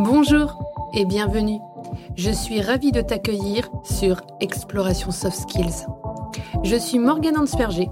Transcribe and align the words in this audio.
Bonjour 0.00 0.56
et 0.94 1.04
bienvenue. 1.04 1.58
Je 2.14 2.30
suis 2.30 2.60
ravie 2.60 2.92
de 2.92 3.00
t'accueillir 3.00 3.68
sur 3.82 4.20
Exploration 4.38 5.10
Soft 5.10 5.40
Skills. 5.40 5.86
Je 6.62 6.76
suis 6.76 7.00
Morgane 7.00 7.36
Ansperger. 7.36 7.90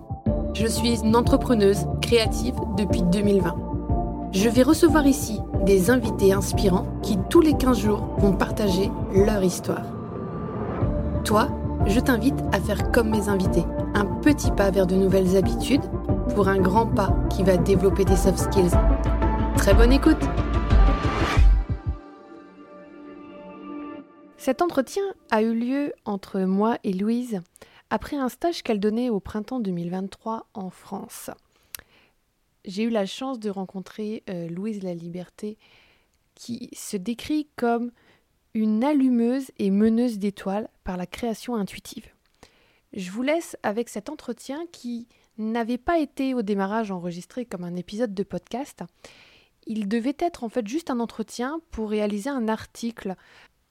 Je 0.55 0.69
suis 0.69 1.01
une 1.01 1.17
entrepreneuse 1.17 1.89
créative 2.01 2.55
depuis 2.77 3.03
2020. 3.03 3.57
Je 4.31 4.49
vais 4.49 4.63
recevoir 4.63 5.05
ici 5.09 5.41
des 5.65 5.91
invités 5.91 6.33
inspirants 6.33 6.87
qui 7.03 7.19
tous 7.29 7.41
les 7.41 7.55
15 7.55 7.77
jours 7.77 8.07
vont 8.19 8.35
partager 8.35 8.89
leur 9.13 9.43
histoire. 9.43 9.87
Toi, 11.25 11.49
je 11.87 11.99
t'invite 11.99 12.41
à 12.53 12.61
faire 12.61 12.93
comme 12.93 13.11
mes 13.11 13.29
invités, 13.29 13.65
un 13.95 14.05
petit 14.05 14.53
pas 14.53 14.71
vers 14.71 14.87
de 14.87 14.95
nouvelles 14.95 15.37
habitudes 15.37 15.83
pour 16.37 16.47
un 16.47 16.59
grand 16.59 16.87
pas 16.87 17.17
qui 17.31 17.43
va 17.43 17.57
développer 17.57 18.05
tes 18.05 18.15
soft 18.15 18.39
skills. 18.39 18.79
Très 19.57 19.75
bonne 19.75 19.93
écoute 19.93 20.25
Cet 24.47 24.63
entretien 24.63 25.03
a 25.33 25.43
eu 25.43 25.53
lieu 25.53 25.93
entre 26.05 26.43
moi 26.43 26.79
et 26.85 26.93
Louise 26.93 27.41
après 27.91 28.15
un 28.15 28.29
stage 28.29 28.63
qu'elle 28.63 28.79
donnait 28.79 29.11
au 29.11 29.19
printemps 29.19 29.59
2023 29.59 30.47
en 30.55 30.71
France. 30.71 31.31
J'ai 32.65 32.85
eu 32.85 32.91
la 32.91 33.07
chance 33.07 33.41
de 33.41 33.51
rencontrer 33.51 34.23
euh, 34.31 34.49
Louise 34.49 34.85
La 34.85 34.95
Liberté 34.95 35.59
qui 36.37 36.71
se 36.75 36.97
décrit 36.97 37.49
comme 37.57 37.91
une 38.55 38.85
allumeuse 38.85 39.51
et 39.59 39.73
meneuse 39.73 40.21
d'étoiles 40.21 40.69
par 40.85 40.97
la 40.97 41.07
création 41.07 41.57
intuitive. 41.57 42.07
Je 42.93 43.11
vous 43.11 43.23
laisse 43.23 43.57
avec 43.65 43.89
cet 43.89 44.09
entretien 44.11 44.65
qui 44.71 45.09
n'avait 45.39 45.77
pas 45.77 45.99
été 45.99 46.35
au 46.35 46.43
démarrage 46.43 46.93
enregistré 46.93 47.47
comme 47.47 47.65
un 47.65 47.75
épisode 47.75 48.15
de 48.15 48.23
podcast. 48.23 48.85
Il 49.67 49.89
devait 49.89 50.17
être 50.21 50.45
en 50.45 50.49
fait 50.49 50.69
juste 50.69 50.89
un 50.89 51.01
entretien 51.01 51.61
pour 51.73 51.91
réaliser 51.91 52.31
un 52.31 52.47
article 52.47 53.17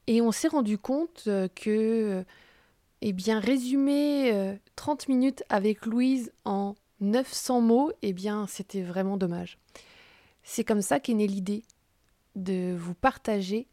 et 0.08 0.22
on 0.22 0.32
s'est 0.32 0.48
rendu 0.48 0.78
compte 0.78 1.24
euh, 1.28 1.48
que, 1.54 2.24
eh 3.02 3.14
bien, 3.14 3.40
résumer 3.40 4.58
30 4.76 5.04
euh, 5.04 5.14
minutes 5.14 5.44
avec 5.50 5.86
Louise 5.86 6.32
en 6.46 6.76
900 7.02 7.62
mots, 7.62 7.92
eh 8.02 8.14
bien, 8.14 8.48
c'était 8.48 8.84
vraiment 8.84 9.18
dommage. 9.18 9.58
C'est 10.44 10.64
comme 10.64 10.82
ça 10.82 11.00
qu'est 11.00 11.14
née 11.14 11.28
l'idée 11.28 11.64
de 12.36 12.76
vous 12.78 12.94
partager 12.94 13.68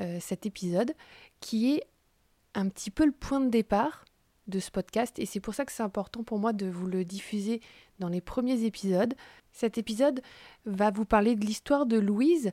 euh, 0.00 0.18
cet 0.20 0.46
épisode 0.46 0.94
qui 1.40 1.74
est 1.74 1.84
un 2.54 2.68
petit 2.68 2.90
peu 2.90 3.06
le 3.06 3.12
point 3.12 3.40
de 3.40 3.48
départ 3.48 4.04
de 4.48 4.58
ce 4.58 4.70
podcast 4.70 5.18
et 5.18 5.26
c'est 5.26 5.40
pour 5.40 5.54
ça 5.54 5.64
que 5.64 5.72
c'est 5.72 5.82
important 5.82 6.24
pour 6.24 6.38
moi 6.38 6.52
de 6.52 6.66
vous 6.66 6.86
le 6.86 7.04
diffuser 7.04 7.60
dans 7.98 8.08
les 8.08 8.20
premiers 8.20 8.64
épisodes. 8.64 9.14
Cet 9.52 9.78
épisode 9.78 10.20
va 10.64 10.90
vous 10.90 11.04
parler 11.04 11.36
de 11.36 11.44
l'histoire 11.44 11.86
de 11.86 11.98
Louise, 11.98 12.50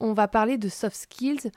on 0.00 0.12
va 0.12 0.28
parler 0.28 0.56
de 0.56 0.68
soft 0.68 0.96
skills, 0.96 1.50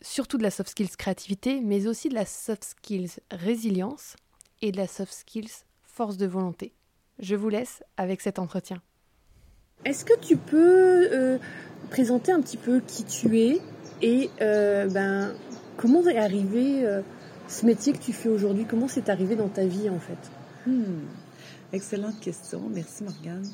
surtout 0.00 0.38
de 0.38 0.42
la 0.42 0.50
soft 0.50 0.70
skills 0.70 0.96
créativité, 0.96 1.60
mais 1.60 1.86
aussi 1.86 2.08
de 2.08 2.14
la 2.14 2.26
soft 2.26 2.64
skills 2.64 3.20
résilience 3.30 4.16
et 4.62 4.72
de 4.72 4.76
la 4.76 4.86
soft 4.86 5.12
skills 5.12 5.64
force 5.82 6.16
de 6.16 6.26
volonté. 6.26 6.72
Je 7.18 7.34
vous 7.34 7.48
laisse 7.48 7.82
avec 7.96 8.20
cet 8.20 8.38
entretien. 8.38 8.80
Est-ce 9.84 10.04
que 10.04 10.18
tu 10.18 10.36
peux 10.36 11.08
euh, 11.12 11.38
présenter 11.90 12.32
un 12.32 12.40
petit 12.40 12.56
peu 12.56 12.80
qui 12.80 13.04
tu 13.04 13.40
es 13.40 13.60
et 14.02 14.30
euh, 14.40 14.88
ben, 14.88 15.34
comment 15.76 16.06
est 16.06 16.18
arrivé 16.18 16.84
euh, 16.84 17.02
ce 17.48 17.66
métier 17.66 17.92
que 17.92 17.98
tu 17.98 18.12
fais 18.12 18.28
aujourd'hui? 18.28 18.66
Comment 18.68 18.88
c'est 18.88 19.08
arrivé 19.08 19.36
dans 19.36 19.48
ta 19.48 19.66
vie 19.66 19.88
en 19.88 19.98
fait? 19.98 20.70
Hmm. 20.70 21.06
Excellente 21.72 22.18
question. 22.20 22.62
Merci 22.72 23.04
Morgane. 23.04 23.48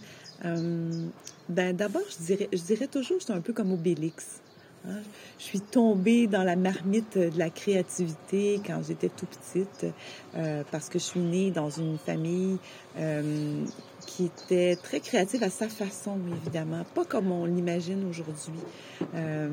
ben, 1.49 1.77
D'abord, 1.77 2.03
je 2.11 2.25
dirais, 2.25 2.49
je 2.53 2.63
dirais 2.63 2.87
toujours 2.87 3.19
que 3.19 3.25
c'est 3.25 3.33
un 3.33 3.41
peu 3.41 3.53
comme 3.53 3.73
Obélix. 3.73 4.41
Je 5.39 5.45
suis 5.45 5.61
tombée 5.61 6.27
dans 6.27 6.43
la 6.43 6.57
marmite 6.57 7.17
de 7.17 7.39
la 7.39 7.51
créativité 7.51 8.61
quand 8.67 8.81
j'étais 8.87 9.09
tout 9.09 9.27
petite 9.27 9.87
euh, 10.37 10.63
parce 10.71 10.89
que 10.89 10.99
je 10.99 11.05
suis 11.05 11.21
née 11.21 11.51
dans 11.51 11.71
une 11.71 11.97
famille 11.97 12.59
euh, 12.99 13.65
qui 14.07 14.27
était 14.27 14.77
très 14.77 15.01
créative 15.01 15.43
à 15.43 15.49
sa 15.49 15.69
façon, 15.69 16.19
évidemment, 16.43 16.85
pas 16.95 17.05
comme 17.05 17.33
on 17.33 17.47
l'imagine 17.47 18.07
aujourd'hui. 18.09 18.61
Euh, 19.15 19.49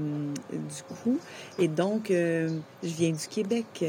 du 0.52 0.96
coup, 0.96 1.18
et 1.58 1.69
donc, 1.69 2.08
je 2.09 2.50
viens 2.84 3.12
du 3.12 3.28
Québec 3.30 3.86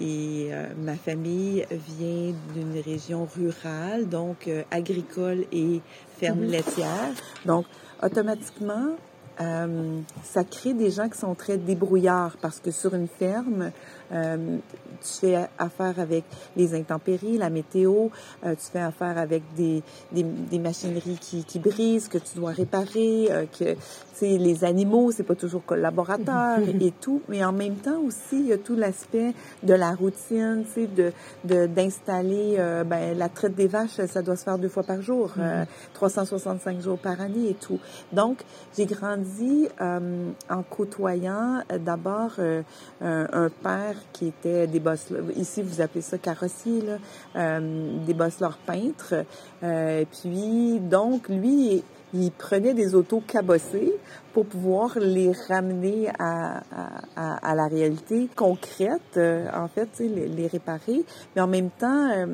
et 0.00 0.50
ma 0.78 0.96
famille 0.96 1.64
vient 1.70 2.34
d'une 2.54 2.80
région 2.84 3.26
rurale, 3.26 4.08
donc 4.08 4.50
agricole 4.70 5.44
et 5.52 5.80
ferme 6.18 6.42
laitière. 6.42 7.14
Donc, 7.46 7.66
automatiquement, 8.02 8.96
ça 9.38 10.44
crée 10.44 10.74
des 10.74 10.90
gens 10.90 11.08
qui 11.08 11.18
sont 11.18 11.34
très 11.34 11.56
débrouillards 11.56 12.36
parce 12.40 12.60
que 12.60 12.70
sur 12.70 12.94
une 12.94 13.08
ferme, 13.08 13.72
euh, 14.12 14.58
tu 15.04 15.20
fais 15.20 15.48
affaire 15.58 15.98
avec 15.98 16.24
les 16.56 16.74
intempéries, 16.74 17.38
la 17.38 17.50
météo, 17.50 18.08
euh, 18.44 18.54
tu 18.54 18.70
fais 18.72 18.80
affaire 18.80 19.18
avec 19.18 19.42
des, 19.56 19.82
des, 20.12 20.22
des 20.22 20.58
machineries 20.58 21.18
qui, 21.20 21.44
qui, 21.44 21.58
brisent, 21.58 22.08
que 22.08 22.18
tu 22.18 22.36
dois 22.36 22.52
réparer, 22.52 23.28
euh, 23.30 23.44
que 23.58 23.76
c'est 24.14 24.38
les 24.38 24.64
animaux, 24.64 25.10
c'est 25.12 25.24
pas 25.24 25.34
toujours 25.34 25.64
collaborateur 25.64 26.58
et 26.80 26.92
tout, 27.00 27.22
mais 27.28 27.44
en 27.44 27.52
même 27.52 27.76
temps 27.76 28.00
aussi 28.00 28.40
il 28.40 28.46
y 28.46 28.52
a 28.52 28.58
tout 28.58 28.76
l'aspect 28.76 29.34
de 29.62 29.74
la 29.74 29.94
routine, 29.94 30.64
tu 30.66 30.82
sais, 30.82 30.86
de 30.86 31.12
d'installer 31.66 32.56
euh, 32.58 32.84
ben, 32.84 33.16
la 33.16 33.28
traite 33.28 33.54
des 33.54 33.66
vaches, 33.66 34.04
ça 34.06 34.22
doit 34.22 34.36
se 34.36 34.44
faire 34.44 34.58
deux 34.58 34.68
fois 34.68 34.82
par 34.82 35.02
jour, 35.02 35.32
365 35.94 36.80
jours 36.80 36.98
par 36.98 37.20
année 37.20 37.50
et 37.50 37.54
tout. 37.54 37.78
Donc 38.12 38.42
j'ai 38.76 38.86
grandi 38.86 39.68
en 39.80 40.62
côtoyant 40.68 41.62
d'abord 41.78 42.32
un 43.00 43.48
père 43.62 43.93
qui 44.12 44.28
était 44.28 44.66
des 44.66 44.80
bosseleurs. 44.80 45.24
Ici, 45.36 45.62
vous 45.62 45.80
appelez 45.80 46.02
ça 46.02 46.18
carrossier, 46.18 46.80
là, 46.82 46.98
euh, 47.36 48.04
des 48.06 48.14
bosseleurs 48.14 48.58
peintres. 48.58 49.24
Euh, 49.62 50.04
puis, 50.20 50.80
donc, 50.80 51.28
lui, 51.28 51.82
il 52.14 52.30
prenait 52.30 52.74
des 52.74 52.94
autos 52.94 53.22
cabossées 53.26 53.92
pour 54.32 54.46
pouvoir 54.46 54.98
les 54.98 55.32
ramener 55.48 56.08
à, 56.18 56.62
à, 57.16 57.50
à 57.50 57.54
la 57.54 57.66
réalité 57.66 58.28
concrète, 58.34 59.16
euh, 59.16 59.48
en 59.52 59.68
fait, 59.68 59.88
les, 59.98 60.28
les 60.28 60.46
réparer. 60.46 61.04
Mais 61.34 61.42
en 61.42 61.48
même 61.48 61.70
temps, 61.70 62.10
euh, 62.10 62.26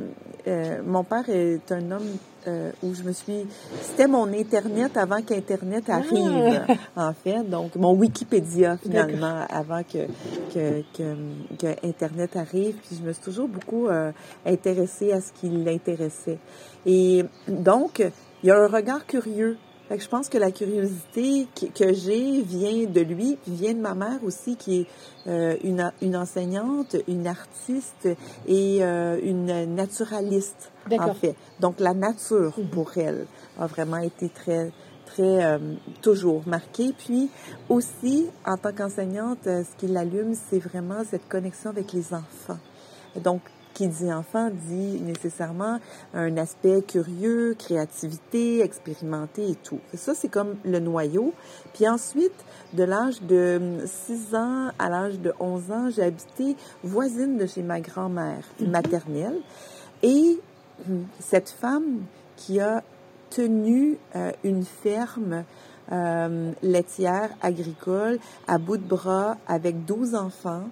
euh, 0.47 0.83
mon 0.85 1.05
père 1.05 1.29
est 1.29 1.73
un 1.73 1.91
homme 1.93 2.17
euh, 2.47 2.73
où 2.83 2.95
je 2.95 3.03
me 3.03 3.13
suis... 3.13 3.47
C'était 3.83 4.07
mon 4.07 4.33
Internet 4.33 4.97
avant 4.97 5.23
qu'Internet 5.23 5.85
ah! 5.89 5.97
arrive, 5.97 6.79
en 6.97 7.13
fait. 7.13 7.43
Donc, 7.43 7.75
mon 7.77 7.95
Wikipédia, 7.95 8.77
finalement, 8.77 9.45
avant 9.49 9.83
que, 9.83 10.07
que, 10.53 10.83
que, 10.97 11.17
que, 11.59 11.87
Internet 11.87 12.37
arrive. 12.37 12.77
Puis, 12.77 12.97
je 12.99 13.07
me 13.07 13.13
suis 13.13 13.23
toujours 13.23 13.49
beaucoup 13.49 13.89
euh, 13.89 14.13
intéressée 14.47 15.13
à 15.13 15.21
ce 15.21 15.33
qui 15.33 15.49
l'intéressait. 15.49 16.39
Et 16.87 17.25
donc, 17.49 18.03
il 18.43 18.47
y 18.47 18.51
a 18.51 18.57
un 18.57 18.69
regard 18.69 19.07
curieux 19.07 19.59
je 19.99 20.09
pense 20.09 20.29
que 20.29 20.39
la 20.39 20.53
curiosité 20.53 21.49
que 21.55 21.93
j'ai 21.93 22.43
vient 22.43 22.87
de 22.87 23.01
lui, 23.01 23.37
puis 23.43 23.53
vient 23.53 23.75
de 23.75 23.81
ma 23.81 23.95
mère 23.95 24.23
aussi, 24.23 24.57
qui 24.57 24.81
est 24.81 24.87
euh, 25.27 25.57
une, 25.65 25.93
une 26.01 26.17
enseignante, 26.17 26.97
une 27.09 27.27
artiste 27.27 28.09
et 28.47 28.79
euh, 28.83 29.19
une 29.23 29.75
naturaliste, 29.75 30.71
en 30.93 31.15
fait. 31.15 31.35
Donc, 31.59 31.81
la 31.81 31.95
nature, 31.95 32.55
mhm. 32.57 32.69
pour 32.69 32.97
elle, 32.97 33.27
a 33.59 33.67
vraiment 33.67 33.99
été 33.99 34.29
très 34.29 34.71
très 35.07 35.45
euh, 35.45 35.59
toujours 36.03 36.43
marquée. 36.47 36.95
Puis 36.97 37.29
aussi, 37.69 38.29
en 38.47 38.57
tant 38.57 38.73
qu'enseignante, 38.73 39.41
ce 39.45 39.77
qui 39.77 39.89
l'allume, 39.89 40.35
c'est 40.35 40.61
vraiment 40.61 41.03
cette 41.11 41.29
connexion 41.29 41.71
avec 41.71 41.93
les 41.93 42.15
enfants. 42.15 42.59
Donc, 43.17 43.41
qui 43.75 43.89
dit 43.89 44.13
enfant 44.13 44.51
dit 44.51 45.01
nécessairement 45.01 45.79
un 46.15 46.37
aspect 46.37 46.83
curieux, 46.83 47.55
créativité, 47.59 48.61
expérimenté 48.61 49.51
et 49.51 49.55
tout. 49.55 49.81
ça, 49.95 50.15
c'est 50.15 50.29
comme 50.29 50.57
le 50.65 50.79
noyau. 50.81 51.33
Puis 51.75 51.89
ensuite, 51.89 52.33
de 52.73 52.85
l'âge 52.85 53.23
de 53.23 53.79
6 53.85 54.35
ans 54.35 54.71
à 54.79 54.89
l'âge 54.89 55.19
de 55.19 55.33
11 55.41 55.71
ans, 55.71 55.91
j'ai 55.91 56.03
habité 56.03 56.57
voisine 56.83 57.39
de 57.39 57.47
chez 57.47 57.63
ma 57.63 57.81
grand-mère 57.81 58.45
mhm. 58.61 58.71
maternelle. 58.71 59.39
Et 60.03 60.39
hum, 60.89 61.05
cette 61.19 61.51
femme 61.51 62.03
qui 62.37 62.61
a 62.61 62.83
tenu 63.31 63.99
euh, 64.17 64.33
une 64.45 64.65
ferme 64.65 65.45
euh, 65.93 66.53
laitière 66.63 67.31
agricole 67.43 68.19
à 68.47 68.59
bout 68.59 68.77
de 68.77 68.87
bras 68.87 69.37
avec 69.49 69.85
12 69.85 70.15
enfants, 70.15 70.65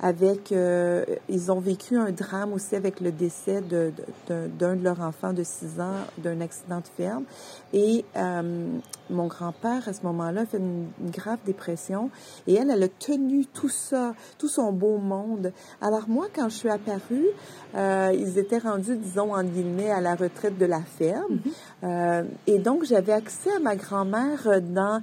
avec 0.00 0.52
euh, 0.52 1.04
ils 1.28 1.50
ont 1.50 1.60
vécu 1.60 1.96
un 1.96 2.10
drame 2.10 2.52
aussi 2.52 2.76
avec 2.76 3.00
le 3.00 3.12
décès 3.12 3.62
de, 3.62 3.92
d'un 4.28 4.76
de, 4.76 4.82
leurs 4.82 5.00
enfants 5.00 5.32
de 5.32 5.42
6 5.42 5.80
ans 5.80 5.94
d'un 6.18 6.40
accident 6.40 6.78
de 6.78 6.88
ferme. 6.96 7.24
Et 7.72 8.04
euh, 8.16 8.68
mon 9.08 9.26
grand-père 9.26 9.88
à 9.88 9.92
ce 9.92 10.02
moment-là 10.02 10.44
fait 10.44 10.58
une, 10.58 10.88
grave 11.10 11.38
dépression. 11.46 12.10
Et 12.46 12.54
elle 12.54 12.70
elle 12.70 12.82
a 12.82 12.88
tenu 12.88 13.46
tout 13.46 13.68
ça 13.68 14.14
tout 14.38 14.48
son 14.48 14.72
beau 14.72 14.98
monde. 14.98 15.52
Alors 15.80 16.08
moi 16.08 16.26
quand 16.34 16.48
je 16.48 16.56
suis 16.56 16.70
apparue 16.70 17.26
euh, 17.74 18.12
ils 18.14 18.38
étaient 18.38 18.58
rendus 18.58 18.96
disons 18.96 19.34
en 19.34 19.44
guillemets 19.44 19.90
à 19.90 20.00
la 20.00 20.14
retraite 20.14 20.58
de 20.58 20.66
la 20.66 20.80
ferme. 20.80 21.40
Mm-hmm. 21.82 22.24
et 22.46 22.58
donc 22.58 22.84
j'avais 22.84 23.12
accès 23.12 23.50
à 23.56 23.60
ma 23.60 23.76
grand-mère 23.76 24.60
dans 24.62 25.00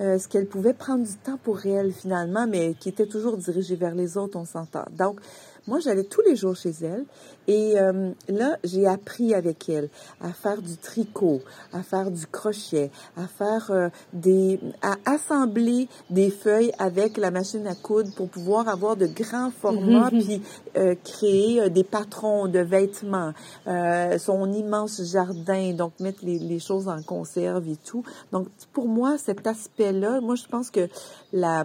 euh, 0.00 0.18
ce 0.18 0.28
qu'elle 0.28 0.46
pouvait 0.46 0.74
prendre 0.74 1.04
du 1.06 1.14
temps 1.14 1.38
pour 1.42 1.64
elle 1.66 1.92
finalement, 1.92 2.46
mais 2.46 2.74
qui 2.74 2.88
était 2.88 3.06
toujours 3.06 3.36
dirigée 3.36 3.76
vers 3.76 3.94
les 3.94 4.16
autres, 4.16 4.38
on 4.38 4.44
s'entend. 4.44 4.84
Donc, 4.90 5.20
moi, 5.66 5.80
j'allais 5.80 6.04
tous 6.04 6.20
les 6.22 6.36
jours 6.36 6.54
chez 6.54 6.72
elle 6.82 7.04
et 7.48 7.78
euh, 7.78 8.10
là, 8.28 8.56
j'ai 8.64 8.86
appris 8.86 9.34
avec 9.34 9.68
elle 9.68 9.88
à 10.20 10.32
faire 10.32 10.62
du 10.62 10.76
tricot, 10.76 11.42
à 11.72 11.82
faire 11.82 12.10
du 12.10 12.26
crochet, 12.26 12.90
à 13.16 13.26
faire 13.26 13.70
euh, 13.70 13.88
des, 14.12 14.60
à 14.82 14.96
assembler 15.04 15.88
des 16.10 16.30
feuilles 16.30 16.72
avec 16.78 17.16
la 17.16 17.30
machine 17.30 17.66
à 17.66 17.74
coudre 17.74 18.14
pour 18.14 18.28
pouvoir 18.28 18.68
avoir 18.68 18.96
de 18.96 19.06
grands 19.06 19.50
formats 19.50 20.10
puis 20.10 20.40
euh, 20.76 20.94
créer 21.04 21.68
des 21.70 21.84
patrons 21.84 22.46
de 22.46 22.60
vêtements, 22.60 23.32
son 23.66 24.52
immense 24.52 25.02
jardin, 25.02 25.72
donc 25.72 25.98
mettre 26.00 26.24
les, 26.24 26.38
les 26.38 26.58
choses 26.58 26.88
en 26.88 27.02
conserve 27.02 27.68
et 27.68 27.76
tout. 27.76 28.04
Donc, 28.32 28.48
pour 28.72 28.88
moi, 28.88 29.18
cet 29.18 29.46
aspect-là, 29.46 30.20
moi, 30.20 30.34
je 30.34 30.46
pense 30.46 30.70
que 30.70 30.88
la 31.32 31.64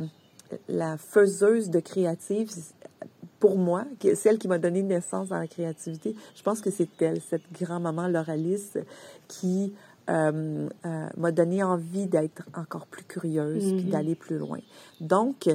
la 0.68 0.98
faiseuse 0.98 1.70
de 1.70 1.80
créative, 1.80 2.50
pour 3.42 3.58
moi, 3.58 3.86
celle 4.16 4.38
qui 4.38 4.48
m'a 4.48 4.60
donné 4.60 4.84
naissance 4.84 5.32
à 5.32 5.40
la 5.40 5.48
créativité, 5.48 6.16
je 6.36 6.44
pense 6.44 6.62
que 6.62 6.70
c'est 6.70 6.90
elle, 7.02 7.20
cette 7.20 7.52
grand-maman 7.52 8.08
Lauralis, 8.08 8.78
qui 9.28 9.74
euh, 10.10 10.70
euh, 10.86 11.08
m'a 11.18 11.32
donné 11.32 11.64
envie 11.64 12.06
d'être 12.06 12.44
encore 12.54 12.86
plus 12.86 13.04
curieuse, 13.04 13.64
puis 13.64 13.84
mm-hmm. 13.84 13.90
d'aller 13.90 14.16
plus 14.16 14.38
loin. 14.38 14.60
Donc, 15.02 15.50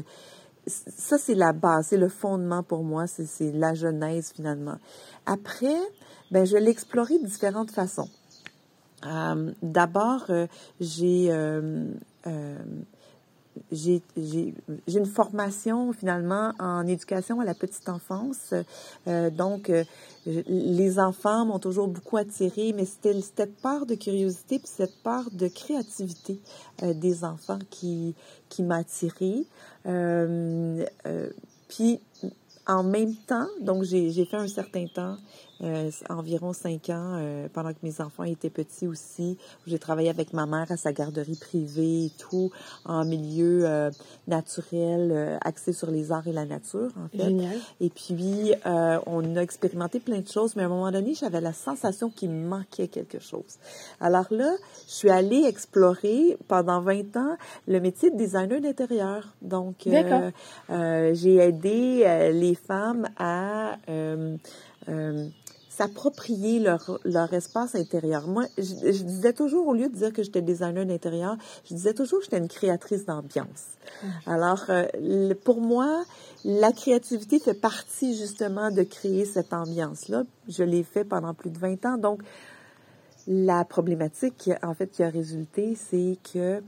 ça, 0.67 1.17
c'est 1.17 1.37
la 1.37 1.53
base, 1.53 1.87
c'est 1.91 1.97
le 1.97 2.09
fondement 2.09 2.65
pour 2.65 2.83
moi, 2.83 3.07
c'est 3.07 3.53
la 3.53 3.73
genèse 3.75 4.33
finalement. 4.35 4.79
Après, 5.25 5.79
ben, 6.33 6.45
je 6.45 6.57
l'ai 6.57 6.71
exploré 6.71 7.19
de 7.21 7.27
différentes 7.27 7.71
façons. 7.71 8.09
Euh, 9.07 9.53
D'abord, 9.63 10.25
euh, 10.31 10.49
j'ai 10.81 11.29
euh, 11.31 11.87
j'ai 13.73 14.03
une 14.87 15.07
formation 15.07 15.93
finalement 15.93 16.53
en 16.59 16.87
éducation 16.87 17.41
à 17.41 17.45
la 17.45 17.55
petite 17.55 17.89
enfance. 17.89 18.55
Euh, 19.07 19.31
donc, 19.31 19.71
euh, 19.71 19.85
les 20.27 20.99
enfants 20.99 21.47
m'ont 21.47 21.59
toujours 21.59 21.89
beaucoup 21.89 22.17
attiré, 22.17 22.73
mais 22.75 22.85
c'était 22.85 23.21
cette 23.21 23.57
part 23.61 23.87
de 23.87 23.95
curiosité 23.95 24.59
puis 24.59 24.69
cette 24.69 25.03
part 25.03 25.31
de 25.31 25.49
créativité 25.49 26.41
euh, 26.83 26.95
des 26.95 27.25
enfants 27.25 27.59
qui, 27.71 28.15
qui 28.49 28.63
m'a 28.63 28.77
attirée. 28.77 29.45
puis, 31.69 32.01
en 32.69 32.83
même 32.83 33.15
temps, 33.15 33.47
donc 33.61 33.85
j'ai 33.85 34.25
fait 34.25 34.37
un 34.37 34.49
certain 34.49 34.87
temps 34.87 35.17
euh, 35.63 35.91
environ 36.11 36.53
cinq 36.53 36.91
ans, 36.91 37.17
euh, 37.19 37.49
pendant 37.51 37.71
que 37.71 37.79
mes 37.83 38.01
enfants 38.03 38.25
étaient 38.25 38.51
petits 38.51 38.87
aussi. 38.87 39.39
J'ai 39.67 39.79
travaillé 39.79 40.11
avec 40.11 40.35
ma 40.35 40.45
mère 40.45 40.71
à 40.71 40.77
sa 40.77 40.93
garderie 40.93 41.39
privée 41.41 42.07
et 42.07 42.13
tout, 42.19 42.51
en 42.85 43.07
milieu 43.07 43.67
euh, 43.67 43.91
naturel, 44.29 45.39
axé 45.43 45.73
sur 45.73 45.91
les 45.91 46.13
arts 46.13 46.29
et 46.29 46.33
la 46.33 46.45
nature, 46.45 46.91
en 47.03 47.09
fait. 47.09 47.25
Génial. 47.25 47.57
Et 47.81 47.89
puis, 47.89 48.53
on 48.65 49.37
a 49.37 49.41
expérimenté 49.41 50.01
plein 50.01 50.21
de 50.21 50.29
choses, 50.29 50.57
mais 50.57 50.63
à 50.63 50.67
un 50.67 50.69
moment 50.69 50.91
donné, 50.91 51.15
j'avais 51.15 51.41
la 51.41 51.53
sensation 51.53 52.11
qu'il 52.11 52.31
me 52.31 52.47
manquait 52.47 52.89
quelque 52.89 53.19
chose. 53.19 53.59
Alors 54.01 54.27
là, 54.31 54.53
je 54.87 54.93
suis 54.93 55.11
allée 55.11 55.45
explorer 55.45 56.37
pendant 56.49 56.81
20 56.81 57.17
ans 57.17 57.37
le 57.67 57.81
métier 57.81 58.11
de 58.11 58.17
designer 58.17 58.61
d'intérieur. 58.61 59.35
Donc, 59.41 59.89
j'ai 59.89 61.37
aidé 61.37 62.31
les 62.33 62.55
femmes 62.55 63.09
à 63.17 63.77
s'approprier 65.77 66.59
leur, 66.59 66.99
leur 67.05 67.33
espace 67.35 67.75
intérieur. 67.75 68.29
Moi, 68.29 68.45
je, 68.57 69.03
disais 69.03 69.35
toujours, 69.35 69.69
au 69.69 69.75
lieu 69.75 69.91
de 69.91 69.95
dire 69.95 70.11
que 70.11 70.23
j'étais 70.23 70.41
designer 70.41 70.87
d'intérieur, 70.87 71.37
je 71.69 71.75
disais 71.75 71.93
toujours 71.93 72.21
que 72.21 72.25
j'étais 72.25 72.39
une 72.39 72.49
créatrice 72.49 73.05
d'ambiance. 73.05 73.77
Mm. 74.03 74.07
Alors, 74.27 74.65
euh, 74.71 75.35
pour 75.45 75.61
moi, 75.61 76.03
la 76.47 76.73
créativité 76.73 77.39
fait 77.39 77.61
partie 77.61 78.17
justement 78.17 78.71
de 78.71 78.85
créer 78.85 79.27
cette 79.27 79.53
ambiance-là. 79.53 80.23
Je 80.49 80.63
l'ai 80.63 80.83
fait 80.83 81.05
pendant 81.05 81.35
plus 81.35 81.51
de 81.51 81.59
20 81.59 81.85
ans. 81.85 81.99
Donc, 81.99 82.23
la 83.27 83.65
problématique, 83.67 84.51
en 84.63 84.73
fait, 84.73 84.87
qui 84.87 85.03
a 85.03 85.11
résulté, 85.11 85.77
c'est 85.77 86.17
que 86.33 86.63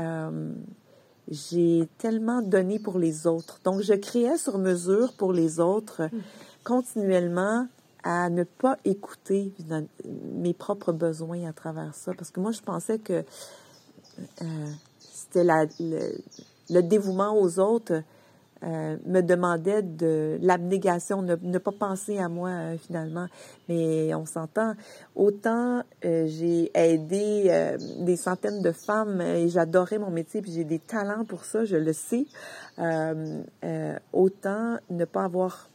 euh, 0.00 0.52
j'ai 1.28 1.86
tellement 1.98 2.40
donné 2.40 2.78
pour 2.78 2.98
les 2.98 3.26
autres. 3.26 3.60
Donc, 3.62 3.82
je 3.82 3.92
créais 3.92 4.38
sur 4.38 4.56
mesure 4.56 5.12
pour 5.18 5.34
les 5.34 5.60
autres 5.60 6.04
mm. 6.04 6.20
continuellement 6.64 7.66
à 8.04 8.28
ne 8.28 8.44
pas 8.44 8.76
écouter 8.84 9.52
mes 10.34 10.52
propres 10.52 10.92
besoins 10.92 11.48
à 11.48 11.52
travers 11.52 11.94
ça. 11.94 12.12
Parce 12.12 12.30
que 12.30 12.38
moi, 12.38 12.52
je 12.52 12.60
pensais 12.60 12.98
que 12.98 13.24
euh, 14.42 14.70
c'était 15.00 15.42
la, 15.42 15.64
le, 15.80 16.82
dévouement 16.82 17.36
aux 17.36 17.58
autres 17.58 18.02
euh, 18.62 18.96
me 19.06 19.22
demandait 19.22 19.82
de 19.82 20.38
l'abnégation, 20.42 21.22
ne, 21.22 21.34
ne, 21.40 21.58
pas 21.58 21.72
penser 21.72 22.18
à 22.18 22.28
moi 22.28 22.50
euh, 22.50 22.76
finalement. 22.76 23.26
Mais 23.70 24.14
on 24.14 24.26
s'entend. 24.26 24.74
Autant 25.16 25.82
j'ai 26.02 26.70
aidé 26.74 27.76
des 28.00 28.16
centaines 28.16 28.60
de 28.60 28.72
femmes 28.72 29.22
et 29.22 29.48
j'adorais 29.48 29.98
mon 29.98 30.10
métier, 30.10 30.42
puis 30.42 30.52
j'ai 30.52 30.64
des 30.64 30.78
talents 30.78 31.24
pour 31.24 31.44
ça, 31.46 31.64
je 31.64 31.76
le 31.76 31.94
sais. 31.94 32.26
autant 34.12 34.76
ne 34.90 35.04
pas 35.06 35.24
avoir 35.24 35.70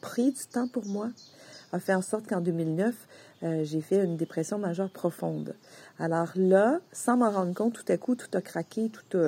pris 0.00 0.32
du 0.32 0.46
temps 0.46 0.66
pour 0.68 0.84
moi, 0.84 1.08
a 1.72 1.80
fait 1.80 1.94
en 1.94 2.02
sorte 2.02 2.26
qu'en 2.26 2.40
2009, 2.40 2.94
euh, 3.42 3.64
j'ai 3.64 3.80
fait 3.80 4.04
une 4.04 4.16
dépression 4.16 4.58
majeure 4.58 4.90
profonde. 4.90 5.54
Alors 5.98 6.28
là, 6.36 6.80
sans 6.92 7.16
m'en 7.16 7.30
rendre 7.30 7.54
compte, 7.54 7.72
tout 7.72 7.92
à 7.92 7.96
coup, 7.96 8.14
tout 8.14 8.28
a 8.34 8.40
craqué, 8.40 8.90
tout 8.90 9.18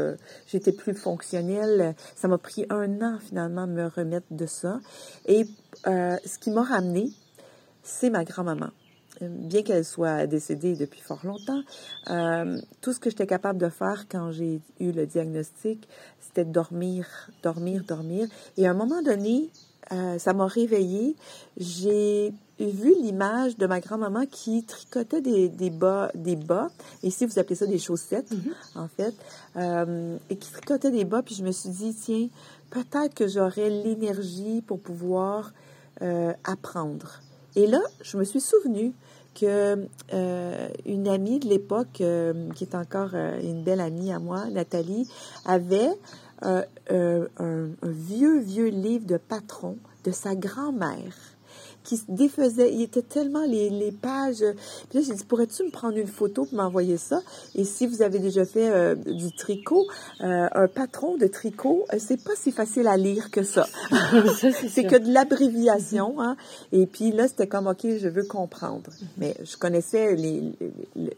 j'étais 0.46 0.72
plus 0.72 0.94
fonctionnelle. 0.94 1.94
Ça 2.14 2.28
m'a 2.28 2.38
pris 2.38 2.66
un 2.70 3.00
an 3.02 3.18
finalement 3.18 3.66
de 3.66 3.72
me 3.72 3.86
remettre 3.86 4.26
de 4.30 4.46
ça. 4.46 4.80
Et 5.26 5.46
euh, 5.86 6.16
ce 6.24 6.38
qui 6.38 6.50
m'a 6.50 6.62
ramené, 6.62 7.10
c'est 7.82 8.10
ma 8.10 8.24
grand-maman. 8.24 8.70
Bien 9.20 9.62
qu'elle 9.62 9.84
soit 9.84 10.26
décédée 10.26 10.74
depuis 10.74 11.00
fort 11.00 11.24
longtemps, 11.24 11.62
euh, 12.10 12.60
tout 12.80 12.92
ce 12.92 12.98
que 12.98 13.10
j'étais 13.10 13.28
capable 13.28 13.60
de 13.60 13.68
faire 13.68 14.06
quand 14.08 14.32
j'ai 14.32 14.60
eu 14.80 14.90
le 14.90 15.06
diagnostic, 15.06 15.88
c'était 16.20 16.44
dormir, 16.44 17.06
dormir, 17.42 17.84
dormir. 17.86 18.26
Et 18.56 18.66
à 18.66 18.72
un 18.72 18.74
moment 18.74 19.02
donné, 19.02 19.50
euh, 19.92 20.18
ça 20.18 20.32
m'a 20.32 20.46
réveillée. 20.46 21.16
J'ai 21.56 22.32
vu 22.58 22.94
l'image 23.00 23.56
de 23.56 23.66
ma 23.66 23.80
grand-maman 23.80 24.26
qui 24.30 24.64
tricotait 24.64 25.20
des, 25.20 25.48
des, 25.48 25.70
bas, 25.70 26.10
des 26.14 26.36
bas. 26.36 26.68
Ici, 27.02 27.26
vous 27.26 27.38
appelez 27.38 27.56
ça 27.56 27.66
des 27.66 27.78
chaussettes, 27.78 28.30
mm-hmm. 28.32 28.78
en 28.78 28.88
fait. 28.88 29.14
Euh, 29.56 30.16
et 30.30 30.36
qui 30.36 30.50
tricotait 30.50 30.90
des 30.90 31.04
bas. 31.04 31.22
Puis 31.22 31.34
je 31.34 31.44
me 31.44 31.52
suis 31.52 31.70
dit, 31.70 31.94
tiens, 31.94 32.28
peut-être 32.70 33.14
que 33.14 33.28
j'aurais 33.28 33.70
l'énergie 33.70 34.62
pour 34.62 34.80
pouvoir 34.80 35.52
euh, 36.02 36.32
apprendre. 36.44 37.20
Et 37.56 37.66
là, 37.66 37.80
je 38.02 38.16
me 38.16 38.24
suis 38.24 38.40
souvenue 38.40 38.92
que 39.34 39.88
une 40.86 41.08
amie 41.08 41.40
de 41.40 41.48
l'époque, 41.48 41.88
qui 41.92 42.64
est 42.64 42.74
encore 42.76 43.14
une 43.14 43.64
belle 43.64 43.80
amie 43.80 44.12
à 44.12 44.20
moi, 44.20 44.44
Nathalie, 44.46 45.08
avait 45.44 45.90
euh, 46.42 46.64
un, 47.38 47.68
vieux, 47.82 48.38
vieux 48.40 48.68
livre 48.68 49.06
de 49.06 49.16
patron 49.16 49.78
de 50.04 50.10
sa 50.10 50.34
grand-mère 50.34 51.33
qui 51.84 51.98
se 51.98 52.04
défaisait. 52.08 52.72
Il 52.72 52.82
était 52.82 53.02
tellement 53.02 53.44
les, 53.44 53.70
les 53.70 53.92
pages. 53.92 54.44
Puis 54.88 54.98
là, 54.98 55.04
j'ai 55.06 55.14
dit, 55.14 55.24
pourrais-tu 55.24 55.62
me 55.64 55.70
prendre 55.70 55.96
une 55.96 56.08
photo 56.08 56.44
pour 56.46 56.54
m'envoyer 56.54 56.96
ça? 56.96 57.20
Et 57.54 57.64
si 57.64 57.86
vous 57.86 58.02
avez 58.02 58.18
déjà 58.18 58.44
fait 58.44 58.68
euh, 58.70 58.94
du 58.94 59.32
tricot, 59.32 59.86
euh, 60.22 60.48
un 60.52 60.66
patron 60.66 61.16
de 61.16 61.26
tricot, 61.26 61.84
euh, 61.92 61.98
c'est 61.98 62.22
pas 62.22 62.34
si 62.34 62.50
facile 62.50 62.88
à 62.88 62.96
lire 62.96 63.30
que 63.30 63.42
ça. 63.42 63.66
c'est 64.68 64.84
que 64.84 64.96
de 64.96 65.12
l'abréviation. 65.12 66.20
Hein? 66.20 66.36
Et 66.72 66.86
puis 66.86 67.12
là, 67.12 67.28
c'était 67.28 67.46
comme, 67.46 67.66
OK, 67.66 67.82
je 67.82 68.08
veux 68.08 68.24
comprendre. 68.24 68.90
Mais 69.18 69.36
je 69.44 69.56
connaissais 69.56 70.16
les, 70.16 70.52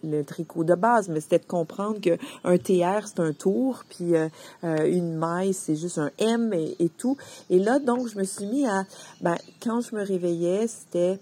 le, 0.03 0.25
tricot 0.25 0.65
de 0.65 0.75
base, 0.75 1.09
mais 1.09 1.21
c'était 1.21 1.39
de 1.39 1.45
comprendre 1.47 2.01
que 2.01 2.19
un 2.43 2.59
TR, 2.59 3.07
c'est 3.07 3.21
un 3.21 3.33
tour, 3.33 3.85
puis 3.89 4.15
une 4.63 5.15
maille, 5.15 5.53
c'est 5.53 5.77
juste 5.77 5.99
un 5.99 6.11
M 6.19 6.53
et, 6.53 6.75
et 6.81 6.89
tout. 6.89 7.17
Et 7.51 7.61
là, 7.61 7.79
donc, 7.79 8.09
je 8.09 8.19
me 8.19 8.25
suis 8.25 8.47
mis 8.47 8.67
à, 8.67 8.85
ben, 9.21 9.37
quand 9.63 9.81
je 9.81 9.95
me 9.95 10.03
réveillais, 10.03 10.56
c'était 10.67 11.19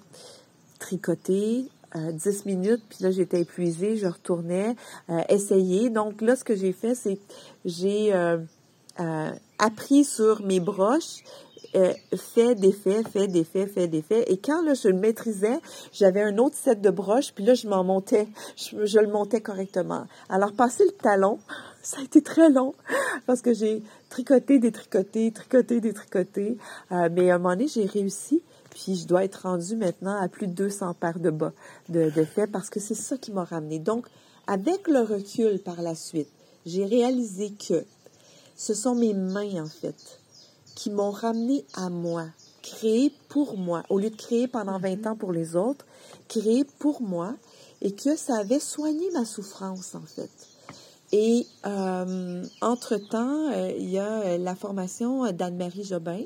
tricoter, 0.79 1.67
10 1.95 2.27
euh, 2.27 2.33
minutes, 2.47 2.83
puis 2.89 2.99
là, 3.01 3.11
j'étais 3.11 3.41
épuisée, 3.41 3.97
je 3.97 4.07
retournais 4.07 4.75
euh, 5.11 5.21
essayer. 5.29 5.91
Donc 5.91 6.21
là, 6.21 6.37
ce 6.37 6.45
que 6.45 6.57
j'ai 6.57 6.73
fait, 6.73 6.95
c'est 6.95 7.19
j'ai 7.65 8.13
euh, 8.13 8.39
appris 9.59 10.05
sur 10.05 10.43
mes 10.43 10.61
broches, 10.61 11.23
fait, 12.17 12.55
défait, 12.55 13.03
fait, 13.03 13.27
défait, 13.27 13.67
fait, 13.67 13.89
défait. 13.89 14.25
Et 14.29 14.37
quand 14.37 14.63
là, 14.63 14.75
je 14.75 14.87
le 14.87 14.95
maîtrisais, 14.95 15.59
j'avais 15.93 16.23
un 16.23 16.39
autre 16.39 16.55
set 16.55 16.81
de 16.81 16.91
broches, 16.91 17.33
puis 17.35 17.45
là, 17.45 17.55
je 17.55 17.67
m'en 17.67 17.83
montais, 17.83 18.29
je, 18.57 18.85
je, 18.87 19.01
le 19.01 19.09
montais 19.09 19.41
correctement. 19.41 20.07
Alors, 20.29 20.53
passer 20.53 20.85
le 20.85 20.93
talon, 20.93 21.41
ça 21.83 21.99
a 21.99 22.05
été 22.05 22.23
très 22.23 22.49
long, 22.49 22.75
parce 23.27 23.43
que 23.43 23.53
j'ai 23.53 23.83
tricoté, 24.09 24.61
détricoté, 24.61 25.33
tricoté, 25.33 25.81
détricoté. 25.81 26.59
mais 26.93 27.31
à 27.31 27.35
un 27.35 27.39
moment 27.39 27.57
donné, 27.57 27.67
j'ai 27.67 27.87
réussi. 27.87 28.41
Puis 28.75 28.97
je 28.97 29.07
dois 29.07 29.25
être 29.25 29.43
rendue 29.43 29.77
maintenant 29.77 30.21
à 30.21 30.29
plus 30.29 30.49
de 30.49 30.53
200 30.53 30.95
paires 30.95 31.21
de 31.21 31.31
bas 31.31 31.53
de, 31.89 32.11
de 32.11 32.25
fait 32.25 32.47
parce 32.47 32.71
que 32.71 32.81
c'est 32.81 32.95
ça 32.95 33.17
qui 33.17 33.33
m'a 33.33 33.45
ramené. 33.45 33.79
Donc, 33.79 34.07
avec 34.47 34.89
le 34.89 35.01
recul 35.01 35.59
par 35.61 35.81
la 35.81 35.95
suite, 35.95 36.29
j'ai 36.67 36.85
réalisé 36.85 37.53
que 37.53 37.85
ce 38.57 38.75
sont 38.75 38.95
mes 38.95 39.15
mains, 39.15 39.65
en 39.65 39.69
fait, 39.69 40.21
qui 40.75 40.91
m'ont 40.91 41.11
ramené 41.11 41.65
à 41.75 41.89
moi, 41.89 42.27
créé 42.63 43.13
pour 43.29 43.57
moi, 43.57 43.85
au 43.89 43.99
lieu 43.99 44.11
de 44.11 44.17
créer 44.17 44.49
pendant 44.49 44.79
20 44.79 44.89
mm-hmm. 44.89 45.09
ans 45.09 45.17
pour 45.17 45.33
les 45.33 45.57
autres, 45.57 45.87
créé 46.29 46.65
pour 46.79 47.03
moi, 47.03 47.35
et 47.81 47.95
que 47.95 48.17
ça 48.17 48.37
avait 48.37 48.61
soigné 48.61 49.11
ma 49.13 49.25
souffrance, 49.25 49.95
en 49.95 50.03
fait. 50.03 50.31
Et 51.17 51.47
euh, 51.65 52.43
entre-temps, 52.61 53.53
euh, 53.53 53.71
il 53.79 53.89
y 53.89 54.01
a 54.01 54.23
euh, 54.23 54.37
la 54.37 54.57
formation 54.57 55.31
d'Anne-Marie 55.31 55.85
Jobin 55.85 56.23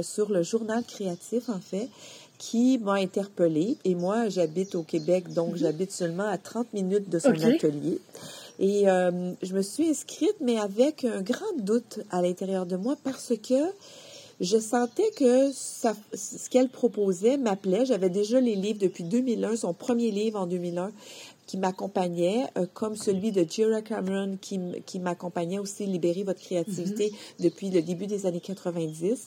sur 0.00 0.30
le 0.30 0.42
journal 0.42 0.82
créatif, 0.82 1.50
en 1.50 1.60
fait, 1.60 1.90
qui 2.38 2.78
m'a 2.78 2.94
interpellée. 2.94 3.76
Et 3.84 3.94
moi, 3.94 4.30
j'habite 4.30 4.74
au 4.76 4.82
Québec, 4.82 5.30
donc 5.34 5.56
mm-hmm. 5.56 5.58
j'habite 5.58 5.92
seulement 5.92 6.26
à 6.26 6.38
30 6.38 6.72
minutes 6.72 7.10
de 7.10 7.18
son 7.18 7.32
atelier. 7.32 8.00
Et 8.58 8.84
je 8.86 9.54
me 9.54 9.60
suis 9.60 9.90
inscrite, 9.90 10.36
mais 10.40 10.58
avec 10.58 11.04
un 11.04 11.20
grand 11.20 11.58
doute 11.58 12.00
à 12.10 12.22
l'intérieur 12.22 12.64
de 12.64 12.76
moi 12.76 12.96
parce 13.04 13.34
que 13.46 13.62
je 14.40 14.58
sentais 14.58 15.10
que 15.16 15.50
ça, 15.52 15.94
ce 16.14 16.48
qu'elle 16.48 16.68
proposait 16.68 17.36
m'appelait. 17.36 17.84
J'avais 17.84 18.08
déjà 18.08 18.40
les 18.40 18.54
livres 18.54 18.78
depuis 18.80 19.04
2001, 19.04 19.56
son 19.56 19.74
premier 19.74 20.10
livre 20.10 20.40
en 20.40 20.46
2001 20.46 20.92
qui 21.48 21.56
m'accompagnait, 21.56 22.44
euh, 22.58 22.66
comme 22.74 22.94
celui 22.94 23.32
de 23.32 23.42
Jira 23.42 23.80
Cameron 23.80 24.36
qui, 24.40 24.60
qui 24.84 25.00
m'accompagnait 25.00 25.58
aussi, 25.58 25.86
Libérer 25.86 26.22
votre 26.22 26.40
créativité 26.40 27.08
mm-hmm. 27.08 27.42
depuis 27.42 27.70
le 27.70 27.80
début 27.80 28.06
des 28.06 28.26
années 28.26 28.40
90. 28.40 29.26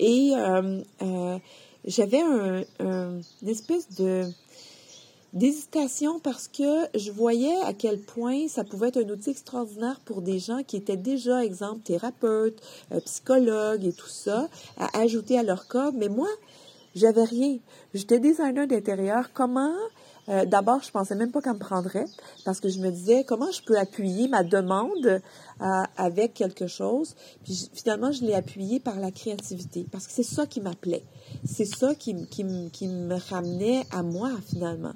Et 0.00 0.32
euh, 0.34 0.82
euh, 1.02 1.38
j'avais 1.86 2.20
un, 2.20 2.64
une 2.80 3.48
espèce 3.48 3.88
de 3.94 4.24
d'hésitation 5.32 6.18
parce 6.18 6.48
que 6.48 6.88
je 6.98 7.12
voyais 7.12 7.54
à 7.64 7.72
quel 7.72 8.00
point 8.00 8.48
ça 8.48 8.64
pouvait 8.64 8.88
être 8.88 8.96
un 8.96 9.08
outil 9.08 9.30
extraordinaire 9.30 10.00
pour 10.04 10.22
des 10.22 10.40
gens 10.40 10.64
qui 10.64 10.76
étaient 10.76 10.96
déjà, 10.96 11.44
exemple, 11.44 11.82
thérapeutes, 11.82 12.60
psychologues 13.04 13.84
et 13.84 13.92
tout 13.92 14.08
ça, 14.08 14.48
à 14.76 14.98
ajouter 14.98 15.38
à 15.38 15.44
leur 15.44 15.68
corps. 15.68 15.92
Mais 15.92 16.08
moi, 16.08 16.26
j'avais 16.96 17.22
rien. 17.22 17.58
J'étais 17.94 18.18
designer 18.18 18.66
d'intérieur. 18.66 19.32
Comment 19.32 19.76
euh, 20.30 20.44
d'abord, 20.44 20.82
je 20.82 20.90
pensais 20.90 21.16
même 21.16 21.32
pas 21.32 21.40
qu'elle 21.40 21.54
me 21.54 21.58
prendrait 21.58 22.04
parce 22.44 22.60
que 22.60 22.68
je 22.68 22.78
me 22.78 22.90
disais 22.90 23.24
comment 23.24 23.50
je 23.50 23.62
peux 23.62 23.76
appuyer 23.76 24.28
ma 24.28 24.44
demande 24.44 25.04
euh, 25.06 25.82
avec 25.96 26.34
quelque 26.34 26.68
chose? 26.68 27.16
Puis 27.44 27.68
finalement, 27.74 28.12
je 28.12 28.24
l'ai 28.24 28.34
appuyé 28.34 28.78
par 28.78 29.00
la 29.00 29.10
créativité 29.10 29.86
parce 29.90 30.06
que 30.06 30.12
c'est 30.12 30.22
ça 30.22 30.46
qui 30.46 30.60
m'appelait. 30.60 31.04
C'est 31.44 31.64
ça 31.64 31.94
qui, 31.94 32.26
qui, 32.26 32.44
qui, 32.72 32.86
me 32.86 33.16
ramenait 33.30 33.84
à 33.90 34.02
moi 34.02 34.30
finalement. 34.46 34.92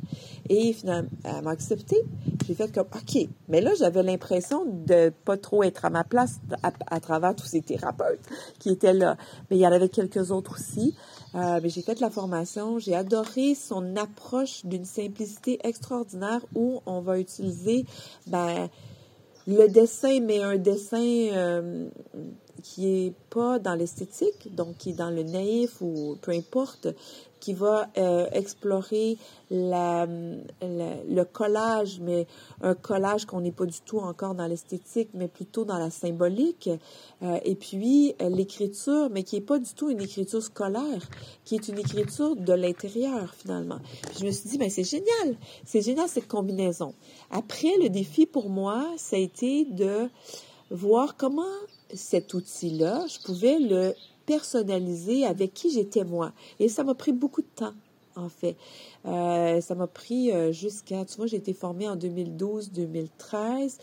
Et 0.49 0.73
finalement, 0.73 1.09
elle 1.25 1.43
m'a 1.43 1.50
accepté. 1.50 1.97
J'ai 2.47 2.55
fait 2.55 2.73
comme 2.73 2.87
OK. 2.95 3.29
Mais 3.49 3.61
là, 3.61 3.73
j'avais 3.76 4.03
l'impression 4.03 4.64
de 4.64 5.12
pas 5.25 5.37
trop 5.37 5.64
être 5.64 5.85
à 5.85 5.91
ma 5.91 6.05
place 6.05 6.38
à, 6.62 7.00
travers 7.00 7.35
tous 7.35 7.47
ces 7.47 7.61
thérapeutes 7.61 8.21
qui 8.59 8.71
étaient 8.71 8.93
là. 8.93 9.17
Mais 9.50 9.57
il 9.57 9.61
y 9.61 9.67
en 9.67 9.73
avait 9.73 9.88
quelques 9.88 10.31
autres 10.31 10.55
aussi. 10.55 10.95
Euh, 11.35 11.61
j'ai 11.64 11.83
fait 11.83 12.00
la 12.00 12.11
formation. 12.11 12.79
J'ai 12.79 12.95
adoré 12.95 13.55
son 13.55 13.97
approche 13.97 14.64
d'une 14.64 14.85
simplicité 14.85 15.59
extraordinaire 15.64 16.41
où 16.55 16.81
on 16.87 17.00
va 17.00 17.19
utiliser 17.19 17.85
ben, 18.26 18.69
le 19.47 19.69
dessin, 19.69 20.21
mais 20.21 20.43
un 20.43 20.57
dessin 20.57 20.99
euh, 20.99 21.88
qui 22.62 22.87
est 22.88 23.12
pas 23.30 23.58
dans 23.58 23.75
l'esthétique, 23.75 24.54
donc 24.54 24.76
qui 24.78 24.90
est 24.90 24.94
dans 24.94 25.11
le 25.11 25.23
naïf 25.23 25.80
ou 25.80 26.16
peu 26.20 26.32
importe, 26.32 26.88
qui 27.44 27.52
va 27.52 27.90
euh, 27.99 28.26
explorer 28.32 29.18
la, 29.50 30.06
le 30.06 31.25
collage, 31.25 32.00
mais 32.00 32.26
un 32.62 32.75
collage 32.75 33.26
qu'on 33.26 33.42
n'est 33.42 33.52
pas 33.52 33.66
du 33.66 33.82
tout 33.82 33.99
encore 33.99 34.34
dans 34.34 34.46
l'esthétique, 34.46 35.11
mais 35.12 35.28
plutôt 35.28 35.66
dans 35.66 35.76
la 35.76 35.90
symbolique. 35.90 36.70
Euh, 37.23 37.38
et 37.44 37.54
puis 37.54 38.14
euh, 38.23 38.30
l'écriture, 38.30 39.11
mais 39.11 39.25
qui 39.25 39.37
n'est 39.37 39.42
pas 39.42 39.58
du 39.58 39.75
tout 39.75 39.90
une 39.90 40.00
écriture 40.00 40.42
scolaire, 40.42 41.06
qui 41.44 41.56
est 41.56 41.68
une 41.68 41.78
écriture 41.78 42.34
de 42.34 42.54
l'intérieur 42.54 43.34
finalement. 43.34 43.78
Puis 44.08 44.20
je 44.20 44.25
me 44.25 44.30
suis 44.30 44.49
dit, 44.49 44.56
ben 44.56 44.70
c'est 44.70 44.82
génial, 44.82 45.37
c'est 45.66 45.82
génial 45.82 46.08
cette 46.08 46.28
combinaison. 46.28 46.94
Après, 47.30 47.76
le 47.78 47.90
défi 47.90 48.25
pour 48.25 48.49
moi, 48.49 48.87
ça 48.96 49.16
a 49.16 49.18
été 49.18 49.66
de 49.66 50.08
voir 50.70 51.14
comment 51.18 51.42
cet 51.94 52.34
outil-là, 52.34 53.04
je 53.08 53.18
pouvais 53.24 53.58
le 53.58 53.94
personnalisé 54.26 55.26
avec 55.26 55.54
qui 55.54 55.70
j'étais 55.70 56.04
moi. 56.04 56.32
Et 56.58 56.68
ça 56.68 56.84
m'a 56.84 56.94
pris 56.94 57.12
beaucoup 57.12 57.42
de 57.42 57.50
temps, 57.54 57.74
en 58.16 58.28
fait. 58.28 58.56
Euh, 59.06 59.60
ça 59.60 59.74
m'a 59.74 59.86
pris 59.86 60.32
euh, 60.32 60.52
jusqu'à, 60.52 61.04
tu 61.04 61.16
vois, 61.16 61.26
j'ai 61.26 61.36
été 61.36 61.52
formée 61.52 61.88
en 61.88 61.96
2012-2013. 61.96 63.78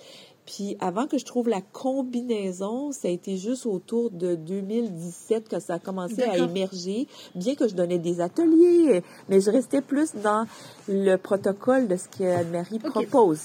Puis 0.45 0.75
avant 0.79 1.05
que 1.05 1.17
je 1.19 1.25
trouve 1.25 1.47
la 1.47 1.61
combinaison, 1.61 2.91
ça 2.91 3.07
a 3.07 3.11
été 3.11 3.37
juste 3.37 3.67
autour 3.67 4.09
de 4.09 4.35
2017 4.35 5.47
que 5.47 5.59
ça 5.59 5.75
a 5.75 5.79
commencé 5.79 6.23
à 6.23 6.35
émerger, 6.35 7.07
bien 7.35 7.53
que 7.53 7.67
je 7.67 7.75
donnais 7.75 7.99
des 7.99 8.21
ateliers, 8.21 9.03
mais 9.29 9.39
je 9.39 9.51
restais 9.51 9.81
plus 9.81 10.15
dans 10.15 10.47
le 10.87 11.15
protocole 11.17 11.87
de 11.87 11.95
ce 11.95 12.07
que 12.07 12.43
Marie 12.45 12.79
propose. 12.79 13.41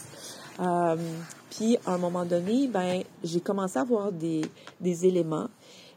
Euh, 0.58 0.96
puis 1.56 1.78
à 1.86 1.94
un 1.94 1.98
moment 1.98 2.26
donné, 2.26 2.68
ben 2.68 3.02
j'ai 3.24 3.40
commencé 3.40 3.78
à 3.78 3.84
voir 3.84 4.12
des, 4.12 4.42
des 4.80 5.06
éléments 5.06 5.48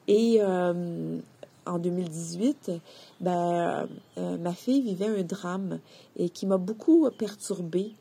et 0.07 0.37
euh, 0.39 1.19
en 1.65 1.79
2018, 1.79 2.71
ben, 3.19 3.87
euh, 4.17 4.37
ma 4.37 4.53
fille 4.53 4.81
vivait 4.81 5.07
un 5.07 5.23
drame 5.23 5.79
et 6.15 6.29
qui 6.29 6.45
m'a 6.45 6.57
beaucoup 6.57 7.09
perturbée 7.11 7.93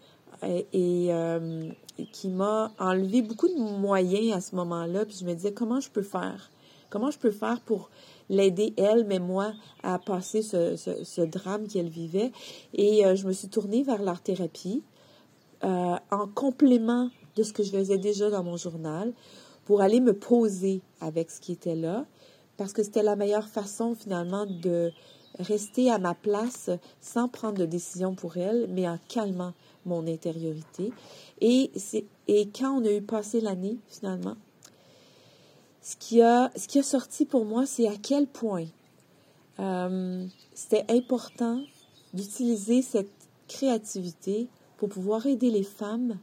et, 0.42 1.08
euh, 1.10 1.68
qui 2.12 2.28
m'a 2.28 2.70
enlevé 2.78 3.22
beaucoup 3.22 3.48
de 3.48 3.58
moyens 3.58 4.36
à 4.36 4.40
ce 4.40 4.54
moment-là. 4.54 5.04
Puis 5.04 5.16
je 5.20 5.24
me 5.24 5.34
disais, 5.34 5.52
comment 5.52 5.80
je 5.80 5.90
peux 5.90 6.02
faire? 6.02 6.50
Comment 6.90 7.10
je 7.10 7.18
peux 7.18 7.32
faire 7.32 7.60
pour 7.60 7.90
l'aider, 8.30 8.72
elle, 8.76 9.04
mais 9.04 9.18
moi, 9.18 9.52
à 9.82 9.98
passer 9.98 10.42
ce, 10.42 10.76
ce, 10.76 11.20
drame 11.22 11.66
qu'elle 11.66 11.88
vivait? 11.88 12.30
Et 12.72 13.02
je 13.16 13.26
me 13.26 13.32
suis 13.32 13.48
tournée 13.48 13.82
vers 13.82 14.00
l'art-thérapie 14.00 14.82
en 15.60 16.28
complément 16.34 17.10
de 17.38 17.44
ce 17.44 17.52
que 17.52 17.62
je 17.62 17.70
faisais 17.70 17.98
déjà 17.98 18.30
dans 18.30 18.42
mon 18.42 18.56
journal 18.56 19.12
pour 19.64 19.80
aller 19.80 20.00
me 20.00 20.12
poser 20.12 20.82
avec 21.00 21.30
ce 21.30 21.40
qui 21.40 21.52
était 21.52 21.76
là, 21.76 22.04
parce 22.56 22.72
que 22.72 22.82
c'était 22.82 23.04
la 23.04 23.14
meilleure 23.14 23.48
façon 23.48 23.94
finalement 23.94 24.44
de 24.44 24.90
rester 25.38 25.90
à 25.90 25.98
ma 25.98 26.14
place 26.14 26.70
sans 27.00 27.28
prendre 27.28 27.58
de 27.58 27.66
décision 27.66 28.14
pour 28.14 28.36
elle, 28.38 28.66
mais 28.70 28.88
en 28.88 28.98
calmant 29.08 29.52
mon 29.86 30.06
intériorité. 30.06 30.92
Et, 31.40 31.70
et 32.26 32.48
quand 32.48 32.80
on 32.80 32.84
a 32.84 32.90
eu 32.90 33.02
passé 33.02 33.40
l'année, 33.40 33.78
finalement, 33.86 34.36
ce 35.80 35.94
qui, 35.96 36.20
a, 36.22 36.50
ce 36.56 36.66
qui 36.66 36.80
a 36.80 36.82
sorti 36.82 37.24
pour 37.24 37.44
moi, 37.44 37.64
c'est 37.64 37.86
à 37.86 37.96
quel 38.02 38.26
point 38.26 38.66
euh, 39.60 40.26
c'était 40.54 40.84
important 40.88 41.62
d'utiliser 42.12 42.82
cette 42.82 43.12
créativité 43.46 44.48
pour 44.76 44.88
pouvoir 44.88 45.26
aider 45.26 45.50
les 45.50 45.62
femmes 45.62 46.18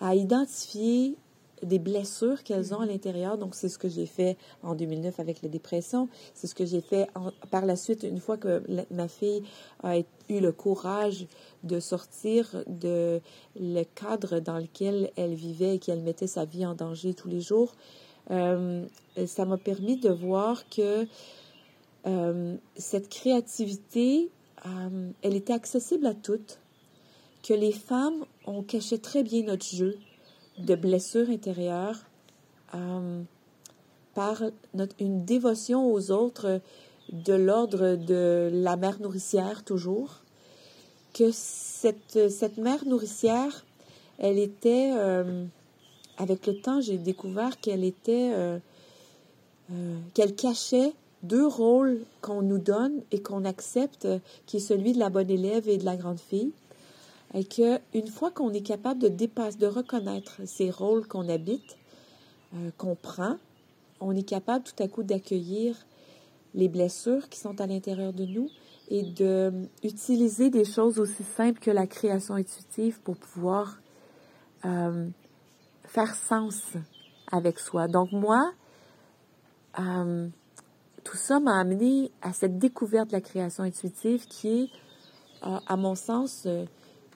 à 0.00 0.14
identifier 0.14 1.16
des 1.62 1.78
blessures 1.78 2.42
qu'elles 2.44 2.74
ont 2.74 2.80
à 2.80 2.86
l'intérieur. 2.86 3.36
Donc, 3.36 3.54
c'est 3.54 3.68
ce 3.68 3.78
que 3.78 3.88
j'ai 3.88 4.06
fait 4.06 4.36
en 4.62 4.74
2009 4.74 5.18
avec 5.18 5.42
la 5.42 5.48
dépression. 5.48 6.08
C'est 6.34 6.46
ce 6.46 6.54
que 6.54 6.64
j'ai 6.64 6.80
fait 6.80 7.08
par 7.50 7.66
la 7.66 7.76
suite, 7.76 8.04
une 8.04 8.20
fois 8.20 8.36
que 8.36 8.62
ma 8.90 9.08
fille 9.08 9.42
a 9.82 9.98
eu 9.98 10.04
le 10.40 10.52
courage 10.52 11.26
de 11.64 11.80
sortir 11.80 12.64
de 12.66 13.20
le 13.58 13.82
cadre 13.82 14.40
dans 14.40 14.58
lequel 14.58 15.10
elle 15.16 15.34
vivait 15.34 15.76
et 15.76 15.78
qu'elle 15.78 16.02
mettait 16.02 16.26
sa 16.26 16.44
vie 16.44 16.64
en 16.64 16.74
danger 16.74 17.14
tous 17.14 17.28
les 17.28 17.40
jours. 17.40 17.74
Euh, 18.30 18.84
ça 19.26 19.44
m'a 19.44 19.56
permis 19.56 19.96
de 19.96 20.10
voir 20.10 20.68
que 20.68 21.06
euh, 22.06 22.56
cette 22.76 23.08
créativité, 23.08 24.30
euh, 24.66 25.10
elle 25.22 25.34
était 25.34 25.52
accessible 25.52 26.06
à 26.06 26.14
toutes, 26.14 26.60
que 27.42 27.54
les 27.54 27.72
femmes, 27.72 28.24
on 28.46 28.62
cachait 28.62 28.98
très 28.98 29.22
bien 29.22 29.42
notre 29.42 29.66
jeu, 29.66 29.98
de 30.58 30.74
blessures 30.74 31.30
intérieures 31.30 32.00
euh, 32.74 33.22
par 34.14 34.42
une 34.98 35.24
dévotion 35.24 35.92
aux 35.92 36.10
autres 36.10 36.60
de 37.12 37.32
l'ordre 37.32 37.96
de 37.96 38.50
la 38.52 38.76
mère 38.76 39.00
nourricière 39.00 39.64
toujours, 39.64 40.22
que 41.14 41.30
cette, 41.32 42.28
cette 42.30 42.58
mère 42.58 42.84
nourricière, 42.84 43.64
elle 44.18 44.38
était, 44.38 44.92
euh, 44.94 45.44
avec 46.18 46.46
le 46.46 46.60
temps, 46.60 46.80
j'ai 46.80 46.98
découvert 46.98 47.60
qu'elle 47.60 47.84
était, 47.84 48.32
euh, 48.34 48.58
qu'elle 50.12 50.34
cachait 50.34 50.92
deux 51.22 51.46
rôles 51.46 52.00
qu'on 52.20 52.42
nous 52.42 52.58
donne 52.58 53.00
et 53.10 53.22
qu'on 53.22 53.44
accepte, 53.44 54.06
qui 54.46 54.58
est 54.58 54.60
celui 54.60 54.92
de 54.92 54.98
la 54.98 55.08
bonne 55.08 55.30
élève 55.30 55.68
et 55.68 55.78
de 55.78 55.84
la 55.84 55.96
grande 55.96 56.20
fille 56.20 56.52
et 57.34 57.44
qu'une 57.44 58.08
fois 58.08 58.30
qu'on 58.30 58.52
est 58.52 58.62
capable 58.62 59.00
de 59.00 59.08
dépasser, 59.08 59.58
de 59.58 59.66
reconnaître 59.66 60.40
ces 60.46 60.70
rôles 60.70 61.06
qu'on 61.06 61.28
habite, 61.28 61.76
euh, 62.54 62.70
qu'on 62.78 62.94
prend, 62.94 63.36
on 64.00 64.16
est 64.16 64.22
capable 64.22 64.64
tout 64.64 64.82
à 64.82 64.88
coup 64.88 65.02
d'accueillir 65.02 65.76
les 66.54 66.68
blessures 66.68 67.28
qui 67.28 67.38
sont 67.38 67.60
à 67.60 67.66
l'intérieur 67.66 68.12
de 68.12 68.24
nous 68.24 68.48
et 68.88 69.02
de 69.02 69.52
utiliser 69.82 70.48
des 70.48 70.64
choses 70.64 70.98
aussi 70.98 71.22
simples 71.22 71.60
que 71.60 71.70
la 71.70 71.86
création 71.86 72.34
intuitive 72.34 73.00
pour 73.02 73.16
pouvoir 73.16 73.78
euh, 74.64 75.08
faire 75.84 76.14
sens 76.14 76.62
avec 77.30 77.58
soi. 77.58 77.86
Donc 77.88 78.12
moi, 78.12 78.52
euh, 79.78 80.28
tout 81.04 81.16
ça 81.16 81.40
m'a 81.40 81.58
amené 81.58 82.10
à 82.22 82.32
cette 82.32 82.58
découverte 82.58 83.08
de 83.08 83.12
la 83.12 83.20
création 83.20 83.64
intuitive 83.64 84.26
qui 84.26 84.48
est, 84.48 84.70
euh, 85.46 85.58
à 85.66 85.76
mon 85.76 85.94
sens, 85.94 86.44
euh, 86.46 86.64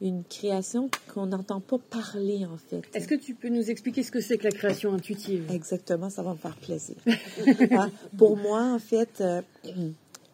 une 0.02 0.24
création 0.24 0.90
qu'on 1.14 1.26
n'entend 1.26 1.60
pas 1.60 1.78
parler 1.78 2.44
en 2.44 2.56
fait. 2.56 2.82
Est-ce 2.92 3.06
que 3.06 3.14
tu 3.14 3.34
peux 3.34 3.48
nous 3.48 3.70
expliquer 3.70 4.02
ce 4.02 4.10
que 4.10 4.20
c'est 4.20 4.36
que 4.36 4.44
la 4.44 4.50
création 4.50 4.92
intuitive? 4.92 5.46
Exactement, 5.50 6.10
ça 6.10 6.22
va 6.22 6.32
me 6.32 6.38
faire 6.38 6.56
plaisir. 6.56 6.96
Ah, 7.70 7.88
pour 8.18 8.36
moi, 8.36 8.74
en 8.74 8.78
fait, 8.78 9.22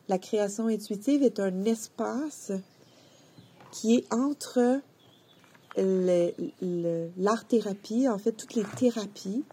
la 0.08 0.18
création 0.18 0.66
intuitive 0.66 1.22
est 1.22 1.38
un 1.38 1.64
espace 1.64 2.50
qui 3.70 3.96
est 3.96 4.12
entre 4.12 4.80
l'art-thérapie, 5.76 8.08
en 8.08 8.18
fait, 8.18 8.32
toutes 8.32 8.54
les 8.54 8.64
thérapies 8.76 9.44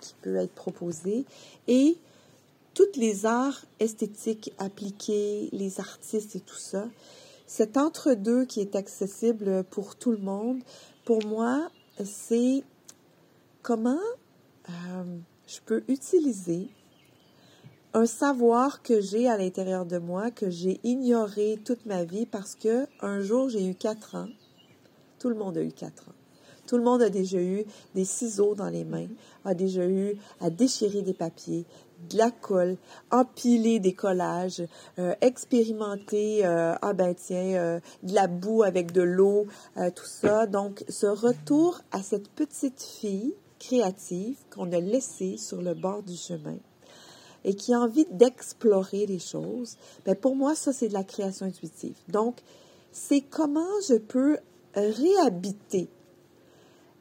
qui 0.00 0.14
peuvent 0.22 0.36
être 0.36 0.54
proposées 0.54 1.24
et 1.66 1.96
toutes 2.74 2.96
les 2.96 3.26
arts 3.26 3.64
esthétiques 3.80 4.52
appliqués, 4.58 5.48
les 5.52 5.80
artistes 5.80 6.36
et 6.36 6.40
tout 6.40 6.58
ça. 6.58 6.86
Cet 7.52 7.76
entre-deux 7.76 8.44
qui 8.44 8.60
est 8.60 8.76
accessible 8.76 9.64
pour 9.64 9.96
tout 9.96 10.12
le 10.12 10.18
monde, 10.18 10.62
pour 11.04 11.26
moi, 11.26 11.68
c'est 12.04 12.62
comment 13.62 13.98
euh, 14.68 14.72
je 15.48 15.58
peux 15.66 15.82
utiliser 15.88 16.68
un 17.92 18.06
savoir 18.06 18.82
que 18.82 19.00
j'ai 19.00 19.28
à 19.28 19.36
l'intérieur 19.36 19.84
de 19.84 19.98
moi, 19.98 20.30
que 20.30 20.48
j'ai 20.48 20.78
ignoré 20.84 21.58
toute 21.64 21.86
ma 21.86 22.04
vie 22.04 22.24
parce 22.24 22.54
que 22.54 22.86
un 23.00 23.20
jour 23.20 23.48
j'ai 23.48 23.66
eu 23.66 23.74
quatre 23.74 24.14
ans 24.14 24.28
tout 25.20 25.28
le 25.28 25.36
monde 25.36 25.58
a 25.58 25.62
eu 25.62 25.70
quatre 25.70 26.08
ans. 26.08 26.14
Tout 26.66 26.76
le 26.76 26.82
monde 26.82 27.02
a 27.02 27.10
déjà 27.10 27.40
eu 27.40 27.64
des 27.94 28.04
ciseaux 28.04 28.54
dans 28.54 28.68
les 28.70 28.84
mains, 28.84 29.08
a 29.44 29.54
déjà 29.54 29.86
eu 29.86 30.16
à 30.40 30.50
déchirer 30.50 31.02
des 31.02 31.14
papiers, 31.14 31.66
de 32.08 32.16
la 32.16 32.30
colle, 32.30 32.76
empiler 33.10 33.78
des 33.78 33.92
collages, 33.92 34.62
euh, 34.98 35.14
expérimenter, 35.20 36.44
euh, 36.44 36.74
ah 36.82 36.92
ben 36.92 37.14
tiens, 37.14 37.54
euh, 37.54 37.80
de 38.02 38.14
la 38.14 38.26
boue 38.26 38.62
avec 38.62 38.92
de 38.92 39.02
l'eau, 39.02 39.46
tout 39.94 40.06
ça. 40.06 40.46
Donc, 40.46 40.84
ce 40.88 41.06
retour 41.06 41.80
à 41.92 42.02
cette 42.02 42.28
petite 42.28 42.82
fille 42.82 43.34
créative 43.58 44.36
qu'on 44.54 44.72
a 44.72 44.80
laissée 44.80 45.36
sur 45.36 45.60
le 45.60 45.74
bord 45.74 46.02
du 46.02 46.16
chemin 46.16 46.56
et 47.44 47.54
qui 47.54 47.72
a 47.72 47.80
envie 47.80 48.06
d'explorer 48.10 49.06
les 49.06 49.18
choses, 49.18 49.76
ben 50.04 50.14
pour 50.14 50.36
moi, 50.36 50.54
ça, 50.54 50.72
c'est 50.72 50.88
de 50.88 50.94
la 50.94 51.04
création 51.04 51.46
intuitive. 51.46 51.96
Donc, 52.08 52.40
c'est 52.92 53.20
comment 53.20 53.80
je 53.88 53.94
peux 53.94 54.38
réhabiter 54.74 55.88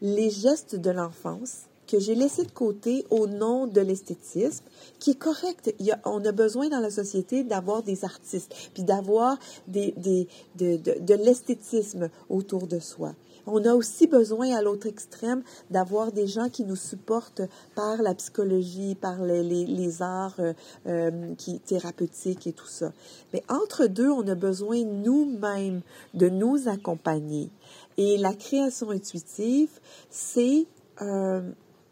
les 0.01 0.29
gestes 0.29 0.75
de 0.75 0.91
l'enfance 0.91 1.68
que 1.89 2.00
j'ai 2.00 2.15
laissés 2.15 2.43
de 2.43 2.51
côté 2.51 3.05
au 3.10 3.25
nom 3.25 3.65
de 3.65 3.81
l'esthétisme, 3.81 4.63
qui 5.00 5.12
est 5.12 5.19
correct. 5.19 5.74
On 6.05 6.24
a 6.24 6.31
besoin 6.31 6.69
dans 6.69 6.79
la 6.79 6.91
société 6.91 7.43
d'avoir 7.43 7.81
des 7.81 8.05
artistes, 8.05 8.53
puis 8.74 8.84
d'avoir 8.84 9.38
des, 9.67 9.93
des, 9.98 10.27
de, 10.55 10.77
de, 10.77 11.00
de 11.00 11.13
l'esthétisme 11.15 12.10
autour 12.29 12.67
de 12.67 12.79
soi. 12.79 13.13
On 13.48 13.65
a 13.65 13.74
aussi 13.74 14.05
besoin, 14.05 14.55
à 14.55 14.62
l'autre 14.62 14.86
extrême, 14.86 15.41
d'avoir 15.72 16.12
des 16.12 16.27
gens 16.27 16.50
qui 16.50 16.63
nous 16.63 16.75
supportent 16.75 17.41
par 17.74 18.00
la 18.03 18.13
psychologie, 18.13 18.93
par 18.93 19.24
les, 19.24 19.41
les, 19.41 19.65
les 19.65 20.01
arts 20.03 20.36
euh, 20.39 20.53
euh, 20.86 21.34
qui, 21.36 21.60
thérapeutiques 21.60 22.46
et 22.46 22.53
tout 22.53 22.67
ça. 22.67 22.93
Mais 23.34 23.41
entre 23.50 23.88
deux, 23.88 24.10
on 24.10 24.27
a 24.27 24.36
besoin 24.36 24.84
nous-mêmes 24.84 25.81
de 26.13 26.29
nous 26.29 26.67
accompagner. 26.67 27.50
Et 27.98 28.17
la 28.17 28.34
création 28.34 28.91
intuitive, 28.91 29.72
c'est 30.12 30.67
euh, 31.01 31.41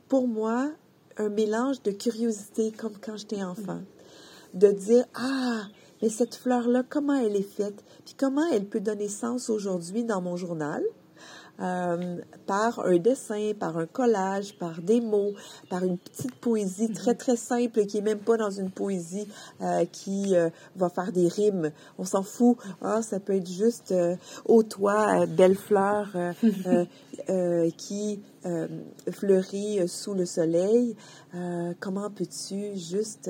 pour 0.07 0.27
moi 0.27 0.71
un 1.17 1.29
mélange 1.29 1.81
de 1.83 1.91
curiosité 1.91 2.71
comme 2.71 2.97
quand 2.99 3.17
j'étais 3.17 3.43
enfant. 3.43 3.81
De 4.53 4.71
dire, 4.71 5.05
ah, 5.15 5.63
mais 6.01 6.09
cette 6.09 6.35
fleur-là, 6.35 6.83
comment 6.87 7.13
elle 7.13 7.35
est 7.35 7.41
faite? 7.41 7.83
Puis 8.05 8.15
comment 8.17 8.45
elle 8.51 8.65
peut 8.65 8.79
donner 8.79 9.09
sens 9.09 9.49
aujourd'hui 9.49 10.03
dans 10.03 10.21
mon 10.21 10.35
journal? 10.35 10.83
Euh, 11.59 12.17
par 12.45 12.79
un 12.85 12.97
dessin, 12.97 13.53
par 13.59 13.77
un 13.77 13.87
collage, 13.87 14.53
par 14.59 14.79
des 14.79 15.01
mots, 15.01 15.33
par 15.69 15.83
une 15.83 15.97
petite 15.97 16.35
poésie 16.35 16.91
très 16.93 17.11
mhm. 17.11 17.17
très 17.17 17.35
simple 17.35 17.85
qui 17.87 17.97
est 17.97 18.01
même 18.01 18.19
pas 18.19 18.37
dans 18.37 18.51
une 18.51 18.69
poésie 18.69 19.27
euh, 19.61 19.83
qui 19.91 20.35
euh, 20.35 20.49
va 20.75 20.89
faire 20.89 21.11
des 21.11 21.27
rimes. 21.27 21.71
On 21.97 22.05
s'en 22.05 22.21
fout. 22.21 22.57
Ah, 22.81 23.01
ça 23.01 23.19
peut 23.19 23.33
être 23.33 23.49
juste 23.49 23.93
au 24.45 24.61
toit, 24.61 25.25
belle 25.25 25.55
fleur 25.55 26.15
qui 27.77 28.21
fleurit 29.11 29.87
sous 29.87 30.13
le 30.13 30.25
soleil. 30.25 30.95
comment 31.79 32.09
peux-tu 32.09 32.77
juste 32.77 33.29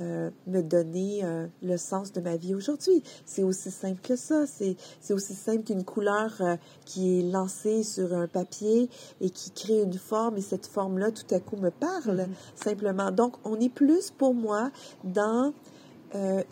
euh, 0.00 0.30
me 0.46 0.62
donner 0.62 1.24
euh, 1.24 1.48
le 1.60 1.76
sens 1.76 2.12
de 2.12 2.20
ma 2.20 2.36
vie 2.36 2.54
aujourd'hui. 2.54 3.02
C'est 3.26 3.42
aussi 3.42 3.72
simple 3.72 4.00
que 4.00 4.14
ça. 4.14 4.46
C'est, 4.46 4.76
c'est 5.00 5.12
aussi 5.12 5.34
simple 5.34 5.64
qu'une 5.64 5.82
couleur 5.82 6.36
euh, 6.40 6.56
qui 6.84 7.18
est 7.18 7.22
lancée 7.22 7.82
sur 7.82 8.14
un 8.14 8.28
papier 8.28 8.88
et 9.20 9.30
qui 9.30 9.50
crée 9.50 9.82
une 9.82 9.98
forme 9.98 10.36
et 10.36 10.40
cette 10.40 10.66
forme-là 10.66 11.10
tout 11.10 11.34
à 11.34 11.40
coup 11.40 11.56
me 11.56 11.70
parle 11.70 12.20
mm-hmm. 12.20 12.64
simplement. 12.64 13.10
Donc, 13.10 13.38
on 13.44 13.58
est 13.58 13.68
plus 13.68 14.12
pour 14.12 14.34
moi 14.34 14.70
dans 15.02 15.52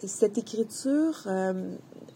cette 0.05 0.37
écriture 0.37 1.27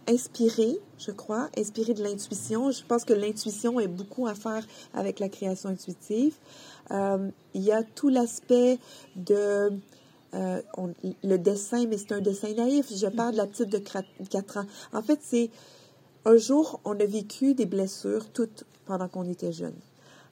inspirée, 0.06 0.78
je 0.98 1.10
crois, 1.10 1.48
inspirée 1.56 1.94
de 1.94 2.02
l'intuition. 2.02 2.70
Je 2.70 2.84
pense 2.84 3.06
que 3.06 3.14
l'intuition 3.14 3.80
est 3.80 3.88
beaucoup 3.88 4.26
à 4.26 4.34
faire 4.34 4.66
avec 4.92 5.20
la 5.20 5.30
création 5.30 5.70
intuitive. 5.70 6.34
il 6.90 7.32
y 7.54 7.72
a 7.72 7.82
tout 7.82 8.10
l'aspect 8.10 8.78
de 9.16 9.72
euh, 10.34 10.60
le 11.24 11.36
dessin, 11.38 11.86
mais 11.86 11.98
c'est 11.98 12.12
un 12.12 12.20
dessin 12.20 12.52
naïf. 12.54 12.86
Je 12.94 13.06
parle 13.06 13.32
de 13.32 13.36
la 13.38 13.46
petite 13.46 13.70
de 13.70 13.78
4 13.78 14.58
ans. 14.58 14.66
En 14.92 15.02
fait, 15.02 15.18
c'est 15.22 15.50
un 16.24 16.36
jour, 16.36 16.80
on 16.84 16.98
a 16.98 17.04
vécu 17.04 17.54
des 17.54 17.66
blessures 17.66 18.30
toutes 18.30 18.64
pendant 18.86 19.08
qu'on 19.08 19.24
était 19.24 19.52
jeune. 19.52 19.74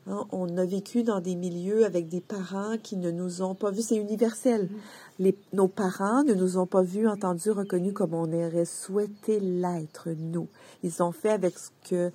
Hein. 0.06 0.26
on 0.32 0.56
a 0.56 0.64
vécu 0.64 1.02
dans 1.02 1.20
des 1.20 1.34
milieux 1.34 1.84
avec 1.84 2.08
des 2.08 2.20
parents 2.20 2.76
qui 2.82 2.96
ne 2.96 3.10
nous 3.10 3.42
ont 3.42 3.54
pas 3.54 3.70
vus. 3.70 3.82
C'est 3.82 3.96
universel. 3.96 4.64
Mm-hmm. 4.64 4.78
Les, 5.18 5.38
nos 5.52 5.68
parents 5.68 6.22
ne 6.22 6.34
nous 6.34 6.56
ont 6.58 6.66
pas 6.66 6.82
vus, 6.82 7.06
entendus, 7.06 7.50
reconnus 7.50 7.92
comme 7.92 8.14
on 8.14 8.32
aurait 8.32 8.64
souhaité 8.64 9.40
l'être, 9.40 10.08
nous. 10.16 10.48
Ils 10.82 11.02
ont 11.02 11.12
fait 11.12 11.30
avec 11.30 11.58
ce 11.58 11.70
que 11.88 12.12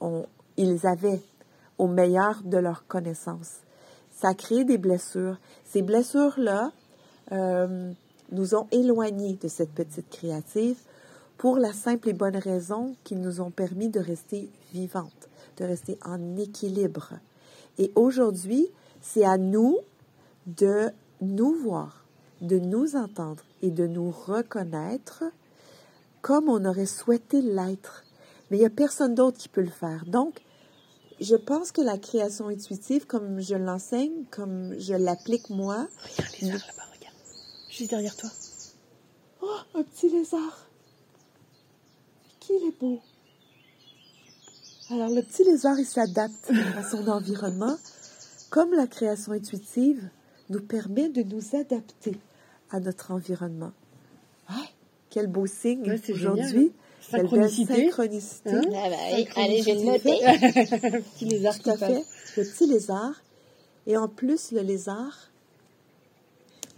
on, 0.00 0.24
ils 0.56 0.86
avaient 0.86 1.20
au 1.78 1.86
meilleur 1.86 2.42
de 2.44 2.58
leur 2.58 2.86
connaissance. 2.86 3.58
Ça 4.10 4.28
a 4.28 4.34
créé 4.34 4.64
des 4.64 4.78
blessures. 4.78 5.38
Ces 5.64 5.82
blessures-là, 5.82 6.72
euh, 7.32 7.92
nous 8.32 8.54
ont 8.54 8.66
éloignés 8.72 9.38
de 9.40 9.48
cette 9.48 9.72
petite 9.72 10.10
créative 10.10 10.76
pour 11.38 11.58
la 11.58 11.72
simple 11.72 12.08
et 12.08 12.12
bonne 12.12 12.36
raison 12.36 12.96
qu'ils 13.04 13.20
nous 13.20 13.40
ont 13.40 13.50
permis 13.50 13.88
de 13.88 14.00
rester 14.00 14.48
vivantes, 14.72 15.28
de 15.58 15.64
rester 15.64 15.98
en 16.04 16.36
équilibre. 16.36 17.14
Et 17.78 17.92
aujourd'hui, 17.94 18.68
c'est 19.02 19.24
à 19.24 19.36
nous 19.36 19.78
de 20.46 20.90
nous 21.20 21.54
voir, 21.54 22.04
de 22.40 22.58
nous 22.58 22.96
entendre 22.96 23.42
et 23.62 23.70
de 23.70 23.86
nous 23.86 24.10
reconnaître 24.10 25.24
comme 26.22 26.48
on 26.48 26.64
aurait 26.64 26.86
souhaité 26.86 27.42
l'être. 27.42 28.04
Mais 28.50 28.56
il 28.56 28.60
n'y 28.60 28.66
a 28.66 28.70
personne 28.70 29.14
d'autre 29.14 29.38
qui 29.38 29.48
peut 29.48 29.60
le 29.60 29.68
faire. 29.68 30.04
Donc, 30.06 30.40
je 31.20 31.36
pense 31.36 31.70
que 31.70 31.80
la 31.80 31.98
création 31.98 32.48
intuitive, 32.48 33.06
comme 33.06 33.40
je 33.40 33.54
l'enseigne, 33.54 34.24
comme 34.30 34.74
je 34.78 34.94
l'applique 34.94 35.50
moi, 35.50 35.86
Juste 37.76 37.90
derrière 37.90 38.16
toi. 38.16 38.30
Oh, 39.42 39.48
un 39.74 39.82
petit 39.82 40.08
lézard. 40.08 40.68
Qu'il 42.38 42.68
est 42.68 42.78
beau. 42.78 43.00
Alors, 44.90 45.08
le 45.08 45.22
petit 45.22 45.42
lézard, 45.42 45.76
il 45.80 45.84
s'adapte 45.84 46.52
à 46.76 46.84
son 46.90 47.08
environnement, 47.08 47.76
comme 48.50 48.72
la 48.74 48.86
création 48.86 49.32
intuitive 49.32 50.08
nous 50.50 50.60
permet 50.60 51.08
de 51.08 51.22
nous 51.24 51.56
adapter 51.56 52.16
à 52.70 52.78
notre 52.78 53.10
environnement. 53.10 53.72
Ah, 54.46 54.66
quel 55.10 55.26
beau 55.26 55.46
signe 55.46 55.98
aujourd'hui. 56.10 56.72
Quelle 57.10 57.28
belle 57.28 57.50
synchronicité. 57.50 58.50
Hein? 58.50 58.62
Ah 58.72 58.88
bah 58.88 58.96
allez, 59.36 59.62
je 59.62 59.64
vais 59.64 59.74
le 59.74 59.84
noter. 59.84 61.00
petit 61.14 61.24
lézard 61.24 61.58
Tout 61.58 61.70
à 61.70 61.76
fait. 61.76 62.04
Le 62.36 62.44
petit 62.44 62.66
lézard. 62.66 63.20
Et 63.88 63.96
en 63.96 64.06
plus, 64.06 64.52
le 64.52 64.60
lézard, 64.60 65.30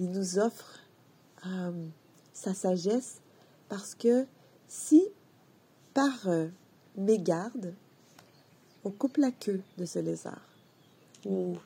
il 0.01 0.11
nous 0.11 0.39
offre 0.39 0.76
euh, 1.47 1.87
sa 2.33 2.55
sagesse 2.55 3.21
parce 3.69 3.95
que 3.95 4.27
si 4.69 5.03
par 5.95 6.29
euh, 6.29 6.49
mégarde, 6.97 7.75
on 8.85 8.91
coupe 8.91 9.17
la 9.17 9.31
queue 9.31 9.63
de 9.79 9.85
ce 9.85 9.99
lézard 9.99 10.43
ou 11.25 11.57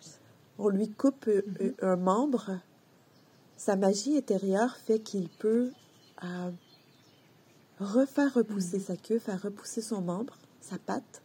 on 0.58 0.68
lui 0.68 0.90
coupe 0.90 1.26
euh, 1.28 1.42
mm-hmm. 1.42 1.84
un 1.84 1.96
membre, 1.96 2.58
sa 3.56 3.76
magie 3.76 4.16
intérieure 4.16 4.76
fait 4.76 5.00
qu'il 5.00 5.28
peut 5.28 5.72
refaire 7.80 8.34
repousser 8.34 8.78
mm-hmm. 8.78 8.86
sa 8.86 8.96
queue, 8.96 9.18
faire 9.18 9.42
repousser 9.42 9.82
son 9.82 10.00
membre, 10.00 10.36
sa 10.60 10.78
patte. 10.78 11.22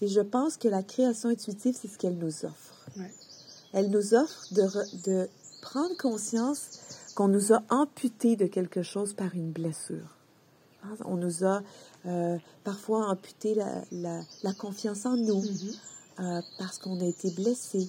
Et 0.00 0.08
je 0.08 0.20
pense 0.20 0.56
que 0.56 0.68
la 0.68 0.82
création 0.82 1.28
intuitive, 1.28 1.76
c'est 1.80 1.88
ce 1.88 1.98
qu'elle 1.98 2.18
nous 2.18 2.44
offre. 2.44 2.88
elle 3.72 3.90
nous 3.90 4.14
offre 4.14 4.52
de, 4.52 5.02
de 5.04 5.28
prendre 5.62 5.96
conscience 5.96 6.80
qu'on 7.14 7.28
nous 7.28 7.52
a 7.52 7.62
amputé 7.70 8.36
de 8.36 8.46
quelque 8.46 8.82
chose 8.82 9.14
par 9.14 9.34
une 9.34 9.50
blessure. 9.50 10.16
Hein, 10.82 10.96
on 11.04 11.16
nous 11.16 11.44
a 11.44 11.62
euh, 12.06 12.36
parfois 12.64 13.08
amputé 13.08 13.54
la, 13.54 13.82
la, 13.92 14.20
la, 14.42 14.52
confiance 14.52 15.06
en 15.06 15.16
nous 15.16 15.42
mm-hmm. 15.42 15.78
euh, 16.20 16.42
parce 16.58 16.78
qu'on 16.78 17.00
a 17.00 17.04
été 17.04 17.30
blessé. 17.30 17.88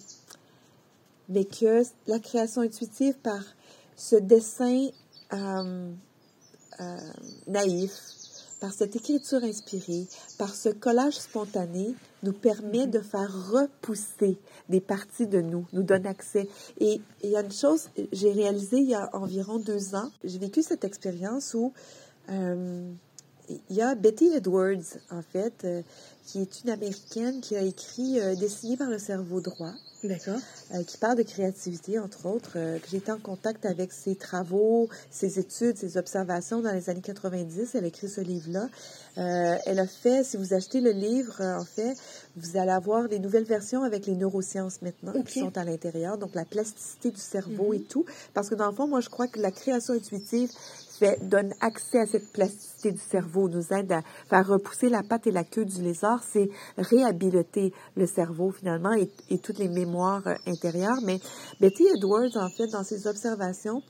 Mais 1.27 1.45
que 1.45 1.83
la 2.07 2.19
création 2.19 2.61
intuitive 2.61 3.15
par 3.15 3.41
ce 3.97 4.15
dessin 4.15 4.89
euh, 5.33 5.89
naïf, 7.47 7.91
par 8.65 8.73
cette 8.73 8.95
écriture 8.95 9.43
inspirée, 9.43 10.07
par 10.39 10.55
ce 10.55 10.69
collage 10.69 11.19
spontané, 11.19 11.93
nous 12.23 12.33
permet 12.33 12.87
de 12.87 12.99
faire 12.99 13.31
repousser 13.51 14.39
des 14.69 14.81
parties 14.81 15.27
de 15.27 15.39
nous, 15.39 15.67
nous 15.71 15.83
donne 15.83 16.07
accès. 16.07 16.49
Et 16.79 16.99
il 17.21 17.29
y 17.29 17.37
a 17.37 17.41
une 17.41 17.51
chose, 17.51 17.89
j'ai 18.11 18.31
réalisé 18.31 18.77
il 18.77 18.89
y 18.89 18.95
a 18.95 19.15
environ 19.15 19.59
deux 19.59 19.93
ans, 19.93 20.09
j'ai 20.23 20.39
vécu 20.39 20.63
cette 20.63 20.83
expérience 20.83 21.53
où 21.53 21.73
euh, 22.29 22.91
il 23.49 23.75
y 23.75 23.81
a 23.81 23.95
Betty 23.95 24.27
Edwards, 24.33 24.97
en 25.11 25.21
fait, 25.21 25.63
euh, 25.63 25.81
qui 26.25 26.41
est 26.41 26.63
une 26.63 26.71
Américaine 26.71 27.39
qui 27.39 27.55
a 27.55 27.61
écrit 27.61 28.19
euh, 28.19 28.35
Dessiné 28.35 28.77
par 28.77 28.89
le 28.89 28.97
cerveau 28.97 29.41
droit. 29.41 29.73
D'accord. 30.03 30.39
Euh, 30.73 30.83
qui 30.83 30.97
parle 30.97 31.17
de 31.17 31.23
créativité, 31.23 31.97
entre 31.97 32.27
autres, 32.27 32.53
euh, 32.57 32.77
que 32.77 32.87
j'ai 32.91 32.97
été 32.97 33.11
en 33.11 33.17
contact 33.17 33.65
avec 33.65 33.91
ses 33.91 34.15
travaux, 34.15 34.87
ses 35.09 35.39
études, 35.39 35.77
ses 35.77 35.97
observations 35.97 36.61
dans 36.61 36.71
les 36.71 36.89
années 36.89 37.01
90. 37.01 37.73
Elle 37.73 37.85
a 37.85 37.87
écrit 37.87 38.09
ce 38.09 38.21
livre-là. 38.21 38.69
Elle 39.15 39.79
a 39.79 39.87
fait, 39.87 40.23
si 40.23 40.35
vous 40.37 40.53
achetez 40.53 40.81
le 40.81 40.91
livre, 40.91 41.41
en 41.41 41.63
fait, 41.63 41.95
vous 42.35 42.57
allez 42.57 42.71
avoir 42.71 43.07
des 43.07 43.17
nouvelles 43.17 43.45
versions 43.45 43.83
avec 43.83 44.05
les 44.07 44.15
neurosciences 44.15 44.81
maintenant 44.81 45.13
qui 45.23 45.39
sont 45.39 45.57
à 45.57 45.63
l'intérieur, 45.63 46.17
donc 46.17 46.35
la 46.35 46.43
plasticité 46.43 47.11
du 47.11 47.21
cerveau 47.21 47.73
et 47.73 47.79
mhm. 47.79 47.85
tout. 47.85 48.05
Parce 48.33 48.49
que 48.49 48.55
dans 48.55 48.67
le 48.67 48.75
fond, 48.75 48.87
moi, 48.87 48.99
je 48.99 49.09
crois 49.09 49.27
que 49.27 49.39
la 49.39 49.51
création 49.51 49.93
intuitive 49.93 50.51
donne 51.21 51.53
accès 51.61 51.99
à 51.99 52.05
cette 52.05 52.31
plasticité 52.31 52.91
du 52.91 52.99
cerveau, 52.99 53.49
nous 53.49 53.73
aide 53.73 53.91
à 53.91 54.01
faire 54.29 54.47
repousser 54.47 54.89
la 54.89 55.03
patte 55.03 55.27
et 55.27 55.31
la 55.31 55.43
queue 55.43 55.65
du 55.65 55.81
lézard, 55.81 56.23
c'est 56.23 56.49
réhabiliter 56.77 57.73
le 57.95 58.05
cerveau 58.05 58.51
finalement 58.51 58.93
et, 58.93 59.09
et 59.29 59.39
toutes 59.39 59.59
les 59.59 59.69
mémoires 59.69 60.27
intérieures. 60.45 60.99
Mais 61.03 61.19
Betty 61.59 61.85
Edwards, 61.95 62.35
en 62.35 62.49
fait, 62.49 62.67
dans 62.67 62.83
ses 62.83 63.07
observations, 63.07 63.81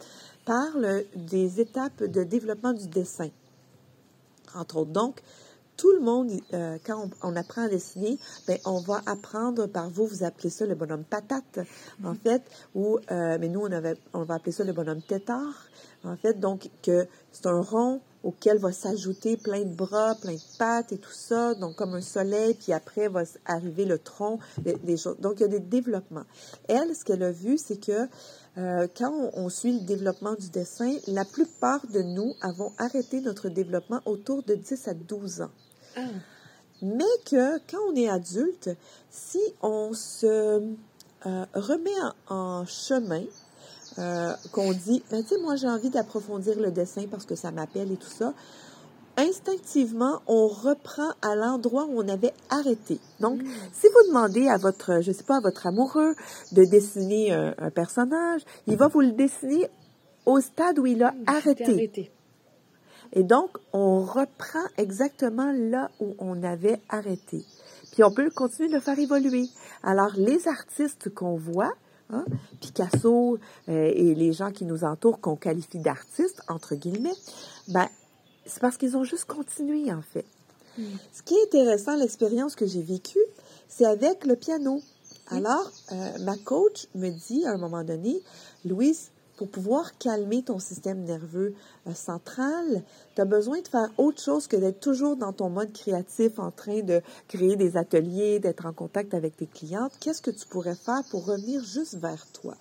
parle 0.46 1.04
des 1.15 1.60
étapes 1.60 2.04
de 2.04 2.24
développement 2.24 2.74
du 2.74 2.88
dessin, 2.88 3.30
entre 4.54 4.78
autres. 4.78 4.91
Donc, 4.91 5.20
tout 5.78 5.92
le 5.92 6.00
monde, 6.00 6.32
euh, 6.54 6.78
quand 6.86 7.10
on, 7.22 7.36
apprend 7.36 7.64
à 7.64 7.70
dessiner, 7.70 8.18
ben, 8.48 8.58
on 8.66 8.80
va 8.80 9.02
apprendre 9.06 9.68
par 9.68 9.90
vous, 9.90 10.06
vous 10.08 10.24
appelez 10.24 10.50
ça 10.50 10.66
le 10.66 10.76
bonhomme 10.76 11.04
patate, 11.04 11.60
en 12.04 12.14
mm-hmm. 12.14 12.18
fait, 12.20 12.44
ou, 12.74 12.98
euh, 13.12 13.38
mais 13.40 13.50
nous, 13.50 13.62
on, 13.62 13.72
avait, 13.72 13.98
on 14.14 14.24
va 14.24 14.36
appeler 14.36 14.52
ça 14.52 14.64
le 14.64 14.74
bonhomme 14.74 15.02
tétard, 15.02 15.68
en 16.04 16.16
fait, 16.16 16.40
donc 16.40 16.70
que 16.82 17.08
c'est 17.32 17.48
un 17.48 17.62
rond 17.62 18.02
auquel 18.24 18.58
va 18.58 18.72
s'ajouter 18.72 19.38
plein 19.38 19.62
de 19.62 19.76
bras, 19.76 20.16
plein 20.16 20.34
de 20.34 20.58
pattes 20.58 20.92
et 20.92 20.98
tout 20.98 21.14
ça, 21.14 21.54
donc 21.54 21.76
comme 21.76 21.94
un 21.94 22.02
soleil, 22.02 22.56
puis 22.56 22.74
après 22.74 23.08
va 23.08 23.24
arriver 23.46 23.86
le 23.86 24.00
tronc, 24.00 24.40
des 24.58 24.98
choses. 24.98 25.18
Donc, 25.20 25.36
il 25.38 25.42
y 25.42 25.46
a 25.46 25.50
des 25.50 25.60
développements. 25.60 26.26
Elle, 26.68 26.96
ce 26.96 27.06
qu'elle 27.06 27.22
a 27.22 27.32
vu, 27.32 27.60
c'est 27.60 27.80
que 27.80 28.08
euh, 28.58 28.88
quand 28.98 29.32
on, 29.34 29.50
suit 29.50 29.74
le 29.74 29.86
développement 29.86 30.34
du 30.34 30.50
dessin, 30.50 30.96
la 31.08 31.26
plupart 31.26 31.86
de 31.88 32.02
nous 32.02 32.34
avons 32.42 32.72
arrêté 32.78 33.22
notre 33.22 33.50
développement 33.50 34.02
autour 34.06 34.44
de 34.44 34.56
10 34.56 34.88
à 34.88 34.94
12 34.94 35.42
ans. 35.42 35.52
Mais 36.82 37.04
que 37.26 37.58
quand 37.70 37.80
on 37.90 37.96
est 37.96 38.10
adulte, 38.10 38.70
si 39.10 39.40
on 39.62 39.94
se 39.94 40.62
euh, 41.26 41.46
remet 41.54 41.92
en, 42.28 42.66
chemin, 42.66 43.24
euh, 43.98 44.34
qu'on 44.52 44.72
dit, 44.74 45.02
ben, 45.10 45.24
tu 45.24 45.30
sais, 45.30 45.42
moi 45.42 45.56
j'ai 45.56 45.68
envie 45.68 45.90
d'approfondir 45.90 46.60
le 46.60 46.72
dessin 46.72 47.06
parce 47.10 47.26
que 47.26 47.36
ça 47.36 47.52
m'appelle 47.52 47.92
et 47.92 47.98
tout 47.98 48.10
ça, 48.10 48.34
instinctivement, 49.18 50.22
on 50.28 50.48
reprend 50.48 51.12
à 51.22 51.36
l'endroit 51.36 51.86
où 51.86 52.02
on 52.02 52.10
avait 52.10 52.34
arrêté. 52.50 53.00
Donc, 53.22 53.42
mm. 53.42 53.48
si 53.72 53.88
vous 53.88 54.10
demandez 54.10 54.50
à 54.50 54.58
votre, 54.58 55.02
je 55.02 55.14
sais 55.14 55.24
pas, 55.24 55.38
à 55.38 55.42
votre 55.42 55.66
amoureux 55.66 56.14
de 56.52 56.66
dessiner 56.66 57.32
un, 57.32 57.70
personnage, 57.72 58.42
il 58.68 58.76
va 58.76 58.90
vous 58.90 59.02
le 59.02 59.14
dessiner 59.14 59.70
au 60.26 60.42
stade 60.42 60.78
où 60.80 60.86
il 60.86 61.02
a 61.02 61.14
arrêté. 61.26 62.12
Et 63.13 63.24
donc, 63.24 63.58
on 63.74 64.02
reprend 64.02 64.63
exactement 64.78 65.52
là 65.52 65.89
où 66.00 66.15
on 66.20 66.44
avait 66.44 66.80
arrêté. 66.89 67.44
Puis 67.91 68.04
on 68.04 68.12
peut 68.12 68.30
continuer 68.30 68.70
de 68.70 68.76
le 68.76 68.82
faire 68.82 69.00
évoluer. 69.00 69.48
Alors, 69.84 70.12
les 70.18 70.48
artistes 70.48 71.13
qu'on 71.13 71.38
voit, 71.38 71.74
hein, 72.10 72.26
Picasso 72.60 73.39
euh, 73.70 73.91
et 73.94 74.15
les 74.15 74.34
gens 74.34 74.52
qui 74.52 74.65
nous 74.65 74.84
entourent, 74.84 75.22
qu'on 75.22 75.36
qualifie 75.36 75.80
d'artistes, 75.80 76.41
entre 76.48 76.76
guillemets, 76.76 77.15
ben, 77.70 77.88
c'est 78.46 78.60
parce 78.60 78.78
qu'ils 78.78 78.98
ont 78.98 79.04
juste 79.04 79.26
continué, 79.26 79.91
en 79.94 80.02
fait. 80.02 80.26
Hmm. 80.78 80.84
Ce 81.13 81.22
qui 81.24 81.36
est 81.36 81.44
intéressant, 81.46 81.96
l'expérience 81.96 82.56
que 82.56 82.65
j'ai 82.65 82.82
vécue, 82.82 83.20
c'est 83.70 83.86
avec 83.86 84.26
le 84.26 84.36
piano. 84.36 84.82
Alors, 85.28 85.72
euh, 85.91 86.18
ma 86.20 86.38
coach 86.38 86.88
me 86.96 87.10
dit 87.10 87.46
à 87.46 87.52
un 87.52 87.58
moment 87.58 87.84
donné, 87.84 88.22
Louise, 88.65 89.10
pour 89.36 89.50
pouvoir 89.50 89.98
calmer 89.98 90.43
ton 90.43 90.60
système 90.60 91.04
nerveux 91.04 91.54
euh, 91.88 91.93
central, 91.93 92.84
tu 93.15 93.21
as 93.21 93.26
besoin 93.26 93.62
de 93.62 93.67
faire 93.67 93.89
autre 93.98 94.21
chose 94.21 94.48
que 94.48 94.56
d'être 94.56 94.80
toujours 94.80 95.15
dans 95.17 95.34
ton 95.34 95.50
mode 95.50 95.74
créatif 95.74 96.39
en 96.39 96.52
train 96.52 96.82
de 96.82 97.02
créer 97.28 97.56
des 97.56 97.78
ateliers, 97.78 98.39
d'être 98.39 98.65
en 98.65 98.74
contact 98.74 99.13
avec 99.13 99.36
tes 99.36 99.48
clientes. 99.48 99.93
Qu'est-ce 100.00 100.21
que 100.21 100.32
tu 100.32 100.48
pourrais 100.48 100.76
faire 100.76 101.04
pour 101.10 101.26
revenir 101.26 101.63
juste 101.63 101.95
vers 101.95 102.26
toi? 102.32 102.56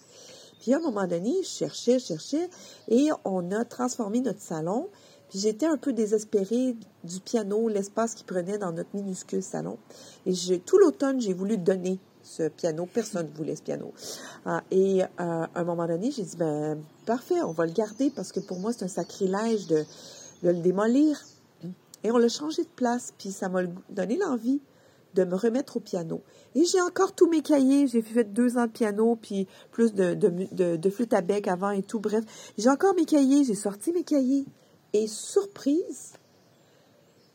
Puis 0.60 0.72
à 0.72 0.78
un 0.78 0.80
moment 0.80 1.06
donné, 1.06 1.34
je 1.42 1.48
cherchais, 1.48 1.98
je 1.98 2.06
cherchais 2.06 2.48
et 2.88 3.10
on 3.24 3.50
a 3.52 3.64
transformé 3.64 4.20
notre 4.20 4.40
salon. 4.40 4.88
Puis 5.28 5.38
j'étais 5.38 5.66
un 5.66 5.76
peu 5.76 5.92
désespérée 5.92 6.76
du 7.04 7.20
piano, 7.20 7.68
l'espace 7.68 8.14
qu'il 8.14 8.26
prenait 8.26 8.58
dans 8.58 8.72
notre 8.72 8.94
minuscule 8.94 9.42
salon. 9.42 9.78
Et 10.26 10.34
tout 10.60 10.78
l'automne, 10.78 11.20
j'ai 11.20 11.34
voulu 11.34 11.58
donner 11.58 11.98
ce 12.24 12.48
piano. 12.48 12.88
Personne 12.92 13.28
ne 13.30 13.36
voulait 13.36 13.54
ce 13.54 13.62
piano. 13.62 13.92
Ah, 14.44 14.62
et 14.70 15.02
euh, 15.02 15.06
à 15.18 15.48
un 15.54 15.64
moment 15.64 15.86
donné, 15.86 16.10
j'ai 16.10 16.22
dit, 16.22 16.36
ben, 16.36 16.78
parfait, 17.06 17.40
on 17.42 17.52
va 17.52 17.66
le 17.66 17.72
garder 17.72 18.10
parce 18.10 18.32
que 18.32 18.40
pour 18.40 18.58
moi, 18.58 18.72
c'est 18.72 18.84
un 18.84 18.88
sacrilège 18.88 19.66
de, 19.68 19.84
de, 20.42 20.50
le 20.50 20.58
démolir. 20.58 21.22
Et 22.02 22.10
on 22.10 22.18
l'a 22.18 22.28
changé 22.28 22.62
de 22.62 22.68
place, 22.68 23.14
puis 23.16 23.30
ça 23.30 23.48
m'a 23.48 23.62
donné 23.88 24.18
l'envie 24.18 24.60
de 25.14 25.24
me 25.24 25.36
remettre 25.36 25.76
au 25.76 25.80
piano. 25.80 26.22
Et 26.54 26.64
j'ai 26.64 26.80
encore 26.80 27.14
tous 27.14 27.28
mes 27.28 27.40
cahiers. 27.40 27.86
J'ai 27.86 28.02
fait 28.02 28.24
deux 28.24 28.58
ans 28.58 28.66
de 28.66 28.72
piano, 28.72 29.16
puis 29.16 29.46
plus 29.70 29.94
de, 29.94 30.14
de, 30.14 30.76
de 30.76 30.90
flûte 30.90 31.14
à 31.14 31.20
bec 31.20 31.48
avant 31.48 31.70
et 31.70 31.82
tout. 31.82 32.00
Bref, 32.00 32.24
j'ai 32.58 32.68
encore 32.68 32.94
mes 32.94 33.04
cahiers. 33.04 33.44
J'ai 33.44 33.54
sorti 33.54 33.92
mes 33.92 34.02
cahiers. 34.02 34.44
Et 34.92 35.06
surprise, 35.06 36.12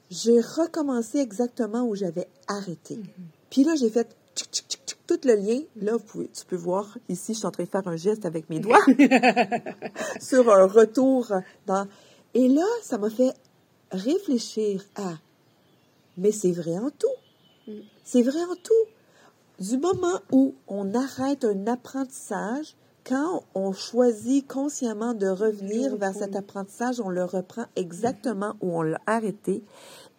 j'ai 0.10 0.40
recommencé 0.40 1.20
exactement 1.20 1.84
où 1.84 1.96
j'avais 1.96 2.28
arrêté. 2.48 2.96
Mm-hmm. 2.96 3.24
Puis 3.50 3.64
là, 3.64 3.76
j'ai 3.76 3.90
fait 3.90 4.16
tout 5.10 5.28
le 5.28 5.34
lien, 5.34 5.62
là, 5.76 5.94
tu 6.14 6.46
peux 6.46 6.56
voir, 6.56 7.00
ici, 7.10 7.34
je 7.34 7.40
suis 7.40 7.48
en 7.48 7.52
train 7.52 7.64
de 7.64 7.70
faire 7.70 7.88
un 7.88 7.96
geste 7.96 8.28
avec 8.28 8.48
mes 8.48 8.60
doigts 8.60 8.86
sur 10.22 10.52
un 10.52 10.68
retour 10.68 11.34
dans... 11.66 11.88
Et 12.36 12.48
là, 12.48 12.66
ça 12.84 13.00
m'a 13.00 13.10
fait 13.10 13.34
réfléchir 13.92 14.84
à, 14.96 15.14
mais 16.16 16.32
c'est 16.32 16.52
vrai 16.52 16.78
en 16.78 16.92
tout. 16.92 17.08
Mm. 17.68 17.80
C'est 18.04 18.22
vrai 18.22 18.44
en 18.44 18.56
tout. 18.56 18.86
Du 19.60 19.80
moment 19.80 20.20
où 20.32 20.54
on 20.68 20.94
arrête 20.94 21.44
un 21.44 21.66
apprentissage, 21.66 22.76
quand 23.04 23.42
on 23.56 23.74
choisit 23.74 24.48
consciemment 24.48 25.16
de 25.16 25.28
revenir 25.28 25.96
vers 25.96 26.14
cet 26.14 26.36
apprentissage, 26.36 27.00
on 27.00 27.10
le 27.10 27.24
reprend 27.24 27.66
exactement 27.76 28.54
où 28.62 28.78
on 28.78 28.84
l'a 28.84 29.02
arrêté. 29.08 29.64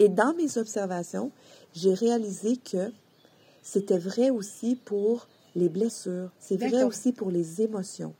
Et 0.01 0.09
dans 0.09 0.35
mes 0.35 0.59
observations, 0.59 1.31
j'ai 1.75 1.95
réalisé 1.95 2.57
que 2.57 2.91
c'était 3.63 3.99
vrai 3.99 4.31
aussi 4.31 4.77
pour 4.77 5.29
les 5.55 5.69
blessures, 5.69 6.31
c'est 6.39 6.57
vrai 6.57 6.85
aussi 6.85 7.13
pour 7.13 7.31
les 7.31 7.63
émotions. 7.63 8.15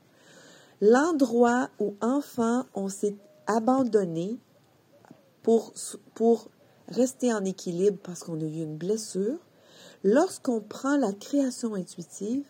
L'endroit 0.81 1.69
où 1.79 1.95
enfant 2.01 2.65
on 2.73 2.89
s'est 2.89 3.15
abandonné 3.47 4.37
pour, 5.43 5.73
pour 6.15 6.49
rester 6.87 7.33
en 7.33 7.43
équilibre 7.45 7.97
parce 8.03 8.23
qu'on 8.23 8.39
a 8.39 8.43
eu 8.43 8.61
une 8.61 8.77
blessure, 8.77 9.37
lorsqu'on 10.03 10.59
prend 10.59 10.97
la 10.97 11.13
création 11.13 11.73
intuitive, 11.75 12.45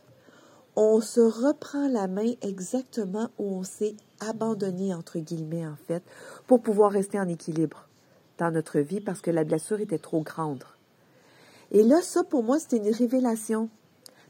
on 0.75 1.01
se 1.01 1.19
reprend 1.19 1.87
la 1.87 2.07
main 2.07 2.33
exactement 2.41 3.29
où 3.37 3.55
on 3.55 3.63
s'est 3.63 3.95
abandonné, 4.19 4.93
entre 4.93 5.19
guillemets, 5.19 5.67
en 5.67 5.75
fait, 5.87 6.03
pour 6.47 6.61
pouvoir 6.61 6.91
rester 6.91 7.19
en 7.19 7.27
équilibre 7.27 7.87
dans 8.37 8.51
notre 8.51 8.79
vie 8.79 9.01
parce 9.01 9.21
que 9.21 9.31
la 9.31 9.43
blessure 9.43 9.81
était 9.81 9.99
trop 9.99 10.21
grande. 10.21 10.63
Et 11.71 11.83
là, 11.83 12.01
ça, 12.01 12.23
pour 12.23 12.43
moi, 12.43 12.59
c'était 12.59 12.77
une 12.77 12.93
révélation. 12.93 13.69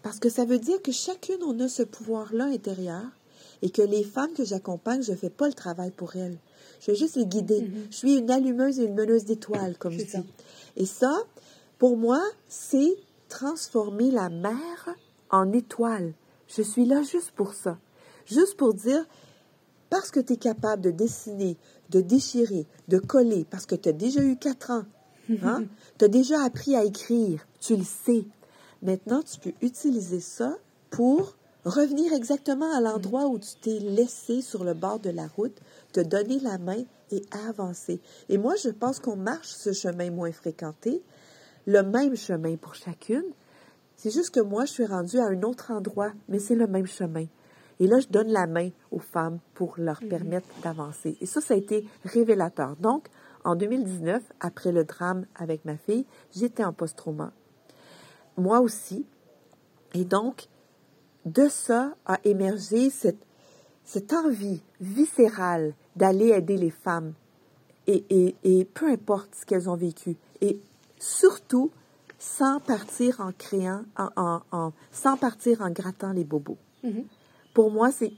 Parce 0.03 0.19
que 0.19 0.29
ça 0.29 0.45
veut 0.45 0.59
dire 0.59 0.81
que 0.81 0.91
chacune, 0.91 1.43
on 1.45 1.59
a 1.59 1.67
ce 1.67 1.83
pouvoir-là 1.83 2.45
intérieur 2.45 3.03
et 3.61 3.69
que 3.69 3.81
les 3.81 4.03
femmes 4.03 4.33
que 4.33 4.43
j'accompagne, 4.43 5.03
je 5.03 5.11
ne 5.11 5.17
fais 5.17 5.29
pas 5.29 5.47
le 5.47 5.53
travail 5.53 5.91
pour 5.91 6.15
elles. 6.15 6.37
Je 6.79 6.91
vais 6.91 6.97
juste 6.97 7.15
les 7.15 7.25
guider. 7.25 7.61
Mm-hmm. 7.61 7.91
Je 7.91 7.95
suis 7.95 8.17
une 8.17 8.31
allumeuse 8.31 8.79
et 8.79 8.85
une 8.85 8.95
meneuse 8.95 9.25
d'étoiles, 9.25 9.77
comme 9.77 9.91
je 9.91 10.03
dis. 10.03 10.25
Et 10.75 10.85
ça, 10.85 11.15
pour 11.77 11.97
moi, 11.97 12.21
c'est 12.47 12.95
transformer 13.29 14.09
la 14.09 14.29
mer 14.29 14.95
en 15.29 15.51
étoile. 15.53 16.13
Je 16.47 16.61
suis 16.61 16.85
là 16.85 17.03
juste 17.03 17.31
pour 17.31 17.53
ça. 17.53 17.77
Juste 18.25 18.57
pour 18.57 18.73
dire, 18.73 19.05
parce 19.89 20.09
que 20.09 20.19
tu 20.19 20.33
es 20.33 20.37
capable 20.37 20.81
de 20.81 20.91
dessiner, 20.91 21.57
de 21.89 22.01
déchirer, 22.01 22.65
de 22.87 22.97
coller, 22.97 23.45
parce 23.49 23.65
que 23.65 23.75
tu 23.75 23.89
as 23.89 23.93
déjà 23.93 24.23
eu 24.23 24.37
quatre 24.37 24.71
ans, 24.71 24.85
hein? 25.43 25.63
tu 25.97 26.05
as 26.05 26.07
déjà 26.07 26.43
appris 26.43 26.75
à 26.75 26.83
écrire, 26.83 27.45
tu 27.59 27.75
le 27.75 27.83
sais. 27.83 28.25
Maintenant, 28.81 29.21
tu 29.21 29.39
peux 29.39 29.53
utiliser 29.61 30.19
ça 30.19 30.57
pour 30.89 31.35
revenir 31.65 32.13
exactement 32.13 32.75
à 32.75 32.81
l'endroit 32.81 33.27
où 33.27 33.37
tu 33.37 33.55
t'es 33.61 33.79
laissé 33.79 34.41
sur 34.41 34.63
le 34.63 34.73
bord 34.73 34.99
de 34.99 35.09
la 35.09 35.27
route, 35.27 35.57
te 35.93 35.99
donner 35.99 36.39
la 36.39 36.57
main 36.57 36.83
et 37.11 37.21
avancer. 37.47 38.01
Et 38.29 38.37
moi, 38.37 38.55
je 38.55 38.69
pense 38.69 38.99
qu'on 38.99 39.15
marche 39.15 39.49
ce 39.49 39.73
chemin 39.73 40.09
moins 40.09 40.31
fréquenté, 40.31 41.01
le 41.67 41.83
même 41.83 42.15
chemin 42.15 42.55
pour 42.55 42.75
chacune. 42.75 43.25
C'est 43.95 44.11
juste 44.11 44.31
que 44.31 44.39
moi, 44.39 44.65
je 44.65 44.71
suis 44.71 44.85
rendue 44.85 45.19
à 45.19 45.25
un 45.25 45.43
autre 45.43 45.71
endroit, 45.71 46.11
mais 46.27 46.39
c'est 46.39 46.55
le 46.55 46.67
même 46.67 46.87
chemin. 46.87 47.25
Et 47.79 47.87
là, 47.87 47.99
je 47.99 48.07
donne 48.07 48.29
la 48.29 48.47
main 48.47 48.69
aux 48.91 48.99
femmes 48.99 49.39
pour 49.53 49.75
leur 49.77 50.01
mhm. 50.01 50.09
permettre 50.09 50.47
d'avancer. 50.63 51.17
Et 51.21 51.25
ça, 51.25 51.41
ça 51.41 51.53
a 51.53 51.57
été 51.57 51.85
révélateur. 52.05 52.75
Donc, 52.77 53.07
en 53.43 53.55
2019, 53.55 54.21
après 54.39 54.71
le 54.71 54.83
drame 54.83 55.25
avec 55.35 55.65
ma 55.65 55.77
fille, 55.77 56.05
j'étais 56.35 56.63
en 56.63 56.73
post-trauma. 56.73 57.31
Moi 58.37 58.59
aussi. 58.59 59.05
Et 59.93 60.05
donc, 60.05 60.47
de 61.25 61.47
ça 61.47 61.93
a 62.05 62.19
émergé 62.23 62.89
cette, 62.89 63.23
cette 63.83 64.13
envie 64.13 64.61
viscérale 64.79 65.73
d'aller 65.95 66.29
aider 66.29 66.57
les 66.57 66.69
femmes. 66.71 67.13
Et, 67.87 68.05
et, 68.09 68.35
et 68.43 68.65
peu 68.65 68.89
importe 68.89 69.35
ce 69.35 69.45
qu'elles 69.45 69.69
ont 69.69 69.75
vécu. 69.75 70.15
Et 70.39 70.59
surtout, 70.97 71.71
sans 72.17 72.59
partir 72.59 73.19
en 73.19 73.31
créant, 73.31 73.83
en, 73.97 74.41
en, 74.51 74.71
sans 74.91 75.17
partir 75.17 75.61
en 75.61 75.71
grattant 75.71 76.13
les 76.13 76.23
bobos. 76.23 76.57
Mm-hmm. 76.83 77.03
Pour 77.53 77.71
moi, 77.71 77.91
c'est 77.91 78.13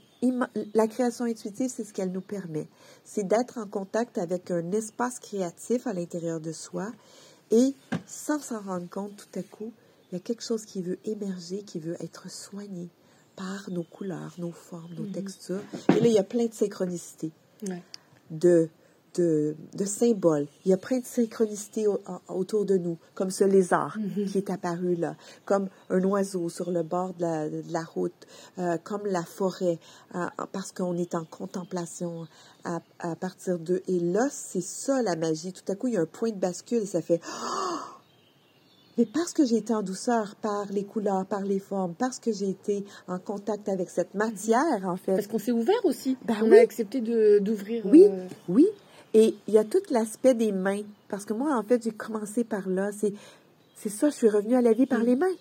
la 0.74 0.86
création 0.86 1.24
intuitive, 1.24 1.70
c'est 1.74 1.84
ce 1.84 1.92
qu'elle 1.92 2.12
nous 2.12 2.20
permet. 2.20 2.68
C'est 3.04 3.26
d'être 3.26 3.58
en 3.58 3.66
contact 3.66 4.18
avec 4.18 4.50
un 4.50 4.72
espace 4.72 5.18
créatif 5.18 5.86
à 5.86 5.92
l'intérieur 5.92 6.40
de 6.40 6.52
soi 6.52 6.92
et 7.50 7.74
sans 8.06 8.40
s'en 8.40 8.60
rendre 8.60 8.88
compte 8.88 9.16
tout 9.16 9.38
à 9.38 9.42
coup, 9.42 9.72
il 10.10 10.14
y 10.14 10.18
a 10.18 10.20
quelque 10.20 10.42
chose 10.42 10.64
qui 10.64 10.82
veut 10.82 10.98
émerger, 11.04 11.62
qui 11.62 11.80
veut 11.80 11.96
être 12.00 12.30
soigné 12.30 12.88
par 13.36 13.68
nos 13.70 13.82
couleurs, 13.82 14.34
nos 14.38 14.52
formes, 14.52 14.94
nos 14.94 15.04
mm-hmm. 15.04 15.12
textures. 15.12 15.62
Et 15.88 16.00
là, 16.00 16.06
il 16.06 16.12
y 16.12 16.18
a 16.18 16.24
plein 16.24 16.46
de 16.46 16.54
synchronicités. 16.54 17.32
De 18.30 18.68
de, 19.20 19.84
symboles. 19.84 20.46
Il 20.64 20.70
y 20.70 20.74
a 20.74 20.76
plein 20.76 20.98
de 20.98 21.04
synchronicité 21.04 21.86
autour 22.28 22.64
de 22.64 22.76
nous, 22.76 22.98
comme 23.14 23.30
ce 23.30 23.44
lézard 23.44 23.98
mm-hmm. 23.98 24.26
qui 24.26 24.38
est 24.38 24.50
apparu 24.50 24.94
là, 24.96 25.16
comme 25.44 25.68
un 25.90 26.02
oiseau 26.04 26.48
sur 26.48 26.70
le 26.70 26.82
bord 26.82 27.14
de 27.14 27.62
la, 27.72 27.84
route, 27.84 28.26
euh, 28.58 28.76
comme 28.82 29.06
la 29.06 29.22
forêt, 29.22 29.78
euh, 30.14 30.26
parce 30.52 30.72
qu'on 30.72 30.96
est 30.96 31.14
en 31.14 31.24
contemplation 31.24 32.26
à, 32.64 32.80
partir 33.16 33.58
d'eux. 33.58 33.82
Et 33.88 34.00
là, 34.00 34.28
c'est 34.30 34.62
ça 34.62 35.02
la 35.02 35.16
magie. 35.16 35.52
Tout 35.52 35.70
à 35.70 35.74
coup, 35.74 35.88
il 35.88 35.94
y 35.94 35.96
a 35.96 36.00
un 36.00 36.06
point 36.06 36.30
de 36.30 36.38
bascule 36.38 36.82
et 36.82 36.86
ça 36.86 37.02
fait... 37.02 37.20
Mais 38.96 39.06
parce 39.06 39.32
que 39.32 39.44
j'ai 39.44 39.56
été 39.56 39.74
en 39.74 39.82
douceur 39.82 40.36
par 40.36 40.66
les 40.70 40.84
couleurs, 40.84 41.26
par 41.26 41.40
les 41.40 41.58
formes, 41.58 41.94
parce 41.94 42.20
que 42.20 42.30
j'ai 42.30 42.50
été 42.50 42.84
en 43.08 43.18
contact 43.18 43.68
avec 43.68 43.90
cette 43.90 44.14
matière, 44.14 44.82
en 44.84 44.96
fait. 44.96 45.16
Parce 45.16 45.26
qu'on 45.26 45.40
s'est 45.40 45.50
ouvert 45.50 45.84
aussi. 45.84 46.16
Ben 46.24 46.36
on 46.44 46.52
a 46.52 46.60
accepté 46.60 47.00
d'ouvrir. 47.00 47.84
Oui, 47.86 48.04
euh, 48.08 48.28
oui. 48.48 48.68
Et 49.14 49.34
il 49.46 49.54
y 49.54 49.58
a 49.58 49.64
tout 49.64 49.82
l'aspect 49.90 50.34
des 50.34 50.52
mains. 50.52 50.82
Parce 51.08 51.24
que 51.24 51.32
moi, 51.32 51.56
en 51.56 51.62
fait, 51.62 51.82
j'ai 51.82 51.92
commencé 51.92 52.44
par 52.44 52.68
là. 52.68 52.90
C'est, 52.92 53.14
c'est 53.76 53.88
ça, 53.88 54.10
je 54.10 54.14
suis 54.14 54.28
revenue 54.28 54.56
à 54.56 54.62
la 54.62 54.72
vie 54.72 54.86
par 54.86 55.00
mm. 55.00 55.04
les 55.04 55.16
mains. 55.16 55.36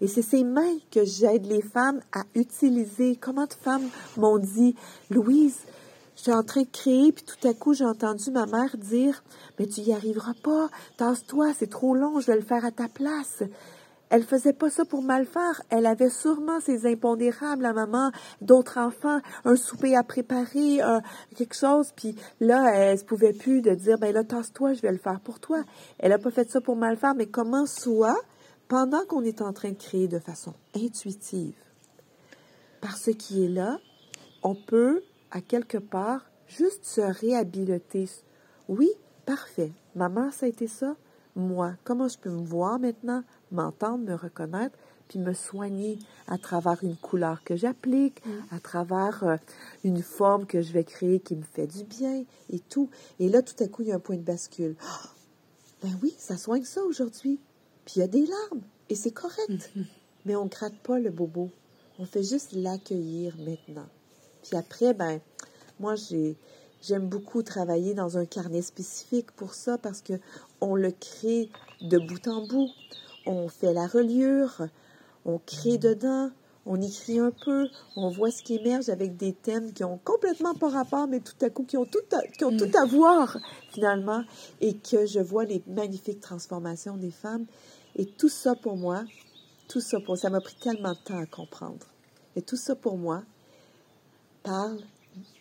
Et 0.00 0.08
c'est 0.08 0.22
ces 0.22 0.42
mains 0.42 0.78
que 0.90 1.04
j'aide 1.04 1.46
les 1.46 1.62
femmes 1.62 2.00
à 2.12 2.24
utiliser. 2.34 3.14
Comment 3.14 3.46
de 3.46 3.52
femmes 3.52 3.88
m'ont 4.16 4.38
dit, 4.38 4.74
Louise, 5.10 5.60
je 6.16 6.22
suis 6.22 6.32
en 6.32 6.42
train 6.42 6.62
de 6.62 6.70
créer, 6.72 7.12
puis 7.12 7.24
tout 7.24 7.46
à 7.46 7.54
coup, 7.54 7.72
j'ai 7.72 7.84
entendu 7.84 8.32
ma 8.32 8.46
mère 8.46 8.76
dire, 8.76 9.22
mais 9.58 9.66
tu 9.66 9.80
y 9.80 9.92
arriveras 9.92 10.34
pas, 10.42 10.70
tasse-toi, 10.96 11.52
c'est 11.56 11.70
trop 11.70 11.94
long, 11.94 12.18
je 12.18 12.26
vais 12.26 12.36
le 12.36 12.42
faire 12.42 12.64
à 12.64 12.72
ta 12.72 12.88
place. 12.88 13.44
Elle 14.12 14.24
faisait 14.24 14.52
pas 14.52 14.68
ça 14.68 14.84
pour 14.84 15.00
mal 15.00 15.24
faire. 15.24 15.62
Elle 15.70 15.86
avait 15.86 16.10
sûrement 16.10 16.60
ses 16.60 16.84
impondérables 16.86 17.64
à 17.64 17.72
maman, 17.72 18.12
d'autres 18.42 18.76
enfants, 18.76 19.20
un 19.46 19.56
souper 19.56 19.96
à 19.96 20.02
préparer, 20.02 20.80
quelque 21.34 21.56
chose. 21.56 21.92
Puis 21.96 22.14
là, 22.38 22.74
elle 22.74 22.98
se 22.98 23.06
pouvait 23.06 23.32
plus 23.32 23.62
de 23.62 23.74
dire, 23.74 23.96
ben 23.98 24.12
là, 24.12 24.22
tasse-toi, 24.22 24.74
je 24.74 24.82
vais 24.82 24.92
le 24.92 24.98
faire 24.98 25.18
pour 25.20 25.40
toi. 25.40 25.64
Elle 25.98 26.12
a 26.12 26.18
pas 26.18 26.30
fait 26.30 26.50
ça 26.50 26.60
pour 26.60 26.76
mal 26.76 26.98
faire, 26.98 27.14
mais 27.14 27.24
comment 27.24 27.64
soit, 27.64 28.20
pendant 28.68 29.02
qu'on 29.06 29.22
est 29.22 29.40
en 29.40 29.54
train 29.54 29.70
de 29.70 29.78
créer 29.78 30.08
de 30.08 30.18
façon 30.18 30.52
intuitive, 30.76 31.56
par 32.82 32.98
ce 32.98 33.12
qui 33.12 33.46
est 33.46 33.48
là, 33.48 33.78
on 34.42 34.54
peut, 34.54 35.02
à 35.30 35.40
quelque 35.40 35.78
part, 35.78 36.30
juste 36.48 36.84
se 36.84 37.00
réhabiliter. 37.00 38.10
Oui, 38.68 38.90
parfait. 39.24 39.72
Maman, 39.94 40.30
ça 40.32 40.44
a 40.44 40.50
été 40.50 40.66
ça. 40.66 40.96
Moi, 41.34 41.72
comment 41.84 42.08
je 42.08 42.18
peux 42.18 42.30
me 42.30 42.44
voir 42.44 42.78
maintenant? 42.78 43.22
m'entendre, 43.52 44.04
me 44.04 44.14
reconnaître, 44.14 44.76
puis 45.08 45.18
me 45.18 45.34
soigner 45.34 45.98
à 46.26 46.38
travers 46.38 46.82
une 46.82 46.96
couleur 46.96 47.44
que 47.44 47.56
j'applique, 47.56 48.24
mm. 48.24 48.30
à 48.50 48.60
travers 48.60 49.24
euh, 49.24 49.36
une 49.84 50.02
forme 50.02 50.46
que 50.46 50.62
je 50.62 50.72
vais 50.72 50.84
créer 50.84 51.20
qui 51.20 51.36
me 51.36 51.42
fait 51.42 51.66
du 51.66 51.84
bien 51.84 52.24
et 52.50 52.58
tout. 52.58 52.88
Et 53.20 53.28
là, 53.28 53.42
tout 53.42 53.62
à 53.62 53.68
coup, 53.68 53.82
il 53.82 53.88
y 53.88 53.92
a 53.92 53.96
un 53.96 54.00
point 54.00 54.16
de 54.16 54.22
bascule. 54.22 54.74
ben 55.82 55.90
oui, 56.02 56.14
ça 56.18 56.36
soigne 56.36 56.64
ça 56.64 56.82
aujourd'hui. 56.82 57.38
Puis 57.84 57.94
il 57.96 58.00
y 58.00 58.02
a 58.02 58.08
des 58.08 58.26
larmes 58.26 58.62
et 58.88 58.94
c'est 58.94 59.10
correct. 59.10 59.50
Mm-hmm. 59.50 59.84
Mais 60.24 60.36
on 60.36 60.44
ne 60.44 60.50
gratte 60.50 60.78
pas 60.82 60.98
le 60.98 61.10
bobo. 61.10 61.50
On 61.98 62.06
fait 62.06 62.22
juste 62.22 62.52
l'accueillir 62.52 63.36
maintenant. 63.38 63.88
Puis 64.42 64.56
après, 64.56 64.94
ben, 64.94 65.20
moi, 65.78 65.94
j'ai, 65.94 66.36
j'aime 66.82 67.08
beaucoup 67.08 67.42
travailler 67.42 67.94
dans 67.94 68.18
un 68.18 68.26
carnet 68.26 68.62
spécifique 68.62 69.30
pour 69.32 69.54
ça 69.54 69.78
parce 69.78 70.02
que 70.02 70.14
on 70.60 70.74
le 70.74 70.92
crée 70.92 71.48
de 71.80 71.98
bout 71.98 72.28
en 72.28 72.46
bout 72.46 72.68
on 73.26 73.48
fait 73.48 73.72
la 73.72 73.86
reliure, 73.86 74.68
on 75.24 75.38
crée 75.38 75.78
dedans, 75.78 76.30
on 76.66 76.80
écrit 76.80 77.18
un 77.18 77.32
peu, 77.44 77.68
on 77.96 78.10
voit 78.10 78.30
ce 78.30 78.42
qui 78.42 78.56
émerge 78.56 78.88
avec 78.88 79.16
des 79.16 79.32
thèmes 79.32 79.72
qui 79.72 79.84
ont 79.84 79.98
complètement 80.04 80.54
pas 80.54 80.68
rapport, 80.68 81.06
mais 81.08 81.20
tout 81.20 81.44
à 81.44 81.50
coup 81.50 81.64
qui 81.64 81.76
ont 81.76 81.84
tout 81.84 81.98
à, 82.12 82.22
qui 82.26 82.44
ont 82.44 82.56
tout 82.56 82.70
à 82.76 82.84
voir 82.84 83.38
finalement, 83.70 84.22
et 84.60 84.74
que 84.74 85.06
je 85.06 85.20
vois 85.20 85.44
les 85.44 85.62
magnifiques 85.66 86.20
transformations 86.20 86.96
des 86.96 87.10
femmes. 87.10 87.46
Et 87.96 88.06
tout 88.06 88.28
ça 88.28 88.54
pour 88.54 88.76
moi, 88.76 89.04
tout 89.68 89.80
ça 89.80 90.00
pour 90.00 90.16
ça 90.16 90.30
m'a 90.30 90.40
pris 90.40 90.56
tellement 90.56 90.92
de 90.92 90.98
temps 91.04 91.18
à 91.18 91.26
comprendre. 91.26 91.86
Et 92.36 92.42
tout 92.42 92.56
ça 92.56 92.74
pour 92.74 92.96
moi 92.96 93.22
parle 94.42 94.78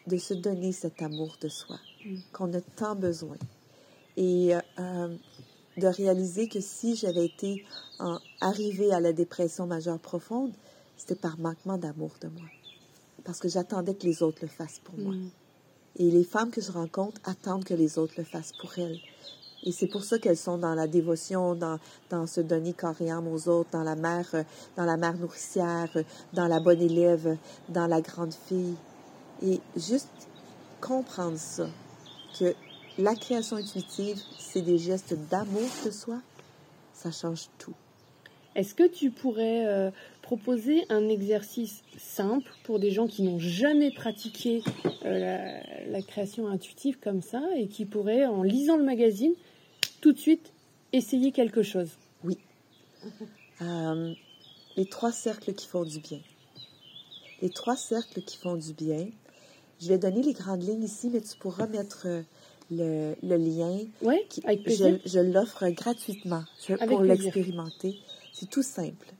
de 0.07 0.17
se 0.17 0.33
donner 0.33 0.71
cet 0.71 1.01
amour 1.01 1.37
de 1.41 1.49
soi 1.49 1.77
mm. 2.05 2.15
qu'on 2.33 2.53
a 2.53 2.61
tant 2.61 2.95
besoin. 2.95 3.37
Et 4.17 4.53
euh, 4.79 5.15
de 5.77 5.87
réaliser 5.87 6.49
que 6.49 6.59
si 6.59 6.95
j'avais 6.95 7.25
été 7.25 7.65
arrivée 8.41 8.91
à 8.91 8.99
la 8.99 9.13
dépression 9.13 9.65
majeure 9.65 9.99
profonde, 9.99 10.51
c'était 10.97 11.15
par 11.15 11.39
manquement 11.39 11.77
d'amour 11.77 12.11
de 12.21 12.27
moi. 12.27 12.47
Parce 13.23 13.39
que 13.39 13.47
j'attendais 13.47 13.93
que 13.93 14.05
les 14.05 14.21
autres 14.21 14.39
le 14.41 14.47
fassent 14.47 14.81
pour 14.83 14.97
moi. 14.97 15.13
Mm. 15.13 15.29
Et 15.97 16.11
les 16.11 16.23
femmes 16.23 16.51
que 16.51 16.61
je 16.61 16.71
rencontre 16.71 17.19
attendent 17.23 17.63
que 17.63 17.73
les 17.73 17.97
autres 17.97 18.13
le 18.17 18.23
fassent 18.23 18.53
pour 18.59 18.77
elles. 18.77 18.99
Et 19.63 19.71
c'est 19.71 19.87
pour 19.87 20.03
ça 20.03 20.17
qu'elles 20.17 20.37
sont 20.37 20.57
dans 20.57 20.73
la 20.73 20.87
dévotion, 20.87 21.53
dans, 21.53 21.77
dans 22.09 22.25
ce 22.25 22.41
donner 22.41 22.73
corps 22.73 22.99
et 22.99 23.11
âme 23.11 23.27
aux 23.27 23.47
autres, 23.47 23.69
dans 23.71 23.83
la 23.83 23.95
mère, 23.95 24.27
euh, 24.33 24.43
dans 24.75 24.85
la 24.85 24.97
mère 24.97 25.15
nourricière, 25.15 25.89
euh, 25.95 26.03
dans 26.33 26.47
la 26.47 26.59
bonne 26.59 26.81
élève, 26.81 27.37
dans 27.69 27.87
la 27.87 28.01
grande 28.01 28.33
fille. 28.33 28.75
Et 29.43 29.59
juste 29.75 30.09
comprendre 30.79 31.37
ça, 31.37 31.67
que 32.37 32.53
la 32.97 33.15
création 33.15 33.57
intuitive, 33.57 34.21
c'est 34.37 34.61
des 34.61 34.77
gestes 34.77 35.15
d'amour 35.29 35.69
de 35.85 35.91
soi. 35.91 36.19
Ça 36.93 37.11
change 37.11 37.47
tout. 37.57 37.73
Est-ce 38.53 38.75
que 38.75 38.87
tu 38.87 39.11
pourrais 39.11 39.65
euh, 39.65 39.91
proposer 40.21 40.83
un 40.89 41.07
exercice 41.07 41.83
simple 41.97 42.51
pour 42.63 42.79
des 42.79 42.91
gens 42.91 43.07
qui 43.07 43.23
n'ont 43.23 43.39
jamais 43.39 43.91
pratiqué 43.91 44.61
euh, 45.05 45.59
la, 45.87 46.01
création 46.01 46.47
intuitive 46.47 46.99
comme 46.99 47.21
ça 47.21 47.41
et 47.55 47.67
qui 47.67 47.85
pourraient, 47.85 48.25
en 48.25 48.43
lisant 48.43 48.75
le 48.75 48.83
magazine, 48.83 49.33
tout 50.01 50.11
de 50.11 50.17
suite 50.17 50.51
essayer 50.91 51.31
quelque 51.31 51.63
chose? 51.63 51.91
Oui. 52.25 52.37
Euh, 53.61 54.13
les 54.75 54.85
trois 54.85 55.13
cercles 55.13 55.53
qui 55.53 55.67
font 55.67 55.85
du 55.85 55.99
bien. 55.99 56.19
Les 57.41 57.49
trois 57.49 57.77
cercles 57.77 58.21
qui 58.21 58.37
font 58.37 58.57
du 58.57 58.73
bien. 58.73 59.07
Je 59.81 59.87
vais 59.87 59.97
donner 59.97 60.21
les 60.21 60.33
grandes 60.33 60.63
lignes 60.63 60.83
ici, 60.83 61.09
mais 61.11 61.21
tu 61.21 61.35
pourras 61.37 61.67
mettre 61.67 62.07
le, 62.69 63.15
lien. 63.21 63.79
Oui, 64.01 64.15
avec 64.43 64.63
plaisir. 64.63 64.99
Je, 65.05 65.19
l'offre 65.19 65.67
gratuitement 65.69 66.43
pour 66.87 67.01
l'expérimenter. 67.01 67.97
C'est 68.33 68.49
tout 68.49 68.63
simple. 68.63 69.13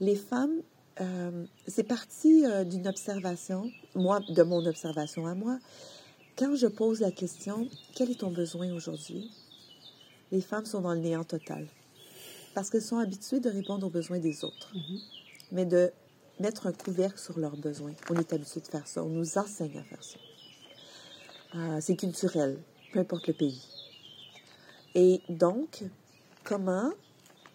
Les 0.00 0.16
femmes, 0.16 0.62
euh, 1.00 1.44
c'est 1.66 1.84
parti 1.84 2.44
euh, 2.44 2.64
d'une 2.64 2.86
observation, 2.88 3.70
moi, 3.94 4.20
de 4.28 4.42
mon 4.42 4.64
observation 4.66 5.26
à 5.26 5.34
moi. 5.34 5.58
Quand 6.36 6.54
je 6.56 6.66
pose 6.66 7.00
la 7.00 7.10
question, 7.10 7.68
quel 7.94 8.10
est 8.10 8.20
ton 8.20 8.30
besoin 8.30 8.72
aujourd'hui? 8.72 9.30
Les 10.32 10.40
femmes 10.40 10.64
sont 10.64 10.80
dans 10.80 10.94
le 10.94 11.00
néant 11.00 11.24
total. 11.24 11.66
Parce 12.54 12.70
qu'elles 12.70 12.82
sont 12.82 12.98
habituées 12.98 13.40
de 13.40 13.50
répondre 13.50 13.86
aux 13.86 13.90
besoins 13.90 14.18
des 14.18 14.44
autres. 14.44 14.72
Mm-hmm. 14.74 15.00
Mais 15.52 15.66
de 15.66 15.92
mettre 16.40 16.66
un 16.66 16.72
couvercle 16.72 17.18
sur 17.18 17.38
leurs 17.38 17.56
besoins. 17.56 17.92
On 18.08 18.16
est 18.16 18.32
habitué 18.32 18.60
de 18.60 18.66
faire 18.66 18.86
ça. 18.86 19.04
On 19.04 19.08
nous 19.08 19.38
enseigne 19.38 19.78
à 19.78 19.82
faire 19.82 20.02
ça. 20.02 20.18
Euh, 21.54 21.78
c'est 21.80 21.96
culturel, 21.96 22.58
peu 22.92 23.00
importe 23.00 23.26
le 23.28 23.34
pays. 23.34 23.62
Et 24.94 25.20
donc, 25.28 25.84
comment? 26.44 26.92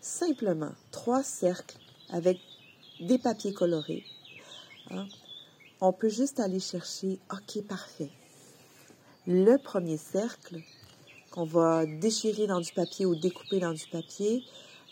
Simplement 0.02 0.72
trois 0.92 1.24
cercles 1.24 1.78
avec 2.10 2.40
des 3.00 3.18
papiers 3.18 3.54
colorés, 3.54 4.06
hein, 4.92 5.08
on 5.82 5.92
peut 5.92 6.10
juste 6.10 6.40
aller 6.40 6.60
chercher, 6.60 7.20
OK, 7.32 7.64
parfait. 7.64 8.12
Le 9.26 9.58
premier 9.58 9.98
cercle 9.98 10.62
qu'on 11.32 11.46
va 11.46 11.86
déchirer 11.86 12.48
dans 12.48 12.62
du 12.62 12.72
papier 12.72 13.06
ou 13.06 13.16
découper 13.16 13.60
dans 13.60 13.74
du 13.74 13.88
papier 13.88 14.44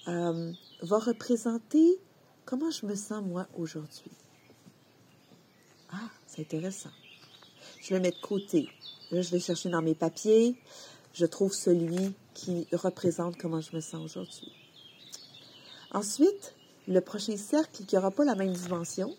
euh, 0.08 0.51
va 0.82 0.99
représenter 0.99 1.99
comment 2.45 2.71
je 2.71 2.86
me 2.86 2.95
sens 2.95 3.23
moi 3.23 3.47
aujourd'hui? 3.58 4.12
Ah, 5.91 6.10
c'est 6.27 6.41
intéressant. 6.41 6.89
Je 7.82 7.93
le 7.93 7.99
mets 7.99 8.12
de 8.12 8.21
côté. 8.21 8.69
Là, 9.12 9.21
je 9.21 9.29
vais 9.29 9.39
chercher 9.39 9.69
dans 9.69 9.82
mes 9.82 9.95
papiers. 9.95 10.56
Je 11.13 11.25
trouve 11.25 11.53
celui 11.53 12.13
qui 12.34 12.67
représente 12.71 13.38
comment 13.38 13.62
je 13.62 13.75
me 13.75 13.82
sens 13.82 14.03
aujourd'hui. 14.03 14.51
Ensuite, 15.91 16.56
le 16.88 16.99
prochain 17.01 17.38
cercle, 17.38 17.86
qui 17.86 17.95
n'aura 17.95 18.10
pas 18.10 18.25
la 18.25 18.36
même 18.36 18.53
dimension, 18.53 19.15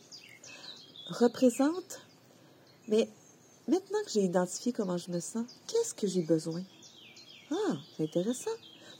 représente, 1.08 2.00
mais 2.88 3.08
maintenant 3.68 4.02
que 4.04 4.10
j'ai 4.10 4.24
identifié 4.24 4.72
comment 4.72 4.98
je 4.98 5.10
me 5.10 5.20
sens, 5.20 5.46
qu'est-ce 5.68 5.94
que 5.94 6.06
j'ai 6.06 6.22
besoin? 6.22 6.62
Ah, 7.52 7.76
c'est 7.96 8.04
intéressant. 8.04 8.50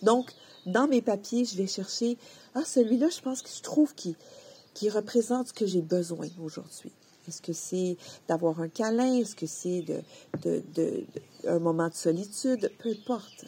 Donc, 0.05 0.33
dans 0.67 0.87
mes 0.87 1.03
papiers, 1.03 1.45
je 1.45 1.57
vais 1.57 1.67
chercher, 1.67 2.17
ah, 2.55 2.65
celui-là, 2.65 3.09
je 3.09 3.21
pense 3.21 3.43
que 3.43 3.49
je 3.49 3.63
trouve 3.63 3.95
qui, 3.95 4.17
représente 4.91 5.49
ce 5.49 5.53
que 5.55 5.67
j'ai 5.67 5.81
besoin 5.81 6.29
aujourd'hui. 6.43 6.93
Est-ce 7.27 7.41
que 7.41 7.55
c'est 7.55 7.97
d'avoir 8.29 8.61
un 8.61 8.69
câlin? 8.69 9.15
Est-ce 9.15 9.35
que 9.35 9.47
c'est 9.47 9.85
un 11.47 11.59
moment 11.59 11.89
de 11.89 11.95
solitude? 11.95 12.71
Peu 12.79 12.91
importe. 12.91 13.47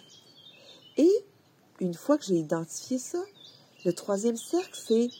Et 0.96 1.12
une 1.80 1.92
fois 1.92 2.16
que 2.16 2.24
j'ai 2.24 2.38
identifié 2.38 2.98
ça, 2.98 3.22
le 3.84 3.92
troisième 3.92 4.36
cercle, 4.36 4.70
c'est 4.72 5.10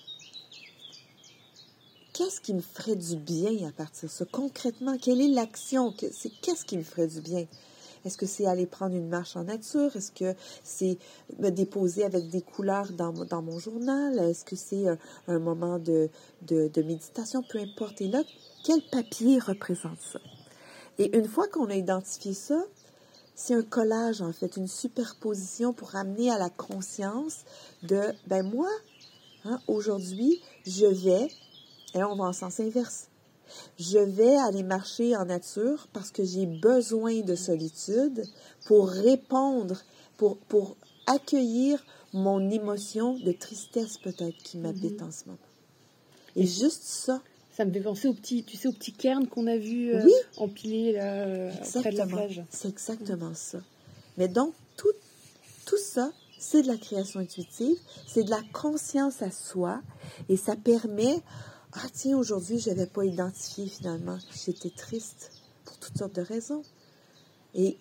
qu'est-ce 2.15 2.41
qui 2.41 2.55
me 2.55 2.63
ferait 2.63 2.97
du 2.97 3.17
bien 3.17 3.69
à 3.69 3.73
partir 3.73 4.09
de 4.09 4.15
ça? 4.15 4.25
Concrètement, 4.25 4.97
quelle 4.97 5.21
est 5.21 5.29
l'action? 5.29 5.93
Qu'est-ce 5.93 6.65
qui 6.65 6.79
me 6.79 6.83
ferait 6.83 7.09
du 7.09 7.21
bien? 7.21 7.47
Est-ce 8.07 8.17
que 8.17 8.27
c'est 8.27 8.47
aller 8.47 8.67
prendre 8.67 8.95
une 8.95 9.09
marche 9.09 9.37
en 9.37 9.45
nature? 9.45 9.95
Est-ce 9.97 10.13
que 10.13 10.35
c'est 10.63 10.97
me 11.39 11.51
déposer 11.51 12.05
avec 12.05 12.31
des 12.31 12.41
couleurs 12.41 12.93
dans, 12.93 13.43
mon 13.43 13.59
journal? 13.59 14.19
Est-ce 14.19 14.45
que 14.45 14.57
c'est 14.57 14.89
un, 14.89 14.99
un, 15.29 15.39
moment 15.39 15.79
de, 15.79 16.09
méditation? 16.77 17.43
Peu 17.43 17.59
importe. 17.59 18.01
Et 18.01 18.09
là, 18.09 18.23
quel 18.65 18.81
papier 18.91 19.39
représente 19.39 20.01
ça? 20.01 20.21
Et 20.99 21.17
une 21.17 21.27
fois 21.27 21.49
qu'on 21.49 21.69
a 21.69 21.75
identifié 21.75 22.33
ça, 22.33 22.63
c'est 23.35 23.55
un 23.55 23.63
collage, 23.63 24.23
en 24.23 24.33
fait, 24.33 24.57
une 24.57 24.69
superposition 24.69 25.75
pour 25.75 25.97
amener 25.97 26.31
à 26.31 26.39
la 26.39 26.49
conscience 26.49 27.45
de, 27.83 28.01
ben 28.29 28.43
moi, 28.49 28.71
hein, 29.45 29.61
aujourd'hui, 29.67 30.41
je 30.65 30.87
vais 30.87 31.29
et 31.95 31.99
là, 31.99 32.11
on 32.11 32.17
va 32.17 32.25
en 32.25 32.33
sens 32.33 32.61
inverse. 32.61 33.09
Je 33.79 33.99
vais 33.99 34.37
aller 34.37 34.63
marcher 34.63 35.17
en 35.17 35.27
nature 35.27 35.89
parce 35.93 36.11
que 36.11 36.25
j'ai 36.25 36.47
besoin 36.47 37.21
de 37.21 37.35
solitude 37.35 38.25
pour 38.67 38.89
répondre, 38.89 39.83
pour, 40.17 40.39
pour 40.39 40.77
accueillir 41.07 41.85
mon 42.13 42.51
émotion 42.51 43.19
de 43.19 43.33
tristesse 43.33 43.99
peut-être 43.99 44.37
qui 44.43 44.59
m'habite 44.59 45.03
en 45.03 45.11
ce 45.11 45.27
moment. 45.27 45.39
Et 46.35 46.47
juste 46.47 46.83
ça. 46.83 47.21
Ça 47.53 47.65
me 47.65 47.73
fait 47.73 47.81
penser 47.81 48.07
au 48.07 48.13
petit, 48.13 48.45
tu 48.45 48.59
sais, 48.59 48.69
au 48.69 48.73
petit 48.73 48.93
cairn 48.93 49.27
qu'on 49.27 49.47
a 49.47 49.57
vu 49.57 49.95
euh, 49.95 50.07
empilé 50.37 50.93
là, 50.93 51.25
euh, 51.25 51.51
près 51.81 51.91
de 51.91 51.97
la 51.97 52.07
plage. 52.07 52.45
C'est 52.51 52.69
exactement 52.69 53.33
ça. 53.33 53.61
Mais 54.19 54.29
donc, 54.29 54.53
tout, 54.77 54.93
tout 55.65 55.79
ça, 55.79 56.13
c'est 56.39 56.61
de 56.61 56.67
la 56.67 56.77
création 56.77 57.21
intuitive, 57.21 57.77
c'est 58.07 58.25
de 58.25 58.31
la 58.31 58.43
conscience 58.53 59.23
à 59.23 59.31
soi, 59.31 59.81
et 60.29 60.37
ça 60.37 60.55
permet 60.55 61.23
ah 61.77 61.89
tiens, 61.93 62.17
aujourd'hui, 62.17 62.59
je 62.59 62.71
n'avais 62.71 62.87
pas 62.87 63.05
identifié 63.05 63.67
finalement. 63.67 64.19
J'étais 64.45 64.71
triste 64.71 65.31
pour 65.65 65.77
toutes 65.79 65.99
sortes 65.99 66.15
de 66.15 66.23
raisons. 66.23 66.63
Et 67.55 67.77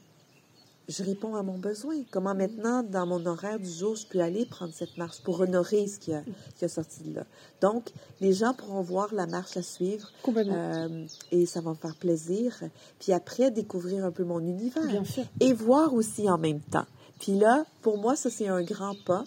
je 0.88 1.04
réponds 1.04 1.36
à 1.36 1.44
mon 1.44 1.58
besoin. 1.58 1.96
Comment 2.12 2.36
maintenant, 2.36 2.84
dans 2.84 3.06
mon 3.06 3.26
horaire 3.26 3.60
du 3.60 3.70
jour, 3.70 3.96
je 3.96 4.06
peux 4.06 4.20
aller 4.20 4.46
prendre 4.46 4.74
cette 4.74 4.98
marche 4.98 5.22
pour 5.24 5.40
honorer 5.40 5.88
ce 5.88 6.00
qui 6.00 6.14
a, 6.14 6.22
qui 6.58 6.66
a 6.66 6.70
sorti 6.70 7.04
de 7.04 7.16
là? 7.16 7.26
Donc, 7.62 7.92
les 8.22 8.34
gens 8.34 8.54
pourront 8.54 8.82
voir 8.82 9.14
la 9.14 9.28
marche 9.28 9.58
à 9.58 9.64
suivre. 9.64 10.12
Euh, 10.28 11.06
et 11.32 11.46
ça 11.46 11.62
va 11.62 11.72
me 11.72 11.76
faire 11.76 11.96
plaisir. 11.96 12.62
Puis 13.00 13.14
après, 13.14 13.50
découvrir 13.50 14.06
un 14.06 14.12
peu 14.12 14.24
mon 14.24 14.40
univers. 14.40 14.86
Bien 14.88 15.06
sûr. 15.06 15.24
Et 15.40 15.54
voir 15.54 15.94
aussi 15.94 16.30
en 16.30 16.38
même 16.38 16.62
temps. 16.62 16.86
Puis 17.20 17.38
là, 17.38 17.66
pour 17.82 17.98
moi, 17.98 18.16
ça, 18.16 18.30
c'est 18.30 18.48
un 18.48 18.62
grand 18.62 18.96
pas. 19.06 19.24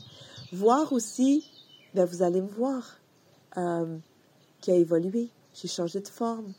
Voir 0.52 0.92
aussi, 0.92 1.44
ben, 1.94 2.04
vous 2.04 2.22
allez 2.22 2.42
me 2.42 2.48
voir. 2.48 2.98
Euh, 3.56 3.96
qui 4.60 4.70
a 4.70 4.74
évolué. 4.74 5.28
J'ai 5.54 5.68
changé 5.68 6.00
de 6.00 6.08
forme. 6.08 6.52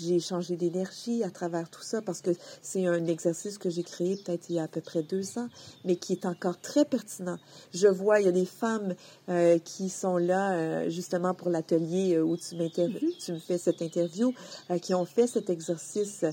J'ai 0.00 0.20
changé 0.20 0.56
d'énergie 0.56 1.22
à 1.22 1.30
travers 1.30 1.68
tout 1.68 1.82
ça 1.82 2.00
parce 2.02 2.20
que 2.20 2.30
c'est 2.62 2.86
un 2.86 3.06
exercice 3.06 3.58
que 3.58 3.70
j'ai 3.70 3.82
créé 3.82 4.16
peut-être 4.16 4.48
il 4.48 4.56
y 4.56 4.58
a 4.58 4.64
à 4.64 4.68
peu 4.68 4.80
près 4.80 5.02
deux 5.02 5.38
ans, 5.38 5.48
mais 5.84 5.96
qui 5.96 6.12
est 6.12 6.26
encore 6.26 6.58
très 6.60 6.84
pertinent. 6.84 7.38
Je 7.74 7.88
vois, 7.88 8.20
il 8.20 8.26
y 8.26 8.28
a 8.28 8.32
des 8.32 8.46
femmes 8.46 8.94
euh, 9.28 9.58
qui 9.58 9.88
sont 9.88 10.16
là 10.16 10.54
euh, 10.54 10.90
justement 10.90 11.34
pour 11.34 11.50
l'atelier 11.50 12.14
euh, 12.14 12.22
où 12.22 12.36
tu, 12.36 12.54
mm-hmm. 12.54 13.16
tu 13.18 13.32
me 13.32 13.38
fais 13.38 13.58
cette 13.58 13.82
interview, 13.82 14.32
euh, 14.70 14.78
qui 14.78 14.94
ont 14.94 15.04
fait 15.04 15.26
cet 15.26 15.50
exercice 15.50 16.24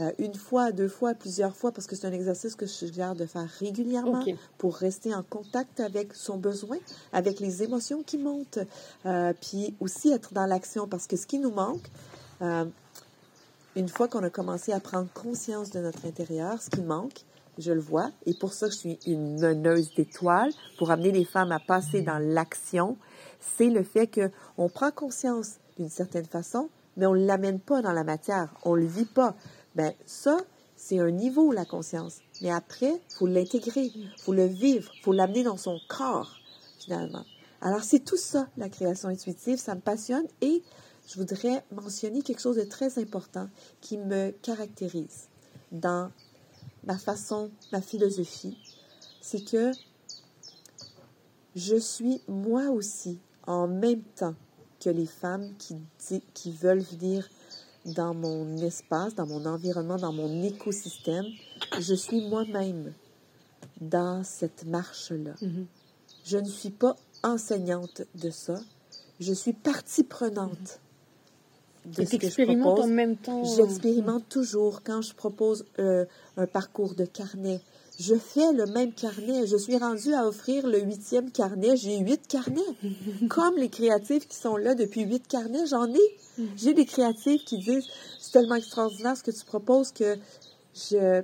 euh, 0.00 0.12
une 0.18 0.34
fois, 0.34 0.70
deux 0.70 0.88
fois, 0.88 1.14
plusieurs 1.14 1.56
fois, 1.56 1.72
parce 1.72 1.86
que 1.86 1.96
c'est 1.96 2.06
un 2.06 2.12
exercice 2.12 2.54
que 2.54 2.66
je 2.66 2.72
suggère 2.72 3.14
de 3.14 3.26
faire 3.26 3.48
régulièrement 3.58 4.24
pour 4.56 4.76
rester 4.76 5.14
en 5.14 5.22
contact 5.22 5.80
avec 5.80 6.14
son 6.14 6.36
besoin, 6.36 6.78
avec 7.12 7.40
les 7.40 7.62
émotions 7.62 8.02
qui 8.02 8.18
montent, 8.18 8.60
euh, 9.06 9.32
puis 9.40 9.74
aussi 9.80 10.10
être 10.10 10.32
dans 10.34 10.46
l'action, 10.46 10.86
parce 10.86 11.06
que 11.06 11.16
ce 11.16 11.26
qui 11.26 11.38
nous 11.38 11.50
manque, 11.50 11.90
euh, 12.42 12.64
une 13.76 13.88
fois 13.88 14.08
qu'on 14.08 14.22
a 14.22 14.30
commencé 14.30 14.72
à 14.72 14.80
prendre 14.80 15.08
conscience 15.12 15.70
de 15.70 15.80
notre 15.80 16.06
intérieur, 16.06 16.60
ce 16.60 16.70
qui 16.70 16.80
manque, 16.80 17.24
je 17.58 17.72
le 17.72 17.80
vois, 17.80 18.10
et 18.26 18.34
pour 18.34 18.52
ça 18.52 18.68
je 18.68 18.76
suis 18.76 18.98
une 19.06 19.40
meneuse 19.40 19.94
d'étoiles, 19.94 20.52
pour 20.78 20.90
amener 20.90 21.10
les 21.10 21.24
femmes 21.24 21.52
à 21.52 21.58
passer 21.58 22.02
dans 22.02 22.18
l'action, 22.18 22.96
c'est 23.40 23.70
le 23.70 23.82
fait 23.82 24.08
qu'on 24.08 24.68
prend 24.68 24.90
conscience 24.90 25.56
d'une 25.76 25.88
certaine 25.88 26.26
façon, 26.26 26.68
mais 26.96 27.06
on 27.06 27.14
ne 27.14 27.26
l'amène 27.26 27.60
pas 27.60 27.82
dans 27.82 27.92
la 27.92 28.04
matière, 28.04 28.54
on 28.64 28.74
ne 28.76 28.80
le 28.82 28.86
vit 28.86 29.04
pas. 29.04 29.34
Ben 29.74 29.92
ça, 30.06 30.38
c'est 30.76 30.98
un 30.98 31.10
niveau, 31.10 31.52
la 31.52 31.64
conscience. 31.64 32.18
Mais 32.40 32.50
après, 32.50 32.90
il 33.10 33.14
faut 33.16 33.26
l'intégrer, 33.26 33.90
il 33.94 34.10
faut 34.18 34.32
le 34.32 34.46
vivre, 34.46 34.90
il 34.94 35.02
faut 35.02 35.12
l'amener 35.12 35.44
dans 35.44 35.56
son 35.56 35.78
corps, 35.88 36.36
finalement. 36.78 37.24
Alors, 37.60 37.82
c'est 37.82 38.00
tout 38.00 38.16
ça, 38.16 38.48
la 38.56 38.68
création 38.68 39.08
intuitive. 39.08 39.58
Ça 39.58 39.74
me 39.74 39.80
passionne 39.80 40.26
et 40.40 40.62
je 41.08 41.14
voudrais 41.16 41.64
mentionner 41.72 42.20
quelque 42.22 42.40
chose 42.40 42.56
de 42.56 42.64
très 42.64 42.98
important 42.98 43.48
qui 43.80 43.96
me 43.96 44.30
caractérise 44.30 45.28
dans 45.72 46.10
ma 46.84 46.98
façon, 46.98 47.50
ma 47.72 47.80
philosophie. 47.80 48.58
C'est 49.22 49.42
que 49.42 49.72
je 51.56 51.76
suis 51.76 52.20
moi 52.28 52.68
aussi, 52.68 53.18
en 53.46 53.66
même 53.66 54.02
temps 54.02 54.34
que 54.80 54.90
les 54.90 55.06
femmes 55.06 55.50
qui, 55.58 55.76
qui 56.34 56.52
veulent 56.52 56.80
venir 56.80 57.28
dans 57.86 58.12
mon 58.12 58.58
espace, 58.58 59.14
dans 59.14 59.26
mon 59.26 59.46
environnement, 59.46 59.96
dans 59.96 60.12
mon 60.12 60.42
écosystème, 60.42 61.26
je 61.80 61.94
suis 61.94 62.28
moi-même 62.28 62.92
dans 63.80 64.24
cette 64.24 64.66
marche-là. 64.66 65.34
Mm-hmm. 65.40 65.64
Je 66.24 66.36
ne 66.36 66.48
suis 66.48 66.70
pas 66.70 66.96
enseignante 67.22 68.02
de 68.14 68.30
ça. 68.30 68.60
Je 69.20 69.32
suis 69.32 69.54
partie 69.54 70.04
prenante 70.04 70.80
de 71.96 72.04
ce 72.04 72.16
que 72.16 72.28
je 72.28 72.60
propose. 72.60 72.84
en 72.84 72.88
même 72.88 73.16
temps. 73.16 73.44
J'expérimente 73.44 74.28
toujours 74.28 74.82
quand 74.82 75.02
je 75.02 75.14
propose 75.14 75.64
euh, 75.78 76.04
un 76.36 76.46
parcours 76.46 76.94
de 76.94 77.04
carnet. 77.04 77.60
Je 77.98 78.14
fais 78.14 78.52
le 78.52 78.66
même 78.66 78.92
carnet. 78.92 79.46
Je 79.46 79.56
suis 79.56 79.76
rendue 79.76 80.14
à 80.14 80.26
offrir 80.26 80.66
le 80.68 80.80
huitième 80.80 81.32
carnet. 81.32 81.76
J'ai 81.76 81.98
huit 81.98 82.26
carnets. 82.28 82.60
Comme 83.28 83.56
les 83.56 83.68
créatifs 83.68 84.28
qui 84.28 84.36
sont 84.36 84.56
là 84.56 84.74
depuis 84.74 85.02
huit 85.02 85.26
carnets, 85.26 85.66
j'en 85.66 85.92
ai. 85.92 86.16
J'ai 86.56 86.74
des 86.74 86.84
créatifs 86.84 87.44
qui 87.44 87.58
disent 87.58 87.86
c'est 88.20 88.32
tellement 88.32 88.54
extraordinaire 88.54 89.16
ce 89.16 89.24
que 89.24 89.32
tu 89.32 89.44
proposes 89.44 89.90
que 89.90 90.16
je, 90.74 91.22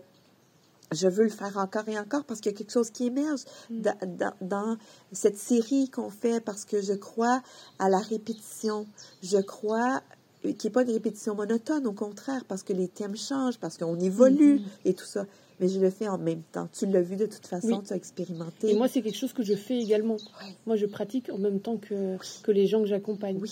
je 0.90 1.08
veux 1.08 1.22
le 1.24 1.30
faire 1.30 1.56
encore 1.58 1.88
et 1.88 1.98
encore 1.98 2.24
parce 2.24 2.40
qu'il 2.40 2.50
y 2.50 2.54
a 2.54 2.58
quelque 2.58 2.72
chose 2.72 2.90
qui 2.90 3.06
émerge 3.06 3.42
mm. 3.70 3.80
dans, 3.80 4.34
dans, 4.40 4.76
cette 5.12 5.38
série 5.38 5.90
qu'on 5.90 6.10
fait 6.10 6.40
parce 6.40 6.64
que 6.64 6.80
je 6.80 6.94
crois 6.94 7.42
à 7.78 7.88
la 7.88 7.98
répétition. 7.98 8.86
Je 9.22 9.38
crois 9.38 10.02
qui 10.52 10.66
n'est 10.66 10.72
pas 10.72 10.82
une 10.82 10.90
répétition 10.90 11.34
monotone, 11.34 11.86
au 11.86 11.92
contraire, 11.92 12.44
parce 12.46 12.62
que 12.62 12.72
les 12.72 12.88
thèmes 12.88 13.16
changent, 13.16 13.58
parce 13.58 13.78
qu'on 13.78 13.98
évolue 13.98 14.56
mm-hmm. 14.56 14.86
et 14.86 14.94
tout 14.94 15.06
ça. 15.06 15.26
Mais 15.60 15.68
je 15.68 15.80
le 15.80 15.90
fais 15.90 16.08
en 16.08 16.18
même 16.18 16.42
temps. 16.52 16.68
Tu 16.72 16.86
l'as 16.86 17.02
vu 17.02 17.16
de 17.16 17.26
toute 17.26 17.46
façon, 17.46 17.82
tu 17.86 17.92
as 17.92 17.96
expérimenté. 17.96 18.70
Et 18.70 18.74
moi, 18.74 18.88
c'est 18.88 19.02
quelque 19.02 19.16
chose 19.16 19.32
que 19.32 19.42
je 19.42 19.54
fais 19.54 19.78
également. 19.78 20.16
Moi, 20.66 20.76
je 20.76 20.86
pratique 20.86 21.30
en 21.30 21.38
même 21.38 21.60
temps 21.60 21.76
que, 21.76 22.16
que 22.42 22.50
les 22.50 22.66
gens 22.66 22.80
que 22.80 22.86
j'accompagne. 22.86 23.38
Oui. 23.40 23.50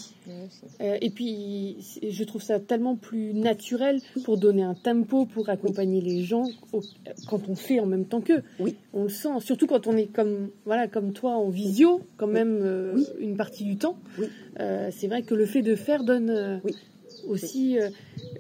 Euh, 0.81 0.99
et 1.01 1.11
puis, 1.11 1.77
je 2.03 2.25
trouve 2.25 2.43
ça 2.43 2.61
tellement 2.61 2.97
plus 2.97 3.35
naturel 3.35 4.01
pour 4.25 4.37
donner 4.37 4.63
un 4.63 4.75
tempo, 4.75 5.27
pour 5.27 5.49
accompagner 5.49 6.01
les 6.01 6.23
gens 6.23 6.45
quand 7.29 7.49
on 7.49 7.55
fait 7.55 7.81
en 7.81 7.87
même 7.87 8.05
temps 8.05 8.21
qu'eux. 8.21 8.43
Oui. 8.59 8.77
On 8.93 9.05
le 9.05 9.09
sent, 9.09 9.41
surtout 9.41 9.67
quand 9.67 9.87
on 9.87 9.97
est 9.97 10.07
comme, 10.07 10.51
voilà, 10.65 10.89
comme 10.89 11.13
toi 11.13 11.33
en 11.33 11.49
visio, 11.49 12.01
quand 12.17 12.27
même 12.27 12.61
euh, 12.63 13.03
une 13.21 13.37
partie 13.37 13.65
du 13.65 13.77
temps. 13.77 13.97
Oui. 14.19 14.27
Euh, 14.61 14.91
c'est 14.93 15.07
vrai 15.07 15.23
que 15.23 15.35
le 15.35 15.47
fait 15.47 15.63
de 15.63 15.75
faire 15.77 16.05
donne 16.05 16.61
aussi 17.27 17.79
euh, 17.79 17.91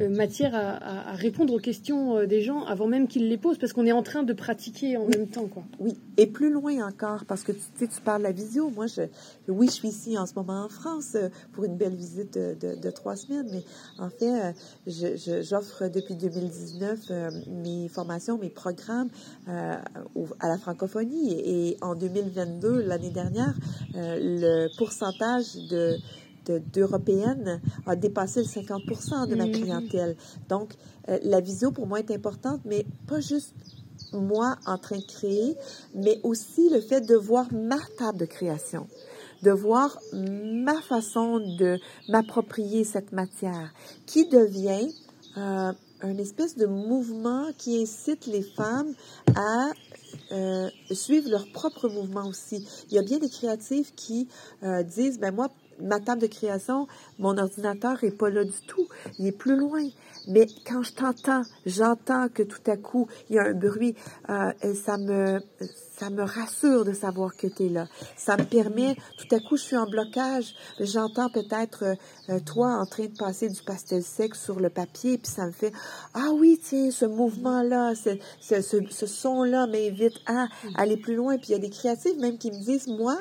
euh, 0.01 0.09
matière 0.09 0.55
à, 0.55 1.13
répondre 1.15 1.55
aux 1.55 1.59
questions 1.59 2.19
euh, 2.19 2.27
des 2.27 2.43
gens 2.43 2.65
avant 2.65 2.87
même 2.87 3.09
qu'ils 3.09 3.29
les 3.29 3.39
posent, 3.39 3.59
parce 3.59 3.73
qu'on 3.73 3.87
est 3.87 3.93
en 3.93 4.03
train 4.03 4.23
de 4.23 4.33
pratiquer 4.33 4.97
en 4.97 5.07
même 5.07 5.29
temps. 5.29 5.47
Quoi. 5.47 5.65
Oui, 5.79 5.99
et 6.17 6.27
plus 6.27 6.51
loin 6.51 6.87
encore, 6.87 7.25
parce 7.25 7.43
que 7.43 7.53
tu 7.53 7.61
sais, 7.77 7.89
tu 7.89 8.01
parles 8.01 8.23
de 8.23 8.27
la 8.27 8.33
visio. 8.33 8.71
Moi, 8.71 8.87
je, 8.87 9.03
oui, 9.49 9.67
je 9.67 9.73
suis 9.73 9.89
ici 9.89 10.19
en 10.19 10.27
ce 10.27 10.35
moment 10.35 10.65
en 10.65 10.69
France 10.69 11.17
pour 11.53 11.65
une 11.65 11.77
belle 11.77 11.95
visite 11.95 12.35
de, 12.39 12.91
trois 12.91 13.17
semaines, 13.17 13.49
mais 13.51 13.65
en 13.99 14.11
fait, 14.11 14.55
j'offre 14.87 15.89
depuis 15.89 16.15
2019 16.15 17.11
mes 17.49 17.89
formations, 17.89 18.39
mes 18.39 18.51
programmes 18.51 19.09
à 19.47 20.49
la 20.49 20.59
francophonie. 20.59 21.33
Et 21.45 21.77
en 21.81 21.95
2022, 21.95 22.83
l'année 22.83 23.11
dernière, 23.11 23.55
le 23.95 24.69
pourcentage 24.77 25.55
de 25.71 25.97
d'européennes 26.47 27.61
a 27.87 27.97
dépassé 27.97 28.41
le 28.41 28.47
50 28.47 28.83
de 29.29 29.35
ma 29.35 29.47
mm-hmm. 29.47 29.53
clientèle. 29.53 30.17
Donc, 30.49 30.75
euh, 31.09 31.19
la 31.23 31.41
visio 31.41 31.71
pour 31.71 31.87
moi 31.87 32.01
est 32.01 32.11
importante, 32.11 32.61
mais 32.65 32.87
pas 33.07 33.21
juste 33.21 33.55
moi 34.13 34.57
en 34.67 34.79
train 34.79 34.99
de 34.99 35.05
créer, 35.05 35.57
mais 35.95 36.21
aussi 36.23 36.69
le 36.71 36.81
fait 36.81 37.01
de 37.01 37.15
voir 37.15 37.47
ma 37.53 37.79
table 37.99 38.19
de 38.19 38.27
création, 38.27 38.87
de 39.43 39.51
voir 39.51 39.99
ma 40.13 40.81
façon 40.83 41.39
de 41.39 41.79
m'approprier 42.09 42.85
cette 42.85 43.13
matière, 43.13 43.73
qui 44.07 44.29
devient 44.29 44.93
euh, 45.37 45.73
un 46.03 46.19
espèce 46.19 46.57
de 46.57 46.67
mouvement 46.67 47.47
qui 47.57 47.81
incite 47.81 48.27
les 48.27 48.43
femmes 48.43 48.93
à 49.35 49.71
euh, 50.33 50.69
suivre 50.91 51.31
leur 51.31 51.51
propre 51.53 51.89
mouvement 51.89 52.27
aussi. 52.27 52.67
Il 52.91 52.95
y 52.95 52.99
a 52.99 53.03
bien 53.03 53.19
des 53.19 53.29
créatifs 53.29 53.95
qui 53.95 54.29
euh, 54.63 54.83
disent, 54.83 55.19
ben 55.19 55.35
moi, 55.35 55.49
ma 55.81 56.01
table 56.01 56.23
de 56.23 56.27
création, 56.27 56.87
mon 57.19 57.37
ordinateur 57.39 58.03
est 58.05 58.17
pas 58.17 58.31
là 58.31 58.45
du 58.45 58.61
tout. 58.67 58.89
Il 59.19 59.27
est 59.27 59.33
plus 59.33 59.57
loin. 59.57 59.83
Mais 60.29 60.47
quand 60.67 60.83
je 60.83 60.93
t'entends, 60.93 61.43
j'entends 61.67 62.29
que 62.29 62.43
tout 62.43 62.71
à 62.71 62.77
coup, 62.77 63.09
il 63.29 63.37
y 63.37 63.39
a 63.39 63.45
un 63.45 63.55
bruit, 63.55 63.97
euh, 64.31 64.53
ça 64.75 64.97
me, 64.97 65.41
ça 65.99 66.11
me 66.11 66.23
rassure 66.23 66.85
de 66.85 66.93
savoir 66.93 67.37
que 67.37 67.47
tu 67.47 67.67
es 67.67 67.69
là. 67.69 67.87
Ça 68.17 68.37
me 68.37 68.45
permet, 68.45 68.97
tout 69.19 69.35
à 69.35 69.41
coup, 69.41 69.57
je 69.57 69.63
suis 69.63 69.77
en 69.77 69.87
blocage. 69.87 70.55
J'entends 70.79 71.29
peut-être 71.29 71.85
euh, 72.29 72.39
toi 72.41 72.79
en 72.79 72.87
train 72.87 73.07
de 73.07 73.17
passer 73.17 73.49
du 73.49 73.63
pastel 73.63 74.03
sec 74.03 74.35
sur 74.35 74.61
le 74.61 74.71
papier, 74.71 75.19
puis 75.19 75.31
ça 75.31 75.47
me 75.47 75.53
fait, 75.53 75.73
ah 76.15 76.31
oui, 76.33 76.61
tiens, 76.63 76.91
ce 76.91 77.05
mouvement-là, 77.05 77.95
ce, 77.95 78.11
ce, 78.41 78.61
ce, 78.61 79.07
son-là 79.07 79.67
m'invite 79.67 80.19
à 80.27 80.47
aller 80.77 80.97
plus 80.97 81.17
loin. 81.17 81.37
Puis 81.37 81.49
il 81.49 81.53
y 81.53 81.57
a 81.57 81.59
des 81.59 81.71
créatifs 81.71 82.17
même 82.19 82.39
qui 82.39 82.51
me 82.51 82.65
disent, 82.65 82.87
moi, 82.87 83.17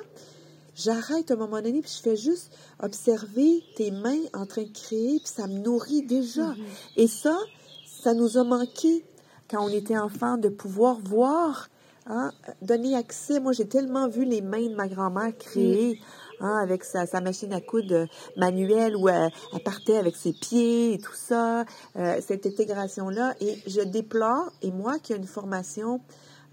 j'arrête 0.75 1.31
à 1.31 1.33
un 1.33 1.37
moment 1.37 1.61
donné, 1.61 1.81
puis 1.81 1.91
je 1.95 2.01
fais 2.01 2.15
juste 2.15 2.51
observer 2.81 3.63
tes 3.75 3.91
mains 3.91 4.21
en 4.33 4.45
train 4.45 4.63
de 4.63 4.71
créer, 4.71 5.19
puis 5.19 5.31
ça 5.33 5.47
me 5.47 5.59
nourrit 5.59 6.03
déjà. 6.03 6.47
Mhm. 6.47 6.57
Et 6.97 7.07
ça, 7.07 7.37
ça 7.85 8.13
nous 8.13 8.37
a 8.37 8.43
manqué 8.43 9.05
quand 9.49 9.63
on 9.63 9.69
était 9.69 9.97
enfant 9.97 10.37
de 10.37 10.49
pouvoir 10.49 10.97
voir, 11.03 11.69
hein, 12.07 12.31
donner 12.61 12.95
accès. 12.95 13.39
Moi, 13.39 13.51
j'ai 13.51 13.67
tellement 13.67 14.07
vu 14.07 14.25
les 14.25 14.41
mains 14.41 14.67
de 14.67 14.75
ma 14.75 14.87
grand-mère 14.87 15.37
créer. 15.37 15.99
Hein, 16.43 16.57
avec 16.57 16.83
sa, 16.83 17.05
machine 17.21 17.53
à 17.53 17.61
coudre 17.61 18.07
manuelle 18.35 18.95
où 18.95 19.07
elle, 19.07 19.29
partait 19.63 19.97
avec 19.97 20.15
ses 20.15 20.33
pieds 20.33 20.95
et 20.95 20.97
tout 20.97 21.13
ça, 21.13 21.65
euh, 21.97 22.19
cette 22.19 22.47
intégration-là. 22.47 23.35
Et 23.41 23.59
je 23.67 23.81
déplore, 23.81 24.51
et 24.63 24.71
moi 24.71 24.97
qui 24.97 25.13
ai 25.13 25.17
une 25.17 25.27
formation 25.27 26.01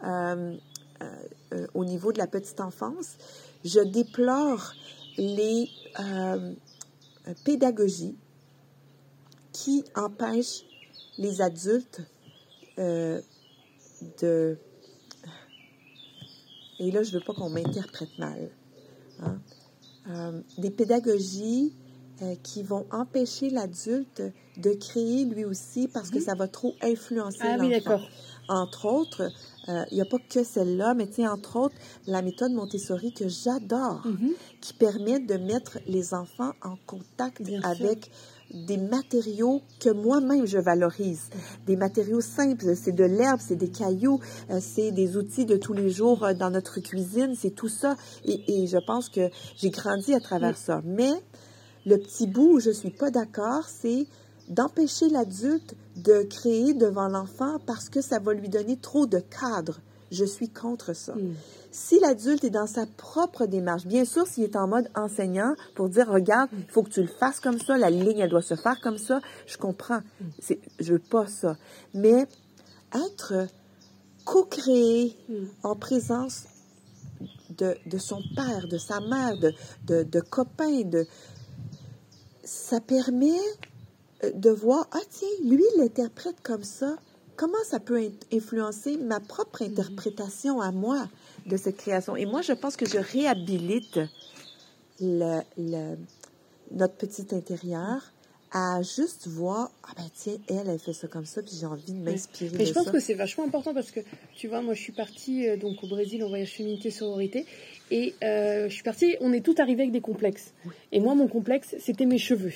euh, 0.05 0.55
euh, 1.55 1.66
au 1.73 1.87
niveau 1.87 2.12
de 2.12 2.19
la 2.19 2.27
petite 2.27 2.61
enfance, 2.61 3.16
je 3.65 3.81
déplore 3.81 4.73
les 5.17 5.69
euh, 6.01 6.55
pédagogies 7.45 8.17
qui 9.53 9.85
empêchent 9.95 10.65
les 11.19 11.41
adultes 11.41 12.01
euh, 12.79 13.21
de... 14.21 14.59
Et 16.79 16.93
là, 16.93 17.03
je 17.03 17.13
ne 17.13 17.19
veux 17.19 17.25
pas 17.25 17.35
qu'on 17.35 17.51
m'interprète 17.51 18.17
mal. 18.19 18.51
Hein. 19.21 19.41
Euh, 20.09 20.41
des 20.59 20.71
pédagogies 20.71 21.75
qui 22.43 22.65
vont 22.65 22.85
empêcher 22.91 23.49
l'adulte 23.49 24.23
de 24.57 24.73
créer 24.73 25.25
lui 25.25 25.45
aussi 25.45 25.87
parce 25.87 26.11
que 26.11 26.19
ça 26.19 26.35
va 26.35 26.49
trop 26.49 26.75
influencer 26.83 27.39
ah, 27.43 27.57
l'enfant. 27.57 28.01
Oui. 28.01 28.09
Entre 28.49 28.86
autres, 28.86 29.30
il 29.66 29.74
euh, 29.74 29.84
n'y 29.92 30.01
a 30.01 30.07
pas 30.07 30.18
que 30.18 30.42
celle-là, 30.42 30.94
mais 30.94 31.07
tiens, 31.07 31.32
entre 31.32 31.57
autres, 31.57 31.76
la 32.07 32.22
méthode 32.22 32.53
Montessori 32.53 33.12
que 33.12 33.28
j'adore, 33.28 34.07
mhm. 34.07 34.32
qui 34.61 34.72
permet 34.72 35.20
de 35.20 35.34
mettre 35.34 35.78
les 35.86 36.14
enfants 36.14 36.53
en 36.62 36.76
contact 36.86 37.42
avec 37.62 38.11
des 38.53 38.78
matériaux 38.78 39.61
que 39.78 39.90
moi-même 39.90 40.46
je 40.46 40.59
valorise. 40.59 41.28
Des 41.66 41.76
matériaux 41.76 42.22
simples, 42.22 42.74
c'est 42.74 42.92
de 42.92 43.05
l'herbe, 43.05 43.40
c'est 43.46 43.57
des 43.57 43.68
cailloux, 43.68 44.20
euh, 44.51 44.59
c'est 44.61 44.90
des 44.90 45.16
outils 45.16 45.44
de 45.44 45.57
tous 45.57 45.74
les 45.74 45.90
jours 45.90 46.24
euh, 46.24 46.34
dans 46.34 46.51
notre 46.51 46.80
cuisine, 46.80 47.34
c'est 47.36 47.51
tout 47.51 47.68
ça. 47.68 47.96
Et, 48.24 48.66
je 48.66 48.78
pense 48.86 49.09
que 49.09 49.28
j'ai 49.57 49.70
grandi 49.70 50.14
à 50.14 50.20
travers 50.20 50.57
ça. 50.57 50.80
Mais 50.84 51.12
le 51.84 51.99
petit 51.99 52.26
bout 52.26 52.55
où 52.55 52.61
je 52.61 52.70
suis 52.70 52.90
pas 52.90 53.11
d'accord, 53.11 53.64
c'est 53.66 54.07
d'empêcher 54.49 55.09
l'adulte 55.09 55.74
de 55.96 56.22
créer 56.22 56.74
devant 56.74 57.09
l'enfant 57.09 57.59
parce 57.66 57.88
que 57.88 58.01
ça 58.01 58.18
va 58.18 58.32
lui 58.32 58.49
donner 58.49 58.76
trop 58.76 59.07
de 59.07 59.18
cadre. 59.18 59.80
Je 60.11 60.24
suis 60.24 60.49
contre 60.49 60.94
ça. 60.94 61.14
Hmm. 61.14 61.34
Si 61.70 62.01
l'adulte 62.01 62.44
est 62.44 62.51
dans 62.51 62.66
sa 62.66 62.86
propre 62.86 63.44
démarche, 63.44 63.86
bien 63.86 64.07
sûr, 64.07 64.26
s'il 64.26 64.44
est 64.44 64.57
en 64.57 64.66
mode 64.66 64.88
enseignant 64.94 65.55
pour 65.74 65.90
dire, 65.90 66.09
regarde, 66.09 66.49
il 66.53 66.70
faut 66.70 66.82
que 66.82 66.90
tu 66.90 67.03
le 67.03 67.09
fasses 67.09 67.40
comme 67.40 67.59
ça, 67.59 67.76
la 67.76 67.90
ligne, 67.90 68.18
elle 68.18 68.30
doit 68.30 68.42
se 68.42 68.55
faire 68.55 68.80
comme 68.80 68.96
ça, 68.96 69.20
je 69.46 69.59
comprends. 69.59 70.01
Hmm. 70.20 70.55
Je 70.80 70.92
veux 70.94 70.99
pas 70.99 71.26
ça. 71.26 71.57
Mais 71.92 72.26
être 72.94 73.49
co-créé 74.24 75.14
hmm. 75.28 75.44
en 75.62 75.76
présence 75.76 76.44
de, 77.51 77.76
de, 77.86 77.99
son 77.99 78.22
père, 78.34 78.66
de 78.68 78.78
sa 78.78 79.01
mère, 79.01 79.38
de, 79.38 79.53
de, 79.86 80.05
de 80.05 80.20
copains, 80.20 80.82
de, 80.82 81.07
ça 82.44 82.80
permet 82.80 83.40
de 84.23 84.51
voir, 84.51 84.89
ah 84.93 85.01
tiens, 85.11 85.29
lui, 85.45 85.62
il 85.75 85.81
l'interprète 85.81 86.41
comme 86.43 86.64
ça. 86.64 86.97
Comment 87.37 87.62
ça 87.64 87.79
peut 87.79 88.11
influencer 88.33 88.97
ma 88.97 89.21
propre 89.21 89.62
mhm. 89.62 89.71
interprétation 89.71 90.61
à 90.61 90.73
moi 90.73 91.09
de 91.47 91.57
cette 91.57 91.77
création? 91.77 92.16
Et 92.16 92.27
moi, 92.27 92.43
je 92.43 92.53
pense 92.53 92.77
que 92.77 92.87
je 92.87 92.99
réhabilite 92.99 94.01
le, 95.01 95.97
notre 96.73 96.95
petit 96.95 97.27
intérieur 97.33 98.12
à 98.51 98.81
juste 98.83 99.27
voir, 99.27 99.71
ah 99.85 99.93
ben 99.97 100.09
tiens, 100.14 100.39
elle, 100.49 100.69
elle 100.69 100.79
fait 100.79 100.95
ça 100.95 101.07
comme 101.07 101.27
ça, 101.27 101.43
puis 101.43 101.53
j'ai 101.61 101.66
envie 101.66 101.93
de 101.93 101.99
m'inspirer 101.99 102.57
Mais 102.57 102.64
je 102.64 102.73
pense 102.73 102.91
que 102.91 102.99
c'est 102.99 103.14
vachement 103.14 103.45
important 103.45 103.75
parce 103.75 103.91
que, 103.91 104.01
tu 104.37 104.49
vois, 104.49 104.62
moi 104.62 104.73
je 104.73 104.81
suis 104.81 104.93
partie 104.93 105.47
euh, 105.47 105.59
donc 105.59 105.83
au 105.83 105.87
Brésil 105.87 106.25
en 106.25 106.29
voyage 106.29 106.53
féminité 106.53 106.91
sororité, 106.91 107.45
et 107.91 108.14
euh, 108.25 108.69
je 108.71 108.75
suis 108.75 108.83
partie, 108.83 109.16
on 109.21 109.35
est 109.35 109.45
tout 109.45 109.55
arrivé 109.59 109.83
avec 109.83 109.93
des 109.93 110.01
complexes. 110.01 110.55
Et 110.93 111.01
moi, 111.01 111.14
mon 111.14 111.29
complexe, 111.29 111.75
c'était 111.79 112.07
mes 112.07 112.19
cheveux. 112.19 112.53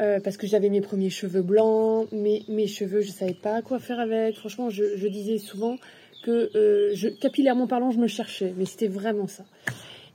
Euh, 0.00 0.18
parce 0.18 0.38
que 0.38 0.46
j'avais 0.46 0.70
mes 0.70 0.80
premiers 0.80 1.10
cheveux 1.10 1.42
blancs, 1.42 2.08
mes, 2.10 2.42
mes 2.48 2.66
cheveux, 2.66 3.02
je 3.02 3.10
savais 3.10 3.34
pas 3.34 3.60
quoi 3.60 3.78
faire 3.78 4.00
avec. 4.00 4.34
Franchement, 4.36 4.70
je, 4.70 5.06
disais 5.06 5.36
souvent 5.36 5.76
que 6.22 6.50
euh, 6.54 7.10
capillairement 7.20 7.66
parlant, 7.66 7.90
je 7.90 7.98
me 7.98 8.06
cherchais, 8.06 8.54
mais 8.56 8.64
c'était 8.64 8.88
vraiment 8.88 9.26
ça. 9.26 9.44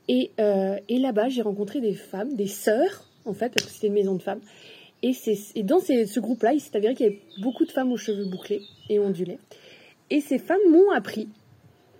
Et, 0.07 0.31
euh, 0.39 0.77
et 0.89 0.97
là-bas, 0.97 1.29
j'ai 1.29 1.43
rencontré 1.43 1.81
des 1.81 1.93
femmes, 1.93 2.35
des 2.35 2.47
sœurs, 2.47 3.07
en 3.25 3.33
fait, 3.33 3.49
parce 3.49 3.67
que 3.67 3.71
c'était 3.71 3.87
une 3.87 3.93
maison 3.93 4.15
de 4.15 4.23
femmes. 4.23 4.41
Et, 5.03 5.13
et 5.55 5.63
dans 5.63 5.79
ce 5.79 6.19
groupe-là, 6.19 6.53
il 6.53 6.59
s'est 6.59 6.75
avéré 6.75 6.95
qu'il 6.95 7.05
y 7.05 7.09
avait 7.09 7.21
beaucoup 7.41 7.65
de 7.65 7.71
femmes 7.71 7.91
aux 7.91 7.97
cheveux 7.97 8.25
bouclés 8.25 8.61
et 8.89 8.97
ondulés. 8.97 9.37
Et 10.09 10.19
ces 10.19 10.39
femmes 10.39 10.57
m'ont 10.71 10.89
appris, 10.91 11.27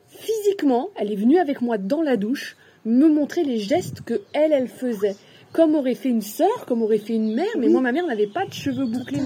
physiquement, 0.07 0.89
elle 0.95 1.11
est 1.11 1.15
venue 1.15 1.37
avec 1.37 1.61
moi 1.61 1.77
dans 1.77 2.01
la 2.01 2.17
douche, 2.17 2.57
me 2.83 3.07
montrer 3.07 3.43
les 3.43 3.59
gestes 3.59 4.01
que 4.01 4.21
elle, 4.33 4.53
elle 4.53 4.67
faisait 4.67 5.15
comme 5.55 5.73
aurait 5.75 5.95
fait 5.95 6.09
une 6.09 6.21
sœur, 6.21 6.65
comme 6.67 6.81
aurait 6.81 6.97
fait 6.97 7.13
une 7.13 7.33
mère, 7.33 7.47
mais 7.57 7.69
moi 7.69 7.79
ma 7.79 7.93
mère 7.93 8.05
n'avait 8.05 8.27
pas 8.27 8.45
de 8.45 8.51
cheveux 8.51 8.85
bouclés, 8.85 9.21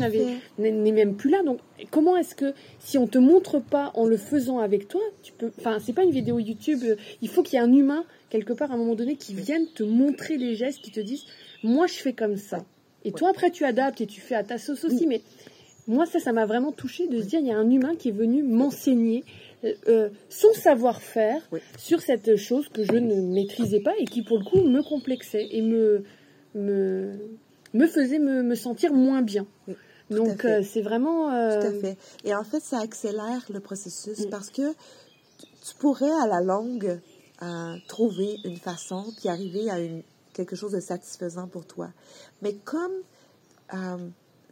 n'est 0.59 0.91
même 0.91 1.15
plus 1.15 1.31
là. 1.31 1.41
Donc 1.41 1.57
comment 1.89 2.15
est-ce 2.17 2.35
que 2.35 2.53
si 2.77 2.99
on 2.99 3.07
te 3.07 3.17
montre 3.17 3.57
pas 3.57 3.91
en 3.95 4.05
le 4.05 4.15
faisant 4.15 4.59
avec 4.59 4.87
toi, 4.87 5.01
tu 5.23 5.33
peux, 5.33 5.51
enfin 5.57 5.79
c'est 5.83 5.93
pas 5.93 6.03
une 6.03 6.11
vidéo 6.11 6.37
YouTube, 6.37 6.81
euh, 6.83 6.95
il 7.23 7.29
faut 7.29 7.41
qu'il 7.41 7.57
y 7.57 7.61
ait 7.61 7.65
un 7.65 7.73
humain 7.73 8.03
quelque 8.29 8.53
part 8.53 8.69
à 8.69 8.75
un 8.75 8.77
moment 8.77 8.93
donné 8.93 9.15
qui 9.15 9.33
vienne 9.33 9.65
te 9.73 9.81
montrer 9.81 10.37
les 10.37 10.53
gestes, 10.53 10.81
qui 10.83 10.91
te 10.91 10.99
disent 10.99 11.25
moi 11.63 11.87
je 11.87 11.95
fais 11.95 12.13
comme 12.13 12.37
ça. 12.37 12.63
Et 13.05 13.11
toi 13.11 13.29
après 13.29 13.49
tu 13.49 13.65
adaptes 13.65 13.99
et 13.99 14.05
tu 14.05 14.21
fais 14.21 14.35
à 14.35 14.43
ta 14.43 14.59
sauce 14.59 14.85
aussi, 14.85 15.07
mais 15.07 15.23
moi, 15.89 16.05
ça, 16.05 16.19
ça 16.19 16.31
m'a 16.33 16.45
vraiment 16.45 16.71
touché 16.71 17.07
de 17.07 17.19
se 17.19 17.25
dire, 17.25 17.39
il 17.39 17.47
y 17.47 17.51
a 17.51 17.57
un 17.57 17.67
humain 17.67 17.95
qui 17.97 18.09
est 18.09 18.13
venu 18.13 18.43
m'enseigner 18.43 19.23
euh, 19.63 19.73
euh, 19.87 20.09
son 20.29 20.53
savoir-faire 20.53 21.41
sur 21.79 21.99
cette 22.01 22.35
chose 22.35 22.69
que 22.69 22.83
je 22.83 22.93
ne 22.93 23.15
maîtrisais 23.15 23.79
pas 23.79 23.93
et 23.97 24.05
qui, 24.05 24.21
pour 24.21 24.37
le 24.37 24.45
coup, 24.45 24.61
me 24.61 24.83
complexait 24.83 25.47
et 25.49 25.63
me, 25.63 26.03
me, 26.55 27.17
me 27.73 27.87
faisait 27.87 28.19
me, 28.19 28.55
sentir 28.55 28.93
moins 28.93 29.21
bien. 29.21 29.45
Donc, 30.09 30.45
euh, 30.45 30.63
c'est 30.63 30.81
vraiment... 30.81 31.27
Tout 31.27 31.67
à 31.67 31.71
fait. 31.71 31.97
Et 32.23 32.33
en 32.33 32.43
fait, 32.43 32.61
ça 32.61 32.79
accélère 32.79 33.45
le 33.53 33.59
processus 33.59 34.25
mm. 34.25 34.29
parce 34.29 34.49
que 34.49 34.73
tu 35.41 35.75
pourrais, 35.77 36.11
à 36.23 36.27
la 36.27 36.41
longue, 36.41 36.99
trouver 37.87 38.37
une 38.43 38.57
façon 38.57 39.05
puis 39.17 39.29
arriver 39.29 39.69
à 39.69 39.79
une, 39.79 40.03
quelque 40.33 40.55
chose 40.55 40.73
de 40.73 40.81
satisfaisant 40.81 41.47
pour 41.47 41.65
toi. 41.65 41.89
Mais 42.41 42.55
comme 42.55 42.91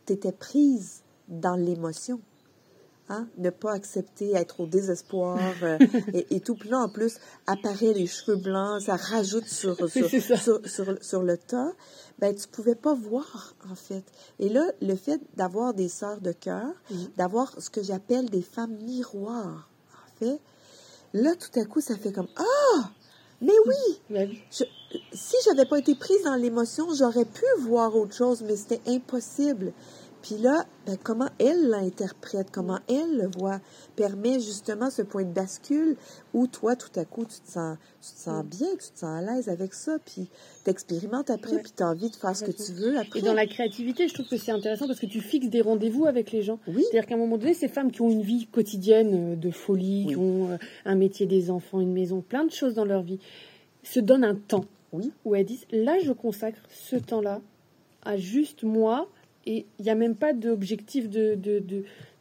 tu 0.05 0.13
étais 0.13 0.31
prise 0.31 1.03
dans 1.27 1.55
l'émotion, 1.55 2.21
Hein? 3.09 3.27
Ne 3.37 3.49
pas 3.49 3.71
accepter, 3.71 4.33
être 4.33 4.59
au 4.59 4.67
désespoir 4.67 5.39
euh, 5.63 5.77
et, 6.13 6.41
tout. 6.41 6.55
Puis 6.55 6.69
là, 6.69 6.79
en 6.79 6.89
plus, 6.89 7.17
apparaît 7.45 7.93
les 7.93 8.07
cheveux 8.07 8.35
blancs, 8.37 8.81
ça 8.81 8.95
rajoute 8.95 9.45
sur, 9.47 9.77
sur, 9.89 10.61
sur, 11.01 11.23
le 11.23 11.37
tas. 11.37 11.71
Ben, 12.19 12.35
tu 12.35 12.47
pouvais 12.47 12.75
pas 12.75 12.93
voir, 12.93 13.55
en 13.71 13.75
fait. 13.75 14.03
Et 14.39 14.49
là, 14.49 14.65
le 14.81 14.95
fait 14.95 15.21
d'avoir 15.35 15.73
des 15.73 15.89
sœurs 15.89 16.19
de 16.19 16.31
cœur, 16.31 16.73
d'avoir 17.15 17.53
ce 17.61 17.69
que 17.69 17.81
j'appelle 17.81 18.29
des 18.29 18.41
femmes 18.41 18.75
miroirs, 18.81 19.69
en 19.93 20.19
fait, 20.19 20.41
là, 21.13 21.33
tout 21.35 21.59
à 21.59 21.65
coup, 21.65 21.79
ça 21.79 21.95
fait 21.95 22.11
comme 22.11 22.29
Ah! 22.35 22.91
Mais 23.41 23.53
oui! 23.65 23.99
Ben 24.09 24.29
je, 24.51 24.63
si 25.13 25.35
j'avais 25.45 25.65
pas 25.65 25.79
été 25.79 25.95
prise 25.95 26.23
dans 26.23 26.35
l'émotion, 26.35 26.87
j'aurais 26.93 27.25
pu 27.25 27.43
voir 27.59 27.95
autre 27.95 28.13
chose, 28.13 28.41
mais 28.41 28.55
c'était 28.55 28.81
impossible. 28.87 29.73
Puis 30.21 30.37
là, 30.37 30.65
ben, 30.85 30.97
comment 31.01 31.29
elle 31.39 31.69
l'interprète, 31.69 32.49
comment 32.51 32.79
elle 32.89 33.17
le 33.17 33.29
voit, 33.37 33.59
permet 33.95 34.39
justement 34.39 34.89
ce 34.89 35.01
point 35.01 35.23
de 35.23 35.31
bascule 35.31 35.95
où 36.33 36.47
toi, 36.47 36.75
tout 36.75 36.97
à 36.99 37.05
coup, 37.05 37.25
tu 37.25 37.39
te 37.39 37.51
sens, 37.51 37.77
tu 38.01 38.13
te 38.13 38.19
sens 38.19 38.43
mm. 38.43 38.47
bien, 38.47 38.67
tu 38.71 38.91
te 38.91 38.99
sens 38.99 39.03
à 39.03 39.21
l'aise 39.21 39.49
avec 39.49 39.73
ça, 39.73 39.97
puis 40.03 40.29
tu 40.63 40.69
expérimentes 40.69 41.29
après, 41.29 41.59
puis 41.59 41.71
tu 41.75 41.83
as 41.83 41.89
envie 41.89 42.09
de 42.09 42.15
faire 42.15 42.35
ce 42.35 42.45
que 42.45 42.51
tu 42.51 42.71
veux 42.73 42.97
après. 42.97 43.19
Et 43.19 43.21
dans 43.21 43.33
la 43.33 43.45
créativité, 43.45 44.07
je 44.07 44.13
trouve 44.13 44.27
que 44.27 44.37
c'est 44.37 44.51
intéressant 44.51 44.87
parce 44.87 44.99
que 44.99 45.05
tu 45.05 45.21
fixes 45.21 45.49
des 45.49 45.61
rendez-vous 45.61 46.05
avec 46.05 46.31
les 46.31 46.41
gens. 46.41 46.59
Oui. 46.67 46.83
C'est-à-dire 46.83 47.07
qu'à 47.07 47.15
un 47.15 47.19
moment 47.19 47.37
donné, 47.37 47.53
ces 47.53 47.67
femmes 47.67 47.91
qui 47.91 48.01
ont 48.01 48.09
une 48.09 48.23
vie 48.23 48.47
quotidienne 48.47 49.33
euh, 49.33 49.35
de 49.35 49.51
folie, 49.51 50.07
qui 50.07 50.15
ont 50.15 50.51
euh, 50.51 50.57
un 50.85 50.95
métier 50.95 51.25
des 51.25 51.49
enfants, 51.51 51.79
une 51.79 51.93
maison, 51.93 52.21
plein 52.21 52.45
de 52.45 52.51
choses 52.51 52.73
dans 52.73 52.85
leur 52.85 53.03
vie, 53.03 53.19
se 53.83 53.99
donnent 53.99 54.25
un 54.25 54.35
temps. 54.35 54.65
Oui. 54.93 55.11
Où 55.25 55.35
elles 55.35 55.45
disent, 55.45 55.65
là, 55.71 55.97
je 55.99 56.11
consacre 56.11 56.59
ce 56.69 56.95
temps-là 56.95 57.41
à 58.03 58.17
juste 58.17 58.63
moi, 58.63 59.09
et 59.47 59.65
il 59.79 59.85
n'y 59.85 59.89
a 59.89 59.95
même 59.95 60.15
pas 60.15 60.33
d'objectif 60.33 61.09
de, 61.09 61.35
de, 61.35 61.63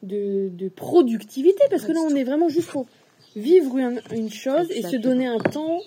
de, 0.03 0.49
de, 0.49 0.69
productivité, 0.69 1.61
parce 1.69 1.85
que 1.85 1.93
là, 1.93 2.01
on 2.01 2.15
est 2.15 2.23
vraiment 2.23 2.49
juste 2.49 2.69
pour 2.69 2.87
vivre 3.35 3.77
une, 4.13 4.31
chose 4.31 4.71
et 4.71 4.83
se 4.83 4.97
donner 4.97 5.27
un 5.27 5.39
temps 5.39 5.81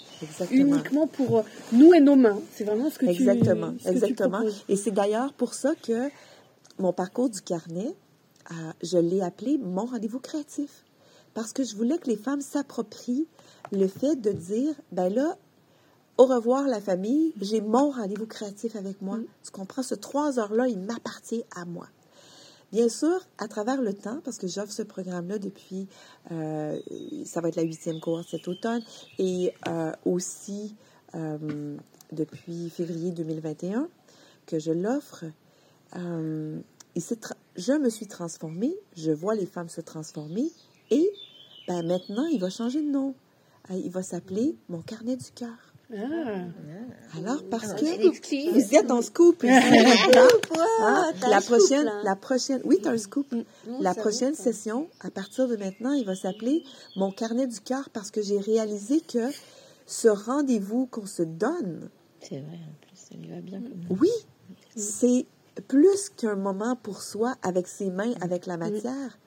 uniquement 0.52 1.08
pour 1.08 1.40
euh, 1.40 1.42
nous 1.72 1.94
et 1.94 2.02
nos 2.02 2.16
mains. 2.16 2.40
C'est 2.54 2.66
vraiment 2.66 2.90
ce 2.90 3.00
que 3.00 3.06
exactement, 3.08 3.74
tu 3.82 3.88
Exactement. 3.88 4.42
et 4.68 4.76
c'est 4.76 4.92
d'ailleurs 4.92 5.34
pour 5.34 5.54
ça 5.54 5.74
que 5.82 6.10
mon 6.78 6.94
parcours 6.94 7.30
du 7.30 7.42
carnet, 7.42 7.96
euh, 8.52 8.56
je 8.84 8.98
l'ai 8.98 9.22
appelé 9.22 9.58
mon 9.58 9.86
rendez-vous 9.86 10.20
créatif. 10.20 10.84
Parce 11.34 11.54
que 11.54 11.64
je 11.64 11.76
voulais 11.76 11.98
que 12.00 12.10
les 12.10 12.18
femmes 12.18 12.42
s'approprient 12.42 13.28
le 13.72 13.88
fait 13.88 14.16
de 14.16 14.32
dire, 14.32 14.74
ben 14.92 15.14
là, 15.14 15.38
au 16.20 16.26
revoir 16.26 16.68
la 16.68 16.82
famille, 16.82 17.32
j'ai 17.40 17.62
mon 17.62 17.92
rendez-vous 17.92 18.28
créatif 18.28 18.76
avec 18.76 19.02
moi. 19.02 19.18
Mm. 19.18 19.26
Tu 19.46 19.52
comprends? 19.52 19.84
Ce 19.84 19.96
trois 19.96 20.38
heures-là, 20.38 20.68
il 20.68 20.78
m'appartient 20.78 21.46
à 21.56 21.64
moi. 21.64 21.88
Bien 22.74 22.90
sûr, 22.90 23.26
à 23.38 23.48
travers 23.48 23.82
le 23.82 23.94
temps, 23.94 24.20
parce 24.26 24.38
que 24.38 24.46
j'offre 24.46 24.74
ce 24.74 24.84
programme-là 24.84 25.40
depuis, 25.40 25.88
euh, 26.32 26.78
ça 27.24 27.40
va 27.40 27.48
être 27.48 27.56
la 27.56 27.64
huitième 27.64 28.02
cohorte 28.02 28.28
cet 28.30 28.50
automne, 28.50 28.82
et 29.18 29.54
euh, 29.70 29.94
aussi 30.04 30.76
euh, 31.16 31.78
depuis 32.12 32.70
février 32.70 33.12
2021 33.12 33.88
que 34.46 34.60
je 34.60 34.72
l'offre. 34.72 35.24
et 35.96 37.02
je 37.56 37.74
me 37.74 37.90
suis 37.90 38.08
transformée, 38.08 38.76
je 38.98 39.12
vois 39.12 39.36
les 39.36 39.46
femmes 39.46 39.70
se 39.70 39.80
transformer, 39.80 40.52
et 40.92 41.10
ben, 41.70 41.88
maintenant, 41.88 42.26
il 42.26 42.42
va 42.42 42.50
changer 42.50 42.82
de 42.82 42.92
nom. 42.92 43.16
Il 43.72 43.92
va 43.92 44.04
s'appeler 44.04 44.58
Mon 44.68 44.82
carnet 44.82 45.16
du 45.16 45.32
cœur. 45.32 45.69
Ah. 45.92 47.18
Alors, 47.18 47.44
parce 47.50 47.74
que 47.74 48.54
vous 48.54 48.76
êtes 48.76 48.92
en 48.92 49.02
scoop. 49.02 49.44
Hein? 49.44 49.60
la 51.30 51.42
prochaine, 51.42 51.92
la 52.04 52.16
prochaine, 52.16 52.62
oui, 52.64 52.78
tu 52.82 52.88
as 52.88 52.92
un 52.92 52.98
scoop. 52.98 53.32
Mm. 53.32 53.44
La 53.80 53.96
prochaine 53.96 54.36
session, 54.36 54.88
à 55.00 55.10
partir 55.10 55.48
de 55.48 55.56
maintenant, 55.56 55.94
il 55.94 56.06
va 56.06 56.16
s'appeler 56.16 56.64
Mon 56.96 57.12
carnet 57.12 57.48
du 57.48 57.60
cœur 57.60 57.90
parce 57.90 58.12
que 58.12 58.22
j'ai 58.22 58.40
réalisé 58.40 59.02
que 59.02 59.32
ce 59.88 60.08
rendez-vous 60.08 60.86
qu'on 60.86 61.08
se 61.08 61.24
donne. 61.24 61.90
C'est 62.22 62.40
vrai, 62.40 62.58
en 62.58 62.86
plus, 62.86 62.96
ça 62.96 63.16
lui 63.16 63.30
va 63.30 63.42
bien. 63.42 63.62
Oui, 63.90 64.12
c'est 64.76 65.26
plus 65.68 66.10
qu'un 66.10 66.36
moment 66.36 66.76
pour 66.76 67.02
soi 67.02 67.36
avec 67.42 67.68
ses 67.68 67.90
mains, 67.90 68.14
avec 68.22 68.46
la 68.46 68.58
matière. 68.58 69.18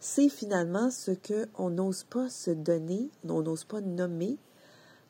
C'est 0.00 0.28
finalement 0.28 0.90
ce 0.90 1.12
qu'on 1.12 1.70
n'ose 1.70 2.02
pas 2.02 2.28
se 2.28 2.50
donner, 2.50 3.08
on 3.28 3.42
n'ose 3.42 3.62
pas 3.62 3.80
nommer, 3.80 4.36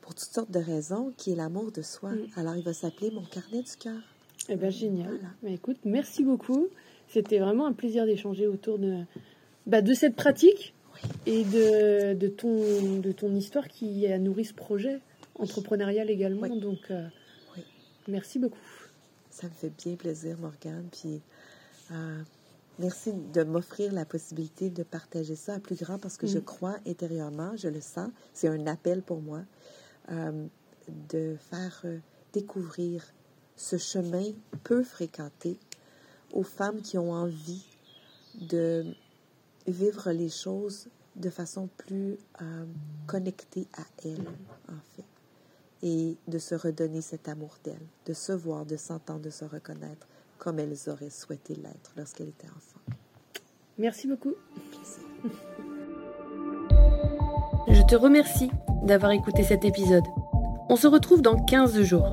pour 0.03 0.15
toutes 0.15 0.29
sortes 0.31 0.51
de 0.51 0.59
raisons, 0.59 1.13
qui 1.17 1.33
est 1.33 1.37
l'amour 1.37 1.73
de 1.73 1.81
soi. 1.81 2.11
Mm. 2.11 2.27
Alors, 2.37 2.57
il 2.57 2.63
va 2.63 2.75
s'appeler 2.75 3.11
Mon 3.11 3.23
carnet 3.23 3.63
du 3.63 3.77
cœur. 3.79 4.01
Eh 4.49 4.57
bien, 4.57 4.71
génial. 4.71 5.19
Mais 5.43 5.55
écoute, 5.55 5.79
merci 5.85 6.25
beaucoup. 6.25 6.69
C'était 7.09 7.39
vraiment 7.39 7.67
un 7.67 7.73
plaisir 7.73 8.05
d'échanger 8.05 8.47
autour 8.47 8.79
de, 8.79 9.05
bah, 9.67 9.81
de 9.81 9.95
cette 9.95 10.17
pratique 10.17 10.75
et 11.27 11.45
de, 11.45 12.15
de, 12.15 12.29
ton, 12.29 12.99
de 12.99 13.13
ton 13.13 13.35
histoire 13.35 13.69
qui 13.69 14.07
a 14.07 14.19
nourri 14.19 14.45
ce 14.45 14.55
projet 14.55 15.01
entrepreneurial 15.37 16.11
également. 16.11 16.49
Donc, 16.49 16.91
euh, 16.91 17.07
merci 18.09 18.39
beaucoup. 18.39 18.59
Ça 19.31 19.47
me 19.47 19.53
fait 19.53 19.73
bien 19.85 19.95
plaisir, 19.95 20.37
Morgane. 20.39 20.89
Puis, 20.91 21.21
euh, 21.93 22.23
merci 22.79 23.13
de 23.13 23.43
m'offrir 23.45 23.93
la 23.93 24.05
possibilité 24.05 24.71
de 24.71 24.83
partager 24.83 25.37
ça 25.37 25.55
à 25.55 25.59
plus 25.61 25.77
grand 25.77 25.99
parce 25.99 26.17
que 26.17 26.27
je 26.27 26.39
mm. 26.39 26.45
crois 26.45 26.77
intérieurement, 26.87 27.53
je 27.57 27.69
le 27.69 27.81
sens. 27.81 28.11
C'est 28.35 28.49
un 28.49 28.67
appel 28.67 29.03
pour 29.03 29.21
moi. 29.21 29.43
Euh, 30.11 30.47
de 30.89 31.37
faire 31.39 31.83
euh, 31.85 31.99
découvrir 32.33 33.05
ce 33.57 33.77
chemin 33.77 34.33
peu 34.65 34.83
fréquenté 34.83 35.59
aux 36.33 36.43
femmes 36.43 36.81
qui 36.81 36.99
ont 36.99 37.13
envie 37.13 37.65
de 38.35 38.85
vivre 39.67 40.11
les 40.11 40.29
choses 40.29 40.89
de 41.15 41.31
façon 41.31 41.69
plus 41.77 42.17
euh, 42.41 42.65
connectée 43.07 43.69
à 43.75 43.83
elles, 44.05 44.27
en 44.69 44.81
fait, 44.97 45.05
et 45.83 46.17
de 46.27 46.39
se 46.39 46.55
redonner 46.55 47.03
cet 47.03 47.29
amour 47.29 47.59
d'elles, 47.63 47.87
de 48.07 48.15
se 48.15 48.33
voir, 48.33 48.65
de 48.67 48.77
s'entendre, 48.77 49.21
de 49.21 49.31
se 49.31 49.45
reconnaître 49.45 50.07
comme 50.39 50.59
elles 50.59 50.89
auraient 50.89 51.11
souhaité 51.11 51.55
l'être 51.55 51.93
lorsqu'elles 51.97 52.31
étaient 52.31 52.49
enfants. 52.49 52.81
Merci 53.79 54.09
beaucoup. 54.09 54.35
Je 54.73 55.69
te 57.93 57.97
remercie 57.99 58.51
d'avoir 58.85 59.13
écouté 59.13 59.43
cet 59.43 59.67
épisode. 59.67 60.07
On 60.71 60.77
se 60.77 60.87
retrouve 60.87 61.21
dans 61.21 61.37
15 61.37 61.83
jours. 61.83 62.09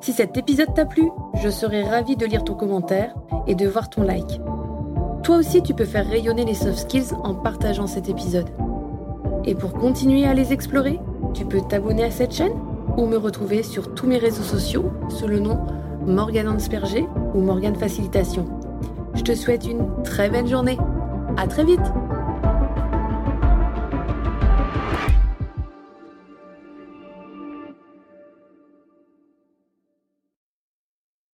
Si 0.00 0.14
cet 0.14 0.38
épisode 0.38 0.72
t'a 0.72 0.86
plu, 0.86 1.10
je 1.42 1.50
serai 1.50 1.82
ravie 1.82 2.16
de 2.16 2.24
lire 2.24 2.44
ton 2.44 2.54
commentaire 2.54 3.14
et 3.46 3.54
de 3.54 3.68
voir 3.68 3.90
ton 3.90 4.00
like. 4.00 4.40
Toi 5.22 5.36
aussi, 5.36 5.62
tu 5.62 5.74
peux 5.74 5.84
faire 5.84 6.08
rayonner 6.08 6.46
les 6.46 6.54
soft 6.54 6.78
skills 6.78 7.12
en 7.24 7.34
partageant 7.34 7.86
cet 7.86 8.08
épisode. 8.08 8.48
Et 9.44 9.54
pour 9.54 9.74
continuer 9.74 10.24
à 10.24 10.32
les 10.32 10.54
explorer, 10.54 10.98
tu 11.34 11.44
peux 11.44 11.60
t'abonner 11.60 12.04
à 12.04 12.10
cette 12.10 12.32
chaîne 12.32 12.54
ou 12.96 13.04
me 13.04 13.18
retrouver 13.18 13.62
sur 13.62 13.94
tous 13.94 14.06
mes 14.06 14.16
réseaux 14.16 14.42
sociaux 14.42 14.90
sous 15.10 15.26
le 15.26 15.40
nom 15.40 15.58
Morgane 16.06 16.48
Ansperger 16.48 17.06
ou 17.34 17.40
Morgane 17.42 17.76
Facilitation. 17.76 18.46
Je 19.12 19.24
te 19.24 19.34
souhaite 19.34 19.66
une 19.66 20.02
très 20.04 20.30
belle 20.30 20.46
journée. 20.46 20.78
À 21.36 21.46
très 21.46 21.64
vite! 21.64 21.92